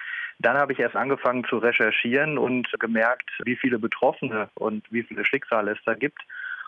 dann 0.41 0.57
habe 0.57 0.71
ich 0.71 0.79
erst 0.79 0.95
angefangen 0.95 1.43
zu 1.43 1.57
recherchieren 1.57 2.37
und 2.37 2.67
gemerkt, 2.79 3.29
wie 3.43 3.57
viele 3.57 3.77
Betroffene 3.77 4.49
und 4.55 4.85
wie 4.89 5.03
viele 5.03 5.25
Schicksale 5.25 5.71
es 5.71 5.79
da 5.85 5.95
gibt. 5.95 6.21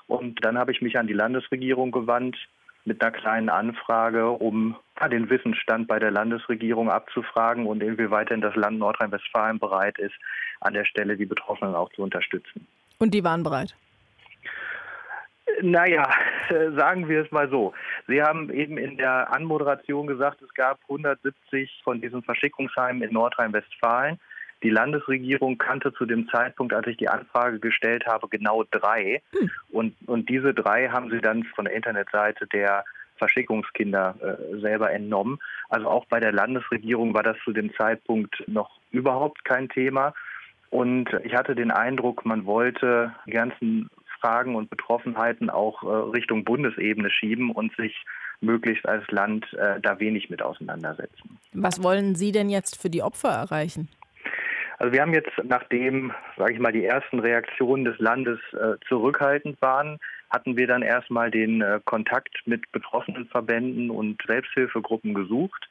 Und 0.08 0.44
dann 0.44 0.58
habe 0.58 0.74
ich 0.74 0.82
mich 0.82 0.98
an 0.98 1.08
die 1.08 1.14
Landesregierung 1.14 1.92
gewandt 1.92 2.38
mit 2.86 3.02
einer 3.02 3.12
kleinen 3.12 3.50
Anfrage, 3.50 4.30
um 4.30 4.76
den 5.10 5.30
Wissensstand 5.30 5.88
bei 5.88 6.00
der 6.00 6.12
Landesregierung 6.12 6.90
abzufragen 6.90 7.66
und 7.66 7.82
inwieweit 7.82 8.30
denn 8.30 8.42
das 8.42 8.56
Land 8.56 8.80
Nordrhein-Westfalen 8.80 9.60
bereit 9.60 9.98
ist, 9.98 10.16
an 10.60 10.74
der 10.74 10.86
Stelle 10.86 11.18
die 11.18 11.26
Betroffenen 11.26 11.76
auch 11.76 11.92
zu 11.94 12.04
unterstützen. 12.04 12.68
Und 13.00 13.14
die 13.14 13.24
waren 13.24 13.44
bereit? 13.44 13.76
Naja, 15.62 16.10
sagen 16.78 17.10
wir 17.10 17.24
es 17.24 17.32
mal 17.32 17.50
so. 17.50 17.74
Sie 18.08 18.22
haben 18.22 18.52
eben 18.52 18.78
in 18.78 18.98
der 18.98 19.34
Anmoderation 19.34 20.08
gesagt, 20.08 20.42
es 20.42 20.54
gab 20.54 20.80
170 20.84 21.82
von 21.84 22.02
diesen 22.02 22.24
Verschickungsheimen 22.24 23.02
in 23.02 23.14
Nordrhein-Westfalen. 23.14 24.20
Die 24.64 24.70
Landesregierung 24.70 25.58
kannte 25.58 25.94
zu 25.94 26.06
dem 26.06 26.28
Zeitpunkt, 26.30 26.74
als 26.74 26.88
ich 26.88 26.98
die 26.98 27.10
Anfrage 27.10 27.60
gestellt 27.60 28.06
habe, 28.06 28.28
genau 28.28 28.64
drei. 28.70 29.22
Hm. 29.32 29.50
Und, 29.70 29.96
und 30.08 30.30
diese 30.30 30.54
drei 30.54 30.90
haben 30.90 31.10
sie 31.10 31.20
dann 31.20 31.44
von 31.44 31.66
der 31.66 31.74
Internetseite 31.74 32.48
der 32.48 32.86
Verschickungskinder 33.18 34.16
äh, 34.22 34.60
selber 34.60 34.92
entnommen. 34.92 35.40
Also 35.70 35.88
auch 35.88 36.06
bei 36.06 36.20
der 36.20 36.32
Landesregierung 36.32 37.14
war 37.14 37.24
das 37.24 37.38
zu 37.44 37.54
dem 37.54 37.74
Zeitpunkt 37.76 38.44
noch 38.48 38.80
überhaupt 38.92 39.46
kein 39.46 39.70
Thema. 39.70 40.14
Und 40.70 41.10
ich 41.24 41.36
hatte 41.36 41.54
den 41.54 41.70
Eindruck, 41.70 42.26
man 42.26 42.46
wollte 42.46 43.14
die 43.28 43.32
ganzen 43.32 43.90
Fragen 44.22 44.56
und 44.56 44.70
Betroffenheiten 44.70 45.50
auch 45.50 45.84
äh, 45.84 45.88
Richtung 45.88 46.44
Bundesebene 46.44 47.10
schieben 47.10 47.52
und 47.52 47.76
sich 47.76 48.06
möglichst 48.40 48.88
als 48.88 49.06
Land 49.12 49.52
äh, 49.54 49.80
da 49.82 50.00
wenig 50.00 50.30
mit 50.30 50.42
auseinandersetzen. 50.42 51.38
Was 51.54 51.84
wollen 51.84 52.16
Sie 52.16 52.32
denn 52.32 52.50
jetzt 52.50 52.82
für 52.82 52.90
die 52.90 53.04
Opfer 53.04 53.30
erreichen? 53.30 53.88
Also 54.82 54.94
wir 54.94 55.02
haben 55.04 55.14
jetzt, 55.14 55.30
nachdem, 55.44 56.12
sage 56.38 56.54
ich 56.54 56.60
mal, 56.60 56.72
die 56.72 56.84
ersten 56.84 57.20
Reaktionen 57.20 57.86
des 57.86 58.00
Landes 58.00 58.40
äh, 58.54 58.84
zurückhaltend 58.88 59.62
waren, 59.62 60.00
hatten 60.32 60.58
wir 60.58 60.66
dann 60.66 60.82
erstmal 60.82 61.30
den 61.30 61.62
äh, 61.62 61.80
Kontakt 61.86 62.36
mit 62.46 62.72
betroffenen 62.72 63.28
Verbänden 63.28 63.92
und 63.92 64.20
Selbsthilfegruppen 64.26 65.14
gesucht. 65.14 65.70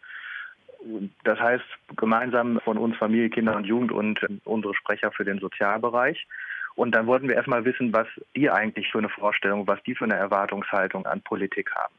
Das 1.25 1.41
heißt, 1.41 1.65
gemeinsam 1.97 2.61
von 2.61 2.79
uns 2.79 2.97
Familie, 2.99 3.31
Kinder 3.31 3.57
und 3.57 3.65
Jugend 3.65 3.91
und 3.91 4.23
äh, 4.23 4.29
unsere 4.45 4.77
Sprecher 4.77 5.11
für 5.11 5.25
den 5.25 5.41
Sozialbereich. 5.41 6.29
Und 6.77 6.95
dann 6.95 7.09
wollten 7.09 7.29
wir 7.29 7.35
erstmal 7.35 7.65
wissen, 7.65 7.93
was 7.93 8.07
die 8.37 8.49
eigentlich 8.49 8.93
für 8.93 8.99
eine 8.99 9.09
Vorstellung, 9.09 9.67
was 9.67 9.83
die 9.83 9.97
für 9.97 10.05
eine 10.05 10.15
Erwartungshaltung 10.15 11.05
an 11.07 11.21
Politik 11.23 11.75
haben. 11.75 11.95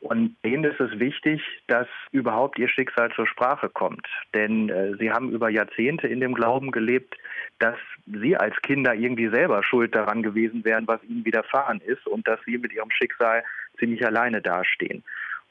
Und 0.00 0.36
denen 0.44 0.64
ist 0.64 0.80
es 0.80 0.98
wichtig, 0.98 1.42
dass 1.68 1.88
überhaupt 2.12 2.58
ihr 2.58 2.68
Schicksal 2.68 3.10
zur 3.12 3.26
Sprache 3.26 3.68
kommt. 3.68 4.06
Denn 4.34 4.68
äh, 4.68 4.94
sie 4.98 5.10
haben 5.10 5.30
über 5.30 5.48
Jahrzehnte 5.48 6.06
in 6.06 6.20
dem 6.20 6.34
Glauben 6.34 6.70
gelebt, 6.70 7.16
dass 7.58 7.76
sie 8.06 8.36
als 8.36 8.54
Kinder 8.62 8.94
irgendwie 8.94 9.28
selber 9.28 9.62
schuld 9.62 9.94
daran 9.94 10.22
gewesen 10.22 10.64
wären, 10.64 10.86
was 10.86 11.02
ihnen 11.04 11.24
widerfahren 11.24 11.80
ist 11.80 12.06
und 12.06 12.28
dass 12.28 12.38
sie 12.44 12.58
mit 12.58 12.72
ihrem 12.72 12.90
Schicksal 12.90 13.42
ziemlich 13.78 14.04
alleine 14.06 14.42
dastehen. 14.42 15.02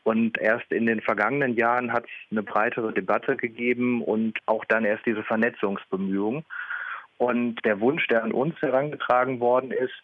Und 0.03 0.37
erst 0.37 0.71
in 0.71 0.85
den 0.85 1.01
vergangenen 1.01 1.55
Jahren 1.55 1.91
hat 1.91 2.05
es 2.05 2.31
eine 2.31 2.43
breitere 2.43 2.93
Debatte 2.93 3.35
gegeben 3.35 4.03
und 4.03 4.37
auch 4.45 4.63
dann 4.65 4.85
erst 4.85 5.05
diese 5.07 5.23
Vernetzungsbemühungen. 5.23 6.45
Und 7.17 7.65
der 7.65 7.79
Wunsch, 7.79 8.05
der 8.07 8.23
an 8.23 8.31
uns 8.31 8.61
herangetragen 8.61 9.39
worden 9.39 9.71
ist, 9.71 9.95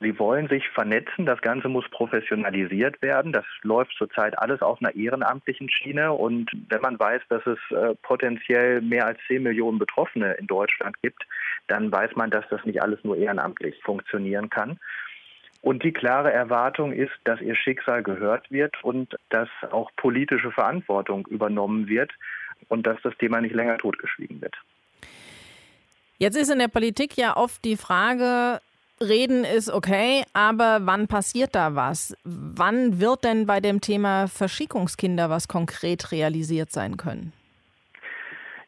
Sie 0.00 0.18
wollen 0.18 0.48
sich 0.48 0.68
vernetzen. 0.68 1.24
Das 1.24 1.40
Ganze 1.40 1.68
muss 1.68 1.88
professionalisiert 1.90 3.00
werden. 3.00 3.32
Das 3.32 3.44
läuft 3.62 3.94
zurzeit 3.96 4.38
alles 4.38 4.60
auf 4.60 4.80
einer 4.80 4.94
ehrenamtlichen 4.94 5.70
Schiene. 5.70 6.12
Und 6.12 6.50
wenn 6.68 6.82
man 6.82 6.98
weiß, 6.98 7.22
dass 7.28 7.46
es 7.46 7.58
äh, 7.70 7.94
potenziell 8.02 8.82
mehr 8.82 9.06
als 9.06 9.18
10 9.26 9.42
Millionen 9.42 9.78
Betroffene 9.78 10.34
in 10.34 10.46
Deutschland 10.46 11.00
gibt, 11.02 11.26
dann 11.68 11.90
weiß 11.90 12.14
man, 12.14 12.30
dass 12.30 12.44
das 12.50 12.64
nicht 12.64 12.82
alles 12.82 13.02
nur 13.04 13.16
ehrenamtlich 13.16 13.80
funktionieren 13.82 14.50
kann. 14.50 14.78
Und 15.62 15.82
die 15.82 15.92
klare 15.92 16.32
Erwartung 16.32 16.92
ist, 16.92 17.12
dass 17.24 17.40
ihr 17.40 17.56
Schicksal 17.56 18.02
gehört 18.02 18.50
wird 18.52 18.84
und 18.84 19.16
dass 19.30 19.48
auch 19.70 19.90
politische 19.96 20.52
Verantwortung 20.52 21.26
übernommen 21.26 21.88
wird 21.88 22.12
und 22.68 22.86
dass 22.86 23.00
das 23.02 23.16
Thema 23.16 23.40
nicht 23.40 23.54
länger 23.54 23.78
totgeschwiegen 23.78 24.40
wird. 24.40 24.54
Jetzt 26.18 26.36
ist 26.36 26.50
in 26.50 26.58
der 26.58 26.68
Politik 26.68 27.16
ja 27.16 27.36
oft 27.36 27.64
die 27.64 27.76
Frage, 27.76 28.60
Reden 29.00 29.44
ist 29.44 29.70
okay, 29.70 30.24
aber 30.32 30.78
wann 30.82 31.06
passiert 31.06 31.54
da 31.54 31.74
was? 31.74 32.16
Wann 32.24 33.00
wird 33.00 33.24
denn 33.24 33.46
bei 33.46 33.60
dem 33.60 33.80
Thema 33.80 34.26
Verschickungskinder 34.26 35.28
was 35.28 35.48
konkret 35.48 36.12
realisiert 36.12 36.72
sein 36.72 36.96
können? 36.96 37.32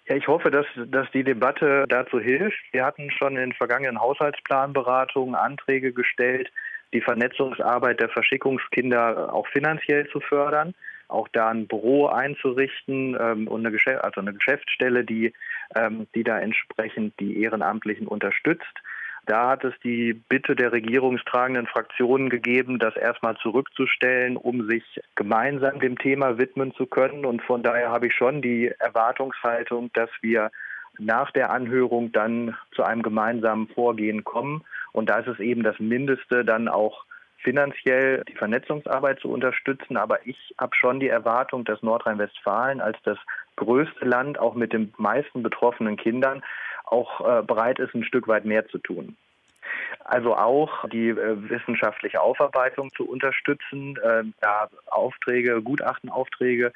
Ja, 0.07 0.17
ich 0.17 0.29
hoffe, 0.29 0.51
dass, 0.51 0.67
dass 0.87 1.11
die 1.13 1.25
Debatte 1.25 1.87
dazu 1.89 2.21
hilft. 2.21 2.59
Wir 2.73 2.85
hatten 2.85 3.11
schon 3.11 3.37
in 3.37 3.51
den 3.51 3.53
vergangenen 3.53 4.01
Haushaltsplanberatungen 4.01 5.35
Anträge 5.35 5.93
gestellt, 5.93 6.51
die 6.93 7.01
Vernetzungsarbeit 7.01 8.01
der 8.01 8.09
Verschickungskinder 8.09 9.33
auch 9.33 9.47
finanziell 9.49 10.09
zu 10.09 10.21
fördern 10.21 10.75
auch 11.09 11.29
da 11.29 11.49
ein 11.49 11.67
Büro 11.67 12.07
einzurichten 12.07 13.17
ähm, 13.19 13.49
und 13.49 13.61
eine, 13.61 13.73
Geschäft, 13.73 14.05
also 14.05 14.21
eine 14.21 14.35
Geschäftsstelle, 14.35 15.05
die, 15.05 15.33
ähm, 15.75 16.07
die 16.15 16.23
da 16.23 16.39
entsprechend 16.39 17.19
die 17.19 17.43
Ehrenamtlichen 17.43 18.07
unterstützt. 18.07 18.65
Da 19.29 19.51
hat 19.51 19.63
es 19.63 19.75
die 19.85 20.15
Bitte 20.15 20.57
der 20.57 20.73
regierungstragenden 20.73 21.67
Fraktionen 21.67 22.31
gegeben, 22.31 22.79
das 22.79 22.97
erstmal 22.97 23.37
zurückzustellen, 23.37 24.39
um 24.39 24.67
sich 24.67 24.83
gemeinsam 25.17 25.81
dem 25.81 25.99
Thema 25.99 26.39
widmen 26.39 26.73
zu 26.75 26.87
können. 26.87 27.27
Und 27.27 27.43
von 27.43 27.63
daher 27.63 27.91
habe 27.91 28.07
ich 28.07 28.15
schon 28.15 28.41
die 28.41 28.73
Erwartungshaltung, 28.79 29.91
dass 29.93 30.09
wir 30.23 30.51
nach 30.99 31.31
der 31.31 31.51
Anhörung 31.51 32.11
dann 32.11 32.57
zu 32.75 32.85
einem 32.85 33.03
gemeinsamen 33.03 33.69
Vorgehen 33.69 34.25
kommen. 34.25 34.65
Und 34.93 35.11
da 35.11 35.19
ist 35.19 35.29
es 35.29 35.41
eben 35.41 35.63
das 35.63 35.79
Mindeste, 35.79 36.43
dann 36.43 36.67
auch 36.67 37.05
finanziell 37.37 38.25
die 38.25 38.35
Vernetzungsarbeit 38.35 39.21
zu 39.21 39.31
unterstützen. 39.31 39.99
Aber 39.99 40.27
ich 40.27 40.55
habe 40.59 40.75
schon 40.75 41.01
die 41.01 41.09
Erwartung, 41.09 41.67
dass 41.67 41.83
Nordrhein-Westfalen 41.83 42.81
als 42.81 42.97
das 43.05 43.19
größte 43.57 44.07
Land, 44.07 44.39
auch 44.39 44.55
mit 44.55 44.73
den 44.73 44.95
meisten 44.97 45.43
betroffenen 45.43 45.99
Kindern, 45.99 46.43
auch 46.91 47.21
äh, 47.21 47.43
bereit 47.43 47.79
ist, 47.79 47.95
ein 47.95 48.05
Stück 48.05 48.29
weit 48.29 48.45
mehr 48.45 48.67
zu 48.69 48.79
tun. 48.79 49.17
Also 50.05 50.35
auch 50.35 50.89
die 50.89 51.09
äh, 51.09 51.51
wissenschaftliche 51.51 52.21
Aufarbeitung 52.21 52.91
zu 52.97 53.09
unterstützen, 53.09 53.97
äh, 54.03 54.25
da 54.41 54.69
Aufträge, 54.87 55.63
Gutachtenaufträge 55.63 56.73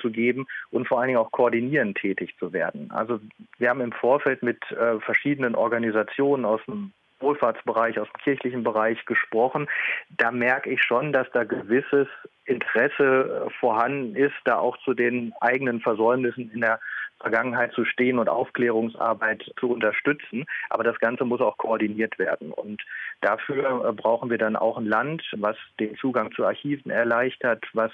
zu 0.00 0.10
geben 0.10 0.46
und 0.70 0.86
vor 0.86 0.98
allen 0.98 1.08
Dingen 1.08 1.18
auch 1.18 1.32
koordinierend 1.32 1.96
tätig 1.96 2.36
zu 2.38 2.52
werden. 2.52 2.90
Also 2.90 3.18
wir 3.58 3.70
haben 3.70 3.80
im 3.80 3.92
Vorfeld 3.92 4.42
mit 4.42 4.62
verschiedenen 5.00 5.54
Organisationen 5.54 6.44
aus 6.44 6.60
dem 6.66 6.92
Wohlfahrtsbereich, 7.20 7.98
aus 7.98 8.08
dem 8.08 8.22
kirchlichen 8.22 8.64
Bereich 8.64 9.04
gesprochen. 9.06 9.68
Da 10.10 10.30
merke 10.30 10.70
ich 10.70 10.82
schon, 10.82 11.12
dass 11.12 11.30
da 11.32 11.44
gewisses 11.44 12.08
Interesse 12.44 13.46
äh, 13.46 13.50
vorhanden 13.60 14.16
ist, 14.16 14.34
da 14.44 14.58
auch 14.58 14.76
zu 14.78 14.94
den 14.94 15.32
eigenen 15.40 15.80
Versäumnissen 15.80 16.50
in 16.52 16.60
der 16.60 16.80
Vergangenheit 17.20 17.72
zu 17.72 17.84
stehen 17.84 18.18
und 18.18 18.28
Aufklärungsarbeit 18.28 19.44
zu 19.58 19.70
unterstützen. 19.70 20.46
Aber 20.70 20.84
das 20.84 20.98
Ganze 20.98 21.24
muss 21.24 21.40
auch 21.40 21.58
koordiniert 21.58 22.18
werden. 22.18 22.52
Und 22.52 22.82
dafür 23.20 23.88
äh, 23.88 23.92
brauchen 23.92 24.30
wir 24.30 24.38
dann 24.38 24.56
auch 24.56 24.78
ein 24.78 24.86
Land, 24.86 25.22
was 25.36 25.56
den 25.78 25.96
Zugang 25.96 26.32
zu 26.32 26.44
Archiven 26.44 26.90
erleichtert, 26.90 27.64
was 27.74 27.92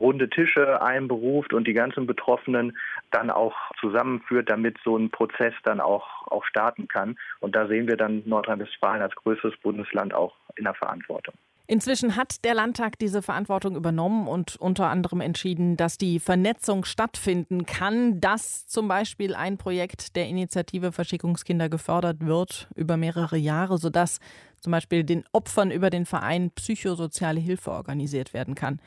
runde 0.00 0.30
Tische 0.30 0.80
einberuft 0.82 1.52
und 1.52 1.66
die 1.66 1.72
ganzen 1.72 2.06
Betroffenen 2.06 2.76
dann 3.10 3.30
auch 3.30 3.54
zusammenführt, 3.80 4.48
damit 4.48 4.76
so 4.84 4.96
ein 4.96 5.10
Prozess 5.10 5.54
dann 5.64 5.80
auch, 5.80 6.26
auch 6.28 6.44
starten 6.44 6.88
kann. 6.88 7.18
Und 7.40 7.56
da 7.56 7.66
sehen 7.66 7.88
wir 7.88 7.96
dann 7.96 8.22
Nordrhein-Westfalen 8.26 9.02
als 9.02 9.14
größtes 9.14 9.56
Bundesland 9.62 10.14
auch 10.14 10.34
in 10.56 10.64
der 10.64 10.74
Verantwortung. 10.74 11.34
Inzwischen 11.70 12.16
hat 12.16 12.46
der 12.46 12.54
Landtag 12.54 12.98
diese 12.98 13.20
Verantwortung 13.20 13.76
übernommen 13.76 14.26
und 14.26 14.56
unter 14.56 14.88
anderem 14.88 15.20
entschieden, 15.20 15.76
dass 15.76 15.98
die 15.98 16.18
Vernetzung 16.18 16.86
stattfinden 16.86 17.66
kann, 17.66 18.22
dass 18.22 18.66
zum 18.66 18.88
Beispiel 18.88 19.34
ein 19.34 19.58
Projekt 19.58 20.16
der 20.16 20.28
Initiative 20.28 20.92
Verschickungskinder 20.92 21.68
gefördert 21.68 22.24
wird 22.24 22.68
über 22.74 22.96
mehrere 22.96 23.36
Jahre, 23.36 23.76
sodass 23.76 24.18
zum 24.60 24.70
Beispiel 24.70 25.04
den 25.04 25.24
Opfern 25.32 25.70
über 25.70 25.90
den 25.90 26.06
Verein 26.06 26.50
psychosoziale 26.52 27.38
Hilfe 27.38 27.70
organisiert 27.70 28.32
werden 28.32 28.54
kann. 28.54 28.80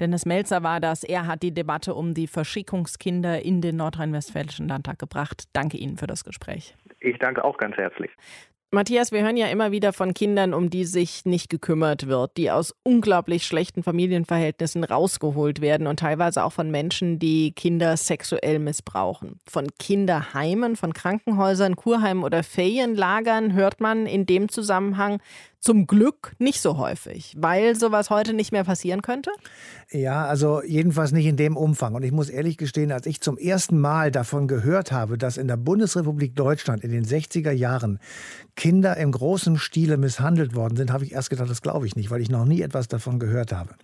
Dennis 0.00 0.24
Melzer 0.24 0.62
war 0.62 0.80
das. 0.80 1.04
Er 1.04 1.26
hat 1.26 1.42
die 1.42 1.52
Debatte 1.52 1.94
um 1.94 2.14
die 2.14 2.26
Verschickungskinder 2.26 3.42
in 3.44 3.60
den 3.60 3.76
Nordrhein-Westfälischen 3.76 4.66
Landtag 4.66 4.98
gebracht. 4.98 5.44
Danke 5.52 5.76
Ihnen 5.76 5.98
für 5.98 6.06
das 6.06 6.24
Gespräch. 6.24 6.74
Ich 7.00 7.18
danke 7.18 7.44
auch 7.44 7.58
ganz 7.58 7.76
herzlich. 7.76 8.10
Matthias, 8.72 9.10
wir 9.10 9.22
hören 9.22 9.36
ja 9.36 9.48
immer 9.48 9.72
wieder 9.72 9.92
von 9.92 10.14
Kindern, 10.14 10.54
um 10.54 10.70
die 10.70 10.84
sich 10.84 11.24
nicht 11.24 11.50
gekümmert 11.50 12.06
wird, 12.06 12.36
die 12.36 12.52
aus 12.52 12.72
unglaublich 12.84 13.44
schlechten 13.44 13.82
Familienverhältnissen 13.82 14.84
rausgeholt 14.84 15.60
werden 15.60 15.88
und 15.88 15.98
teilweise 15.98 16.44
auch 16.44 16.52
von 16.52 16.70
Menschen, 16.70 17.18
die 17.18 17.50
Kinder 17.50 17.96
sexuell 17.96 18.60
missbrauchen. 18.60 19.40
Von 19.48 19.66
Kinderheimen, 19.80 20.76
von 20.76 20.94
Krankenhäusern, 20.94 21.74
Kurheimen 21.74 22.22
oder 22.22 22.44
Ferienlagern 22.44 23.54
hört 23.54 23.80
man 23.80 24.06
in 24.06 24.24
dem 24.24 24.48
Zusammenhang 24.48 25.20
zum 25.60 25.86
Glück 25.86 26.34
nicht 26.38 26.62
so 26.62 26.78
häufig, 26.78 27.34
weil 27.38 27.76
sowas 27.76 28.08
heute 28.08 28.32
nicht 28.32 28.50
mehr 28.50 28.64
passieren 28.64 29.02
könnte? 29.02 29.30
Ja, 29.90 30.26
also 30.26 30.62
jedenfalls 30.62 31.12
nicht 31.12 31.26
in 31.26 31.36
dem 31.36 31.56
Umfang. 31.56 31.94
Und 31.94 32.02
ich 32.02 32.12
muss 32.12 32.30
ehrlich 32.30 32.56
gestehen, 32.56 32.92
als 32.92 33.06
ich 33.06 33.20
zum 33.20 33.36
ersten 33.36 33.78
Mal 33.78 34.10
davon 34.10 34.48
gehört 34.48 34.90
habe, 34.90 35.18
dass 35.18 35.36
in 35.36 35.48
der 35.48 35.56
Bundesrepublik 35.58 36.34
Deutschland 36.34 36.82
in 36.82 36.90
den 36.90 37.04
60er 37.04 37.50
Jahren 37.50 37.98
Kinder 38.56 38.96
im 38.96 39.12
großen 39.12 39.58
Stile 39.58 39.96
misshandelt 39.96 40.54
worden 40.54 40.76
sind, 40.76 40.92
habe 40.92 41.04
ich 41.04 41.12
erst 41.12 41.30
gedacht, 41.30 41.50
das 41.50 41.62
glaube 41.62 41.86
ich 41.86 41.96
nicht, 41.96 42.10
weil 42.10 42.20
ich 42.20 42.30
noch 42.30 42.44
nie 42.44 42.62
etwas 42.62 42.88
davon 42.88 43.18
gehört 43.18 43.52
habe. 43.52 43.74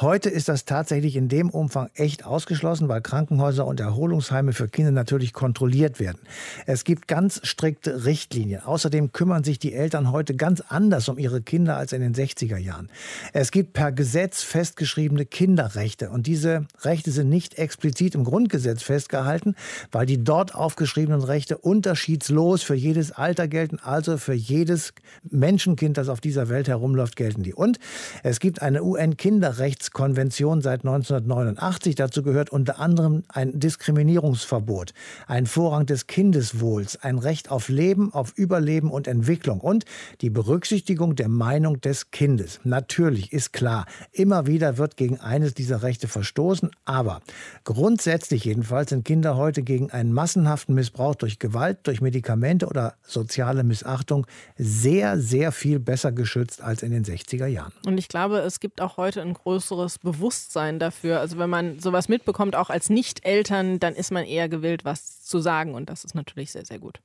Heute 0.00 0.30
ist 0.30 0.48
das 0.48 0.64
tatsächlich 0.64 1.16
in 1.16 1.28
dem 1.28 1.50
Umfang 1.50 1.90
echt 1.94 2.24
ausgeschlossen, 2.24 2.88
weil 2.88 3.02
Krankenhäuser 3.02 3.66
und 3.66 3.80
Erholungsheime 3.80 4.52
für 4.52 4.68
Kinder 4.68 4.92
natürlich 4.92 5.32
kontrolliert 5.32 6.00
werden. 6.00 6.18
Es 6.66 6.84
gibt 6.84 7.06
ganz 7.06 7.40
strikte 7.44 8.04
Richtlinien. 8.04 8.62
Außerdem 8.62 9.12
kümmern 9.12 9.44
sich 9.44 9.58
die 9.58 9.74
Eltern 9.74 10.10
heute 10.10 10.34
ganz 10.34 10.60
anders 10.60 11.08
um 11.08 11.19
ihre 11.20 11.42
Kinder 11.42 11.76
als 11.76 11.92
in 11.92 12.00
den 12.00 12.14
60er 12.14 12.56
Jahren. 12.56 12.90
Es 13.32 13.50
gibt 13.50 13.72
per 13.72 13.92
Gesetz 13.92 14.42
festgeschriebene 14.42 15.26
Kinderrechte 15.26 16.10
und 16.10 16.26
diese 16.26 16.66
Rechte 16.80 17.10
sind 17.10 17.28
nicht 17.28 17.58
explizit 17.58 18.14
im 18.14 18.24
Grundgesetz 18.24 18.82
festgehalten, 18.82 19.54
weil 19.92 20.06
die 20.06 20.22
dort 20.22 20.54
aufgeschriebenen 20.54 21.22
Rechte 21.22 21.58
unterschiedslos 21.58 22.62
für 22.62 22.74
jedes 22.74 23.12
Alter 23.12 23.48
gelten, 23.48 23.78
also 23.78 24.16
für 24.16 24.34
jedes 24.34 24.92
Menschenkind, 25.28 25.96
das 25.96 26.08
auf 26.08 26.20
dieser 26.20 26.48
Welt 26.48 26.68
herumläuft, 26.68 27.16
gelten 27.16 27.42
die. 27.42 27.54
Und 27.54 27.78
es 28.22 28.40
gibt 28.40 28.62
eine 28.62 28.82
UN-Kinderrechtskonvention 28.82 30.62
seit 30.62 30.80
1989. 30.80 31.94
Dazu 31.94 32.22
gehört 32.22 32.50
unter 32.50 32.80
anderem 32.80 33.24
ein 33.28 33.58
Diskriminierungsverbot, 33.58 34.92
ein 35.26 35.46
Vorrang 35.46 35.86
des 35.86 36.06
Kindeswohls, 36.06 36.96
ein 37.02 37.18
Recht 37.18 37.50
auf 37.50 37.68
Leben, 37.68 38.12
auf 38.12 38.32
Überleben 38.36 38.90
und 38.90 39.06
Entwicklung 39.06 39.60
und 39.60 39.84
die 40.20 40.30
Berücksichtigung 40.30 41.09
Beachtung 41.10 41.16
der 41.16 41.28
Meinung 41.28 41.80
des 41.80 42.10
Kindes. 42.10 42.60
Natürlich 42.64 43.32
ist 43.32 43.52
klar, 43.52 43.86
immer 44.12 44.46
wieder 44.46 44.78
wird 44.78 44.96
gegen 44.96 45.20
eines 45.20 45.54
dieser 45.54 45.82
Rechte 45.82 46.08
verstoßen, 46.08 46.70
aber 46.84 47.20
grundsätzlich 47.64 48.44
jedenfalls 48.44 48.90
sind 48.90 49.04
Kinder 49.04 49.36
heute 49.36 49.62
gegen 49.62 49.90
einen 49.90 50.12
massenhaften 50.12 50.74
Missbrauch 50.74 51.14
durch 51.14 51.38
Gewalt, 51.38 51.78
durch 51.84 52.00
Medikamente 52.00 52.66
oder 52.66 52.94
soziale 53.02 53.64
Missachtung 53.64 54.26
sehr, 54.56 55.18
sehr 55.18 55.52
viel 55.52 55.78
besser 55.80 56.12
geschützt 56.12 56.62
als 56.62 56.82
in 56.82 56.92
den 56.92 57.04
60er 57.04 57.46
Jahren. 57.46 57.72
Und 57.86 57.98
ich 57.98 58.08
glaube, 58.08 58.38
es 58.38 58.60
gibt 58.60 58.80
auch 58.80 58.96
heute 58.96 59.22
ein 59.22 59.34
größeres 59.34 59.98
Bewusstsein 59.98 60.78
dafür. 60.78 61.20
Also 61.20 61.38
wenn 61.38 61.50
man 61.50 61.78
sowas 61.78 62.08
mitbekommt, 62.08 62.56
auch 62.56 62.70
als 62.70 62.90
Nicht-Eltern, 62.90 63.80
dann 63.80 63.94
ist 63.94 64.12
man 64.12 64.24
eher 64.24 64.48
gewillt, 64.48 64.84
was 64.84 65.22
zu 65.22 65.40
sagen 65.40 65.74
und 65.74 65.90
das 65.90 66.04
ist 66.04 66.14
natürlich 66.14 66.52
sehr, 66.52 66.64
sehr 66.64 66.78
gut. 66.78 67.00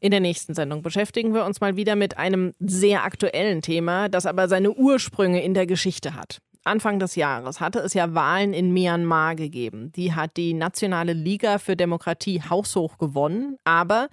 In 0.00 0.10
der 0.10 0.20
nächsten 0.20 0.54
Sendung 0.54 0.80
beschäftigen 0.80 1.34
wir 1.34 1.44
uns 1.44 1.60
mal 1.60 1.76
wieder 1.76 1.94
mit 1.94 2.16
einem 2.16 2.52
sehr 2.58 3.04
aktuellen 3.04 3.60
Thema, 3.60 4.08
das 4.08 4.24
aber 4.24 4.48
seine 4.48 4.72
Ursprünge 4.72 5.42
in 5.42 5.52
der 5.52 5.66
Geschichte 5.66 6.14
hat. 6.14 6.38
Anfang 6.64 6.98
des 6.98 7.16
Jahres 7.16 7.60
hatte 7.60 7.80
es 7.80 7.92
ja 7.92 8.14
Wahlen 8.14 8.54
in 8.54 8.72
Myanmar 8.72 9.34
gegeben. 9.34 9.92
Die 9.96 10.14
hat 10.14 10.36
die 10.38 10.54
Nationale 10.54 11.12
Liga 11.12 11.58
für 11.58 11.76
Demokratie 11.76 12.42
haushoch 12.42 12.96
gewonnen, 12.96 13.56
aber 13.64 14.08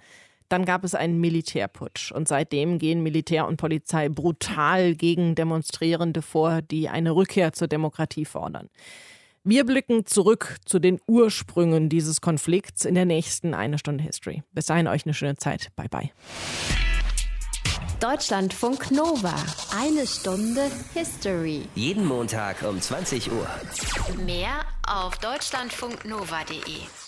dann 0.49 0.65
gab 0.65 0.83
es 0.83 0.95
einen 0.95 1.19
Militärputsch 1.19 2.11
und 2.11 2.27
seitdem 2.27 2.79
gehen 2.79 3.03
Militär 3.03 3.47
und 3.47 3.57
Polizei 3.57 4.09
brutal 4.09 4.95
gegen 4.95 5.35
Demonstrierende 5.35 6.21
vor, 6.21 6.61
die 6.61 6.87
eine 6.89 7.15
Rückkehr 7.15 7.53
zur 7.53 7.67
Demokratie 7.67 8.25
fordern. 8.25 8.69
Wir 9.49 9.65
blicken 9.65 10.05
zurück 10.05 10.57
zu 10.65 10.77
den 10.77 10.99
Ursprüngen 11.07 11.87
dieses 11.87 12.19
Konflikts 12.19 12.83
in 12.83 12.95
der 12.95 13.05
nächsten 13.05 13.53
eine 13.53 13.77
Stunde 13.77 14.03
History. 14.03 14.43
Bis 14.51 14.65
dahin 14.65 14.89
euch 14.89 15.05
eine 15.05 15.13
schöne 15.13 15.37
Zeit. 15.37 15.69
Bye 15.77 15.87
bye. 15.87 16.11
Deutschlandfunk 18.01 18.91
Nova. 18.91 19.33
Eine 19.73 20.05
Stunde 20.05 20.69
History. 20.93 21.61
Jeden 21.75 22.05
Montag 22.05 22.61
um 22.63 22.81
20 22.81 23.31
Uhr. 23.31 23.47
Mehr 24.25 24.65
auf 24.85 25.17
deutschlandfunknova.de. 25.19 27.06